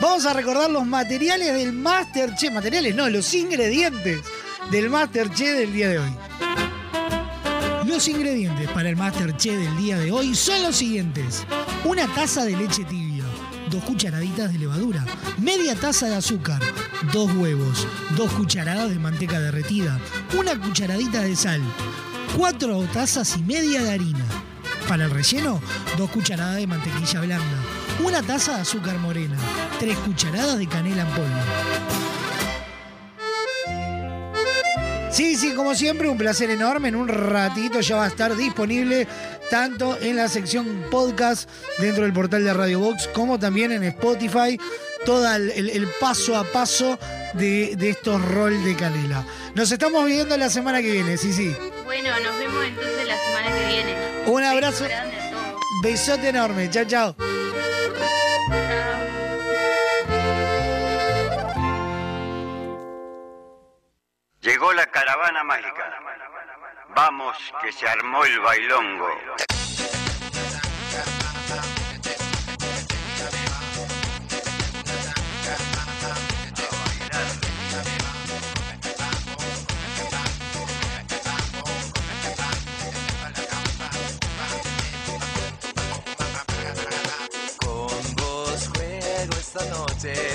Vamos 0.00 0.26
a 0.26 0.32
recordar 0.32 0.70
los 0.70 0.84
materiales 0.86 1.54
del 1.54 1.72
Masterchef. 1.72 2.52
Materiales 2.52 2.94
no, 2.94 3.08
los 3.08 3.32
ingredientes 3.34 4.20
del 4.70 4.90
Masterchef 4.90 5.56
del 5.58 5.72
día 5.72 5.88
de 5.90 5.98
hoy. 6.00 6.16
Los 7.92 8.08
ingredientes 8.08 8.70
para 8.70 8.88
el 8.88 8.96
Masterchef 8.96 9.54
del 9.54 9.76
día 9.76 9.98
de 9.98 10.10
hoy 10.10 10.34
son 10.34 10.62
los 10.62 10.76
siguientes. 10.76 11.44
Una 11.84 12.06
taza 12.14 12.42
de 12.42 12.56
leche 12.56 12.84
tibia, 12.84 13.22
dos 13.70 13.84
cucharaditas 13.84 14.50
de 14.50 14.60
levadura, 14.60 15.04
media 15.36 15.74
taza 15.74 16.06
de 16.06 16.14
azúcar, 16.14 16.58
dos 17.12 17.30
huevos, 17.34 17.86
dos 18.16 18.32
cucharadas 18.32 18.88
de 18.88 18.98
manteca 18.98 19.38
derretida, 19.38 20.00
una 20.38 20.58
cucharadita 20.58 21.20
de 21.20 21.36
sal, 21.36 21.60
cuatro 22.34 22.82
tazas 22.94 23.36
y 23.36 23.42
media 23.42 23.82
de 23.82 23.90
harina. 23.90 24.24
Para 24.88 25.04
el 25.04 25.10
relleno, 25.10 25.60
dos 25.98 26.10
cucharadas 26.10 26.56
de 26.56 26.66
mantequilla 26.66 27.20
blanda, 27.20 27.58
una 28.02 28.22
taza 28.22 28.54
de 28.54 28.62
azúcar 28.62 28.96
morena, 29.00 29.36
tres 29.78 29.98
cucharadas 29.98 30.56
de 30.56 30.66
canela 30.66 31.02
en 31.02 31.08
polvo. 31.08 32.11
Sí, 35.12 35.36
sí, 35.36 35.52
como 35.54 35.74
siempre, 35.74 36.08
un 36.08 36.16
placer 36.16 36.50
enorme. 36.50 36.88
En 36.88 36.96
un 36.96 37.06
ratito 37.08 37.80
ya 37.80 37.96
va 37.96 38.04
a 38.04 38.08
estar 38.08 38.34
disponible 38.34 39.06
tanto 39.50 39.98
en 40.00 40.16
la 40.16 40.26
sección 40.28 40.86
podcast 40.90 41.48
dentro 41.78 42.04
del 42.04 42.12
portal 42.14 42.42
de 42.44 42.54
Radio 42.54 42.80
Box 42.80 43.08
como 43.08 43.38
también 43.38 43.72
en 43.72 43.82
Spotify. 43.84 44.58
Todo 45.04 45.30
el, 45.34 45.50
el- 45.50 45.70
el 45.70 45.88
paso 46.00 46.36
a 46.36 46.44
paso 46.44 46.98
de, 47.34 47.74
de 47.76 47.90
estos 47.90 48.24
rol 48.24 48.64
de 48.64 48.74
canela. 48.76 49.24
Nos 49.54 49.70
estamos 49.70 50.06
viendo 50.06 50.36
la 50.36 50.48
semana 50.48 50.80
que 50.80 50.92
viene, 50.92 51.16
sí, 51.18 51.32
sí. 51.32 51.54
Bueno, 51.84 52.08
nos 52.20 52.38
vemos 52.38 52.64
entonces 52.64 53.06
la 53.06 53.18
semana 53.18 53.58
que 53.58 53.66
viene. 53.66 53.96
Un 54.26 54.44
abrazo. 54.44 54.86
Besote 55.82 56.28
enorme. 56.28 56.70
Chao, 56.70 56.84
chao. 56.84 57.16
Llegó 64.42 64.72
la 64.72 64.84
caravana 64.86 65.44
mágica. 65.44 66.00
Vamos, 66.96 67.36
que 67.62 67.70
se 67.70 67.88
armó 67.88 68.24
el 68.24 68.40
bailongo. 68.40 69.08
Con 87.60 88.16
vos 88.16 88.70
juego 88.74 89.32
esta 89.38 89.64
noche, 89.66 90.31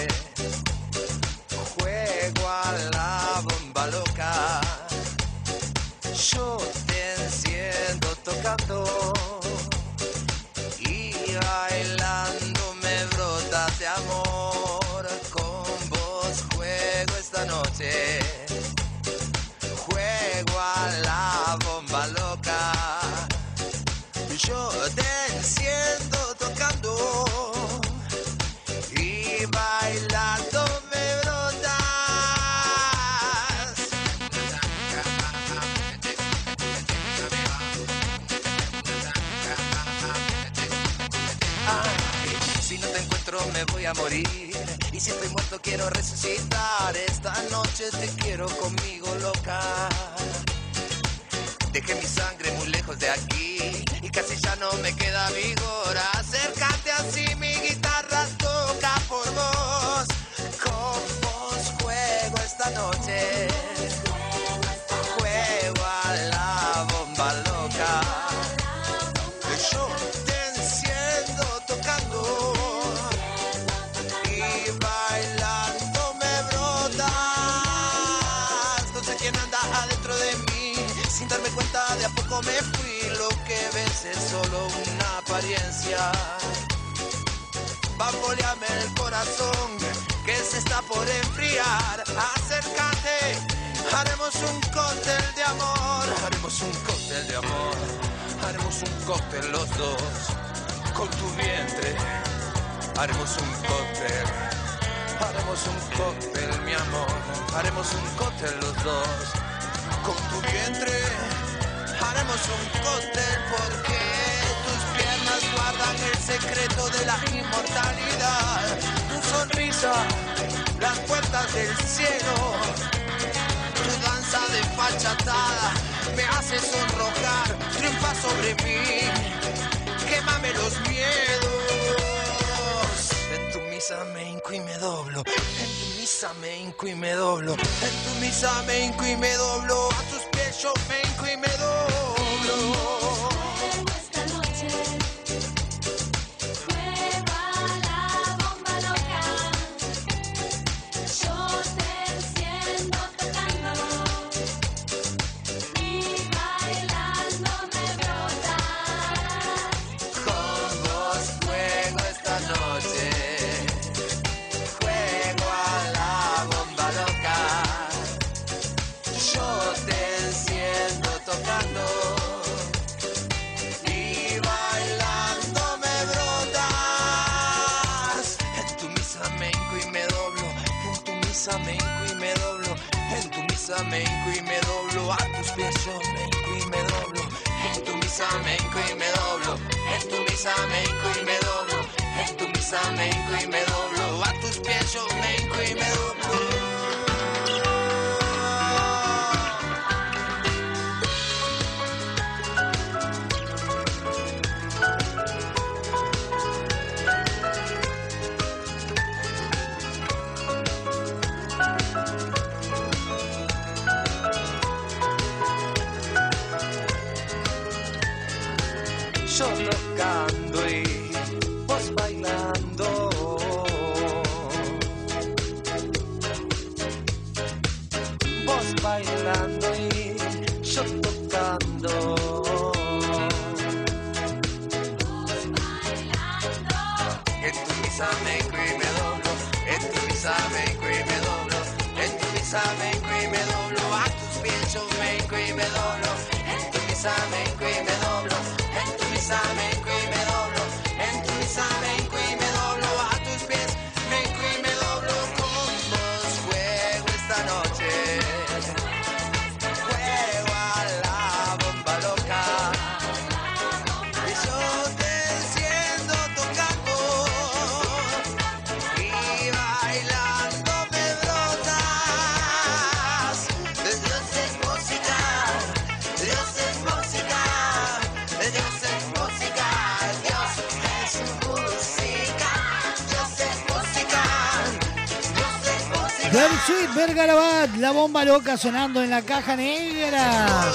Bergarabat, 286.97 287.77
la 287.77 287.91
bomba 287.91 288.25
loca 288.25 288.57
sonando 288.57 289.03
en 289.03 289.11
la 289.11 289.21
caja 289.21 289.55
negra. 289.55 290.73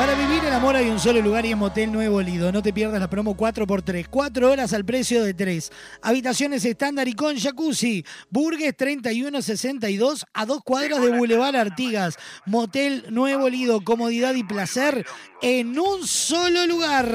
Para 0.00 0.14
vivir 0.14 0.42
el 0.42 0.52
amor 0.54 0.76
hay 0.76 0.88
un 0.88 0.98
solo 0.98 1.20
lugar 1.20 1.44
y 1.44 1.50
es 1.50 1.58
Motel 1.58 1.92
Nuevo 1.92 2.22
Lido. 2.22 2.50
No 2.50 2.62
te 2.62 2.72
pierdas 2.72 2.98
la 2.98 3.10
promo 3.10 3.36
4x3. 3.36 4.06
4 4.08 4.50
horas 4.50 4.72
al 4.72 4.82
precio 4.82 5.22
de 5.22 5.34
3. 5.34 5.70
Habitaciones 6.00 6.64
estándar 6.64 7.06
y 7.06 7.12
con 7.12 7.38
jacuzzi. 7.38 8.06
Burgues 8.30 8.74
3162 8.74 10.24
a 10.32 10.46
dos 10.46 10.62
cuadras 10.64 11.02
de 11.02 11.10
Boulevard 11.10 11.54
Artigas. 11.54 12.16
Motel 12.46 13.04
Nuevo 13.10 13.50
Lido. 13.50 13.84
Comodidad 13.84 14.34
y 14.36 14.42
placer 14.42 15.04
en 15.42 15.78
un 15.78 16.06
solo 16.06 16.66
lugar. 16.66 17.06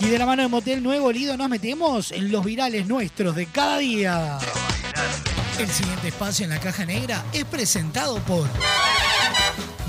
Y 0.00 0.08
de 0.08 0.18
la 0.18 0.26
mano 0.26 0.42
de 0.42 0.48
Motel 0.48 0.82
Nuevo 0.82 1.10
Lido 1.10 1.38
nos 1.38 1.48
metemos 1.48 2.12
en 2.12 2.30
los 2.30 2.44
virales 2.44 2.86
nuestros 2.86 3.34
de 3.34 3.46
cada 3.46 3.78
día. 3.78 4.38
El 5.58 5.70
siguiente 5.70 6.08
espacio 6.08 6.44
en 6.44 6.50
la 6.50 6.60
caja 6.60 6.84
negra 6.84 7.24
es 7.32 7.46
presentado 7.46 8.18
por 8.18 8.46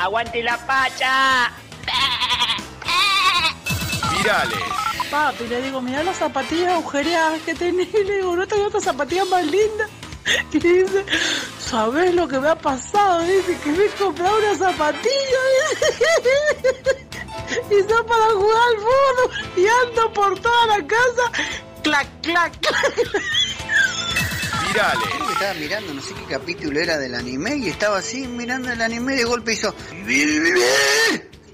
¡Aguante 0.00 0.42
la 0.42 0.56
pacha! 0.66 1.52
Virales. 4.10 4.58
Papi, 5.10 5.46
le 5.46 5.60
digo, 5.60 5.82
mirá 5.82 6.02
las 6.02 6.16
zapatillas 6.16 6.72
agujereadas 6.72 7.42
que 7.42 7.54
tenés. 7.54 7.92
Le 7.92 8.16
digo, 8.16 8.34
no 8.34 8.48
tengo 8.48 8.68
otras 8.68 8.82
zapatillas 8.82 9.28
más 9.28 9.44
lindas. 9.44 9.90
Y 10.52 10.58
dice, 10.58 11.04
¿sabes 11.58 12.14
lo 12.14 12.26
que 12.26 12.40
me 12.40 12.48
ha 12.48 12.54
pasado? 12.54 13.20
Dice 13.24 13.58
que 13.62 13.72
me 13.72 13.84
he 13.84 13.88
comprado 13.90 14.38
una 14.38 14.54
zapatilla. 14.56 15.42
Y 17.68 17.82
son 17.90 18.06
para 18.06 18.26
jugar 18.26 18.62
al 18.68 18.76
fútbol. 18.76 19.52
Y 19.56 19.66
ando 19.66 20.12
por 20.14 20.38
toda 20.40 20.66
la 20.66 20.86
casa. 20.86 21.32
Clac, 21.82 22.08
clac, 22.22 22.58
clac. 22.60 23.22
Virales. 24.72 25.08
Creo 25.10 25.26
que 25.26 25.32
estaba 25.32 25.54
mirando, 25.54 25.94
no 25.94 26.00
sé 26.02 26.14
qué 26.14 26.24
capítulo 26.34 26.80
era 26.80 26.96
del 26.98 27.14
anime, 27.14 27.56
y 27.56 27.68
estaba 27.68 27.98
así 27.98 28.26
mirando 28.28 28.70
el 28.70 28.80
anime 28.80 29.16
de 29.16 29.24
golpe 29.24 29.52
hizo. 29.52 29.74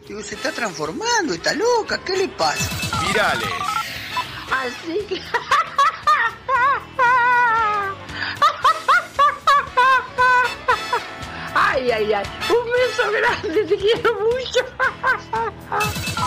Digo, 0.06 0.22
se 0.22 0.34
está 0.34 0.52
transformando, 0.52 1.34
está 1.34 1.54
loca, 1.54 1.98
¿qué 2.04 2.16
le 2.16 2.28
pasa? 2.28 2.68
Virales. 3.06 3.48
Así 4.50 4.98
que. 5.08 5.20
Ay, 11.54 11.90
ay, 11.90 12.12
ay. 12.12 12.26
Un 12.50 12.64
beso 12.72 13.10
grande, 13.12 13.64
te 13.64 13.76
quiero 13.76 14.14
mucho. 14.20 14.60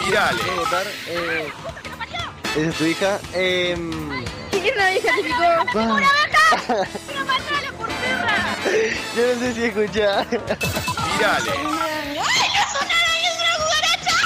Virales. 0.05 0.45
Eh, 1.07 1.51
¿Esa 2.55 2.69
es 2.69 2.75
tu 2.75 2.85
hija? 2.85 3.19
Eh, 3.33 3.77
¿Quién 4.61 4.75
la 4.77 4.85
te 4.89 4.99
picó? 5.23 5.43
Ah. 5.43 5.65
¡Una 5.73 5.93
vaca! 5.95 6.43
¡Una 7.13 7.23
matala 7.25 7.71
por 7.77 7.87
perra! 7.87 8.35
yo 9.15 9.21
no 9.33 9.39
sé 9.39 9.53
si 9.53 9.63
escuchar. 9.65 10.27
Virales. 10.29 11.53
¡Ay, 11.55 12.49
no 12.55 12.63
son 12.71 12.85
una 12.85 13.51
cucaracha! 13.57 14.17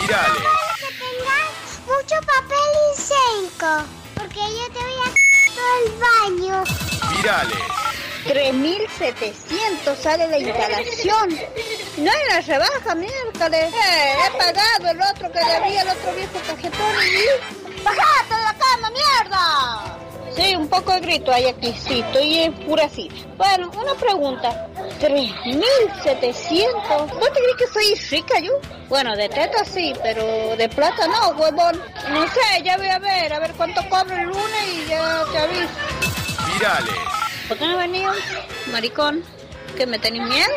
Virales. 0.00 0.42
que 0.80 0.90
tengas 0.98 1.50
mucho 1.86 2.16
papel 2.26 2.68
higiénico, 2.94 3.72
porque 4.14 4.40
yo 4.40 4.64
te 4.72 4.80
voy 4.80 4.98
a 5.04 5.08
todo 5.54 5.72
el 5.84 5.88
baño. 5.98 6.64
Virales. 7.16 7.58
3.700 8.26 9.96
sale 10.02 10.28
la 10.28 10.38
instalación. 10.38 11.28
No 11.96 12.10
hay 12.10 12.18
una 12.30 12.40
rebaja, 12.42 12.94
miércoles. 12.94 13.72
Eh, 13.72 14.14
he 14.26 14.30
pagado 14.38 14.88
el 14.90 15.00
otro 15.00 15.32
que 15.32 15.38
debía, 15.38 15.82
el 15.82 15.88
otro 15.88 16.12
viejo 16.14 16.38
cajetón. 16.46 16.94
y- 17.06 17.67
¡Bajate 17.88 18.34
de 18.34 18.42
la 18.42 18.54
cama, 18.54 18.90
mierda! 18.90 19.96
Sí, 20.36 20.54
un 20.54 20.68
poco 20.68 20.92
de 20.92 21.00
grito 21.00 21.32
hay 21.32 21.46
aquí, 21.46 21.72
sí, 21.72 22.00
estoy 22.00 22.40
enfurecida. 22.40 23.14
Bueno, 23.36 23.70
una 23.76 23.94
pregunta. 23.94 24.68
3.700. 25.00 27.14
¿Vos 27.14 27.32
te 27.32 27.40
crees 27.40 27.56
que 27.58 27.66
soy 27.66 27.94
rica 28.10 28.38
yo? 28.40 28.52
Bueno, 28.88 29.16
de 29.16 29.28
teta 29.28 29.64
sí, 29.64 29.92
pero 30.02 30.56
de 30.56 30.68
plata 30.68 31.06
no, 31.08 31.30
huevón. 31.30 31.80
No 32.10 32.28
sé, 32.28 32.62
ya 32.62 32.76
voy 32.76 32.88
a 32.88 32.98
ver, 32.98 33.32
a 33.32 33.38
ver 33.38 33.54
cuánto 33.54 33.80
cobro 33.88 34.14
el 34.16 34.24
lunes 34.24 34.68
y 34.72 34.86
ya 34.88 35.24
te 35.32 35.38
aviso. 35.38 35.68
Virales. 36.52 36.94
¿Por 37.48 37.56
qué 37.58 37.66
no 37.66 37.78
venido, 37.78 38.12
maricón? 38.70 39.24
¿Que 39.76 39.86
me 39.86 39.98
tenés 39.98 40.28
miedo? 40.28 40.52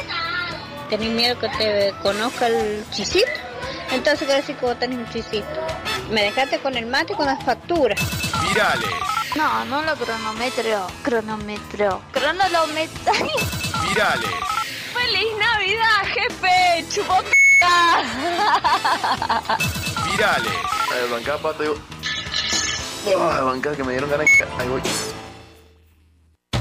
¿Tenés 0.90 1.10
miedo 1.10 1.40
que 1.40 1.48
te 1.50 1.94
conozca 2.02 2.48
el 2.48 2.84
chisito? 2.92 3.32
Entonces, 3.92 4.28
¿qué 4.28 4.34
decir 4.36 4.58
que 4.58 4.66
vos 4.66 4.78
tenés 4.78 4.98
un 4.98 5.10
chisito? 5.10 5.48
Me 6.12 6.24
dejaste 6.24 6.60
con 6.60 6.76
el 6.76 6.88
mate 6.88 7.14
y 7.14 7.16
con 7.16 7.26
las 7.26 7.42
facturas. 7.44 7.98
Virales. 8.42 8.90
No, 9.36 9.64
no 9.66 9.82
lo 9.82 9.96
cronometro. 9.96 10.88
Cronometro. 11.04 12.02
Cronolometro. 12.12 13.14
Virales. 13.88 14.30
¡Feliz 14.94 15.28
Navidad, 15.40 16.04
jefe! 16.04 16.86
¡Chupota! 16.90 18.04
Virales. 20.12 20.54
A 20.92 20.96
ver, 20.96 21.10
bancá, 21.10 21.38
pato. 21.38 21.76
Oh, 23.08 23.46
bancada 23.46 23.78
que 23.78 23.84
me 23.86 23.94
dieron 23.94 24.10
ganas. 24.10 24.28
Ahí 24.60 24.68
voy. 24.68 24.82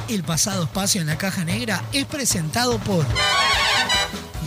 El 0.08 0.22
pasado 0.22 0.62
espacio 0.62 1.00
en 1.00 1.08
la 1.08 1.18
caja 1.18 1.44
negra 1.44 1.82
es 1.92 2.06
presentado 2.06 2.78
por 2.78 3.04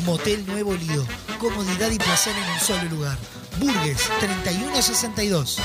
Motel 0.05 0.45
Nuevo 0.47 0.73
Lido. 0.75 1.05
Comodidad 1.39 1.91
y 1.91 1.97
placer 1.97 2.33
en 2.37 2.49
un 2.49 2.59
solo 2.59 2.83
lugar. 2.83 3.17
Burgues 3.59 4.09
3162. 4.19 5.57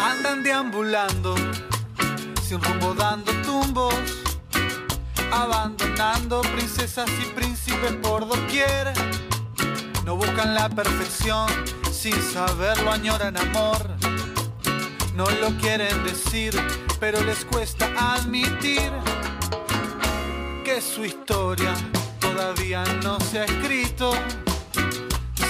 Andan 0.00 0.42
deambulando, 0.42 1.34
sin 2.46 2.60
rumbo 2.62 2.94
dando 2.94 3.32
tumbos, 3.42 3.94
abandonando 5.30 6.40
princesas 6.42 7.08
y 7.22 7.34
príncipes 7.34 7.92
por 8.02 8.28
doquier. 8.28 8.92
No 10.08 10.16
buscan 10.16 10.54
la 10.54 10.70
perfección, 10.70 11.46
sin 11.92 12.14
saberlo 12.22 12.90
añoran 12.90 13.36
amor. 13.36 13.90
No 15.14 15.26
lo 15.42 15.50
quieren 15.58 16.02
decir, 16.02 16.58
pero 16.98 17.22
les 17.24 17.44
cuesta 17.44 17.90
admitir 18.14 18.90
que 20.64 20.80
su 20.80 21.04
historia 21.04 21.74
todavía 22.20 22.84
no 23.02 23.20
se 23.20 23.40
ha 23.40 23.44
escrito. 23.44 24.14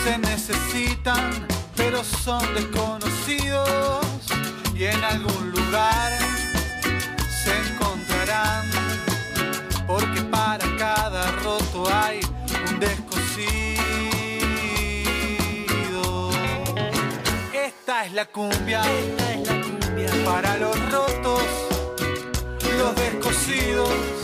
Se 0.02 0.18
necesitan, 0.18 1.46
pero 1.76 2.02
son 2.02 2.42
desconocidos 2.56 4.04
y 4.74 4.86
en 4.86 5.04
algún 5.04 5.52
lugar 5.52 6.18
se 7.44 7.56
encontrarán, 7.56 8.68
porque 9.86 10.20
para 10.22 10.66
cada 10.76 11.30
roto 11.44 11.88
hay 11.94 12.18
un 12.68 12.80
descosido. 12.80 13.77
Esta 18.08 18.22
es 18.22 18.26
la 18.26 18.32
cumbia, 18.32 18.82
para 20.24 20.56
los 20.56 20.74
rotos, 20.90 21.42
los 22.78 22.96
descosidos 22.96 24.17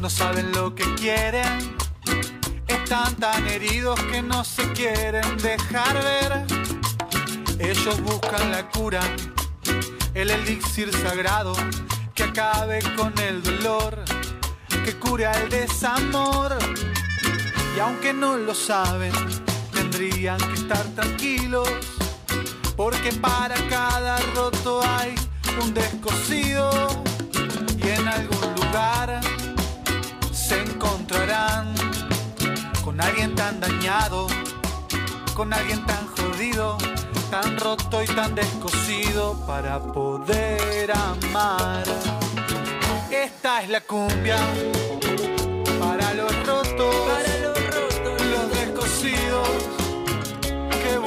no 0.00 0.10
saben 0.10 0.52
lo 0.52 0.74
que 0.74 0.84
quieren. 0.94 1.76
Están 2.66 3.14
tan 3.16 3.46
heridos 3.46 3.98
que 4.10 4.22
no 4.22 4.44
se 4.44 4.70
quieren 4.72 5.36
dejar 5.38 5.94
ver. 6.02 6.44
Ellos 7.58 8.00
buscan 8.02 8.50
la 8.50 8.68
cura, 8.70 9.00
el 10.14 10.30
elixir 10.30 10.90
sagrado 10.92 11.54
que 12.14 12.24
acabe 12.24 12.80
con 12.96 13.12
el 13.18 13.42
dolor, 13.42 14.04
que 14.84 14.94
cure 14.98 15.26
el 15.42 15.48
desamor. 15.48 16.56
Y 17.76 17.80
aunque 17.80 18.12
no 18.12 18.36
lo 18.36 18.54
saben, 18.54 19.12
tendrían 19.72 20.38
que 20.38 20.54
estar 20.54 20.84
tranquilos, 20.94 21.68
porque 22.76 23.12
para 23.12 23.54
cada 23.68 24.18
roto 24.34 24.82
hay 24.98 25.14
un 25.62 25.72
descosido 25.72 27.02
y 27.78 27.88
en 27.88 28.08
algún 28.08 28.51
lugar 28.72 29.20
se 30.32 30.58
encontrarán 30.62 31.74
con 32.82 32.98
alguien 33.02 33.34
tan 33.34 33.60
dañado, 33.60 34.26
con 35.34 35.52
alguien 35.52 35.84
tan 35.84 36.06
jodido, 36.16 36.78
tan 37.30 37.58
roto 37.58 38.02
y 38.02 38.06
tan 38.06 38.34
descosido 38.34 39.36
para 39.46 39.78
poder 39.78 40.90
amar. 40.90 41.84
Esta 43.10 43.62
es 43.62 43.68
la 43.68 43.82
cumbia 43.82 44.38
para 45.78 46.14
los 46.14 46.32
rotos, 46.46 46.94
para 47.08 47.36
los 47.44 47.58
rotos, 47.74 48.26
los 48.34 48.50
descosidos 48.58 49.48
que 50.82 50.98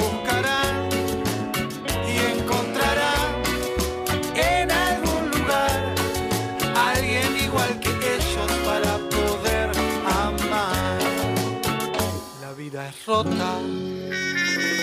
rota 13.06 13.60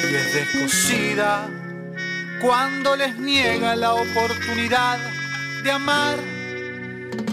y 0.09 0.15
es 0.15 0.33
descosida 0.33 1.49
cuando 2.41 2.95
les 2.95 3.17
niega 3.17 3.75
la 3.75 3.93
oportunidad 3.93 4.97
de 5.63 5.71
amar, 5.71 6.17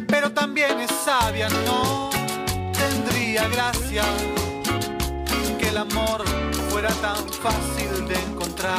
pero 0.08 0.32
también 0.32 0.80
es 0.80 0.90
sabia, 0.90 1.48
no 1.64 2.10
tendría 2.72 3.46
gracia 3.48 4.02
que 5.58 5.68
el 5.68 5.76
amor 5.76 6.24
fuera 6.70 6.90
tan 6.94 7.18
fácil 7.34 8.08
de 8.08 8.14
encontrar. 8.14 8.78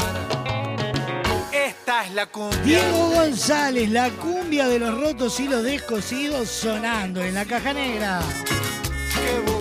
Esta 1.54 2.06
es 2.06 2.14
la 2.14 2.26
cumbia. 2.26 2.62
Diego 2.64 3.10
González, 3.12 3.90
la 3.90 4.10
cumbia 4.10 4.68
de 4.68 4.80
los 4.80 5.00
rotos 5.00 5.40
y 5.40 5.48
los 5.48 5.64
descosidos 5.64 6.50
sonando 6.50 7.22
en 7.24 7.36
la 7.36 7.46
caja 7.46 7.72
negra. 7.74 8.22
que 9.14 9.61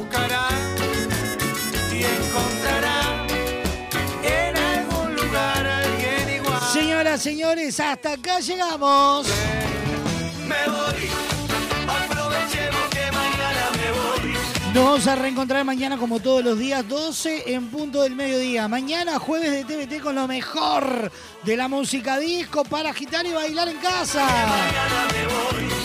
Señoras, 6.73 7.23
señores, 7.23 7.81
hasta 7.81 8.13
acá 8.13 8.39
llegamos. 8.39 9.27
Me 10.47 10.71
voy, 10.71 11.09
aprovechemos 11.89 12.89
que 12.91 13.11
mañana 13.11 13.71
me 13.73 13.91
voy. 13.91 14.35
Nos 14.73 14.85
vamos 14.85 15.07
a 15.09 15.17
reencontrar 15.17 15.65
mañana 15.65 15.97
como 15.99 16.21
todos 16.21 16.45
los 16.45 16.59
días, 16.59 16.87
12 16.87 17.53
en 17.55 17.69
punto 17.71 18.03
del 18.03 18.15
mediodía. 18.15 18.69
Mañana 18.69 19.19
jueves 19.19 19.51
de 19.51 19.65
TVT 19.65 20.01
con 20.01 20.15
lo 20.15 20.29
mejor 20.29 21.11
de 21.43 21.57
la 21.57 21.67
música 21.67 22.19
disco 22.19 22.63
para 22.65 22.91
agitar 22.91 23.27
y 23.27 23.33
bailar 23.33 23.69
en 23.69 23.79
casa. 23.79 24.27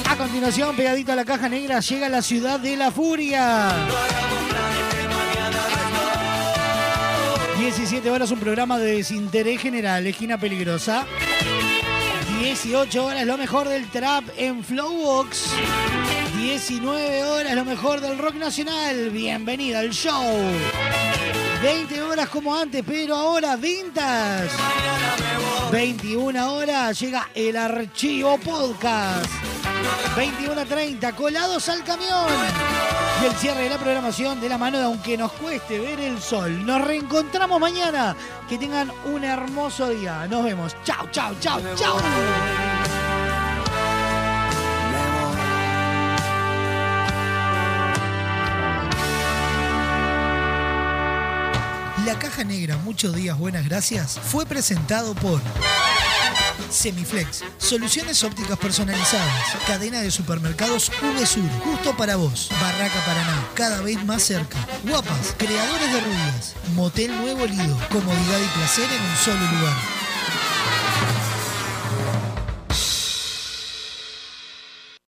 A 0.08 0.16
continuación, 0.18 0.76
pegadito 0.76 1.12
a 1.12 1.16
la 1.16 1.26
caja 1.26 1.50
negra, 1.50 1.80
llega 1.80 2.10
la 2.10 2.22
ciudad 2.22 2.60
de 2.60 2.78
la 2.78 2.92
furia. 2.92 3.74
17 7.66 8.12
horas, 8.12 8.30
un 8.30 8.40
programa 8.40 8.78
de 8.78 8.98
desinterés 8.98 9.60
general, 9.60 10.06
esquina 10.06 10.38
peligrosa. 10.38 11.04
18 12.40 13.04
horas, 13.04 13.26
lo 13.26 13.40
mejor 13.40 13.68
del 13.68 13.90
trap 13.90 14.24
en 14.38 14.64
Flowbox. 14.64 15.48
19 16.38 17.24
horas, 17.24 17.56
lo 17.56 17.66
mejor 17.66 18.02
del 18.02 18.20
rock 18.20 18.36
nacional. 18.36 19.10
Bienvenida 19.10 19.80
al 19.80 19.90
show. 19.90 20.38
20 21.64 22.04
horas 22.04 22.30
como 22.30 22.56
antes, 22.56 22.84
pero 22.86 23.16
ahora 23.16 23.56
vintage. 23.56 24.56
21 25.72 26.54
horas 26.54 27.00
llega 27.00 27.32
el 27.34 27.58
archivo 27.58 28.38
podcast. 28.38 29.26
21.30, 30.16 31.16
colados 31.16 31.68
al 31.70 31.84
camión. 31.84 33.05
Y 33.22 33.26
el 33.26 33.34
cierre 33.34 33.64
de 33.64 33.70
la 33.70 33.78
programación 33.78 34.42
de 34.42 34.50
la 34.50 34.58
mano 34.58 34.78
de 34.78 34.84
Aunque 34.84 35.18
nos 35.18 35.32
cueste 35.34 35.80
ver 35.80 36.00
el 36.00 36.22
sol. 36.22 36.66
Nos 36.66 36.82
reencontramos 36.82 37.60
mañana. 37.60 38.16
Que 38.50 38.58
tengan 38.58 38.92
un 39.06 39.24
hermoso 39.24 39.90
día. 39.90 40.28
Nos 40.28 40.44
vemos. 40.44 40.76
Chao, 40.84 41.08
chao, 41.12 41.34
chao, 41.40 41.62
chao. 41.76 42.75
Muchos 52.96 53.14
días, 53.14 53.38
buenas 53.38 53.66
gracias, 53.66 54.18
fue 54.24 54.46
presentado 54.46 55.14
por 55.16 55.42
Semiflex, 56.70 57.44
soluciones 57.58 58.24
ópticas 58.24 58.58
personalizadas, 58.58 59.58
cadena 59.68 60.00
de 60.00 60.10
supermercados 60.10 60.90
VSUR, 61.02 61.44
justo 61.66 61.98
para 61.98 62.16
vos, 62.16 62.48
Barraca 62.62 63.06
Paraná, 63.06 63.48
cada 63.54 63.82
vez 63.82 64.02
más 64.06 64.24
cerca, 64.24 64.58
Guapas, 64.88 65.36
creadores 65.38 65.92
de 65.92 66.00
rubias, 66.00 66.56
Motel 66.74 67.12
Nuevo 67.18 67.46
Lido, 67.46 67.78
comodidad 67.92 68.40
y 68.40 68.58
placer 68.58 68.86
en 68.90 69.02
un 69.02 69.18
solo 69.18 69.60
lugar. 69.60 70.05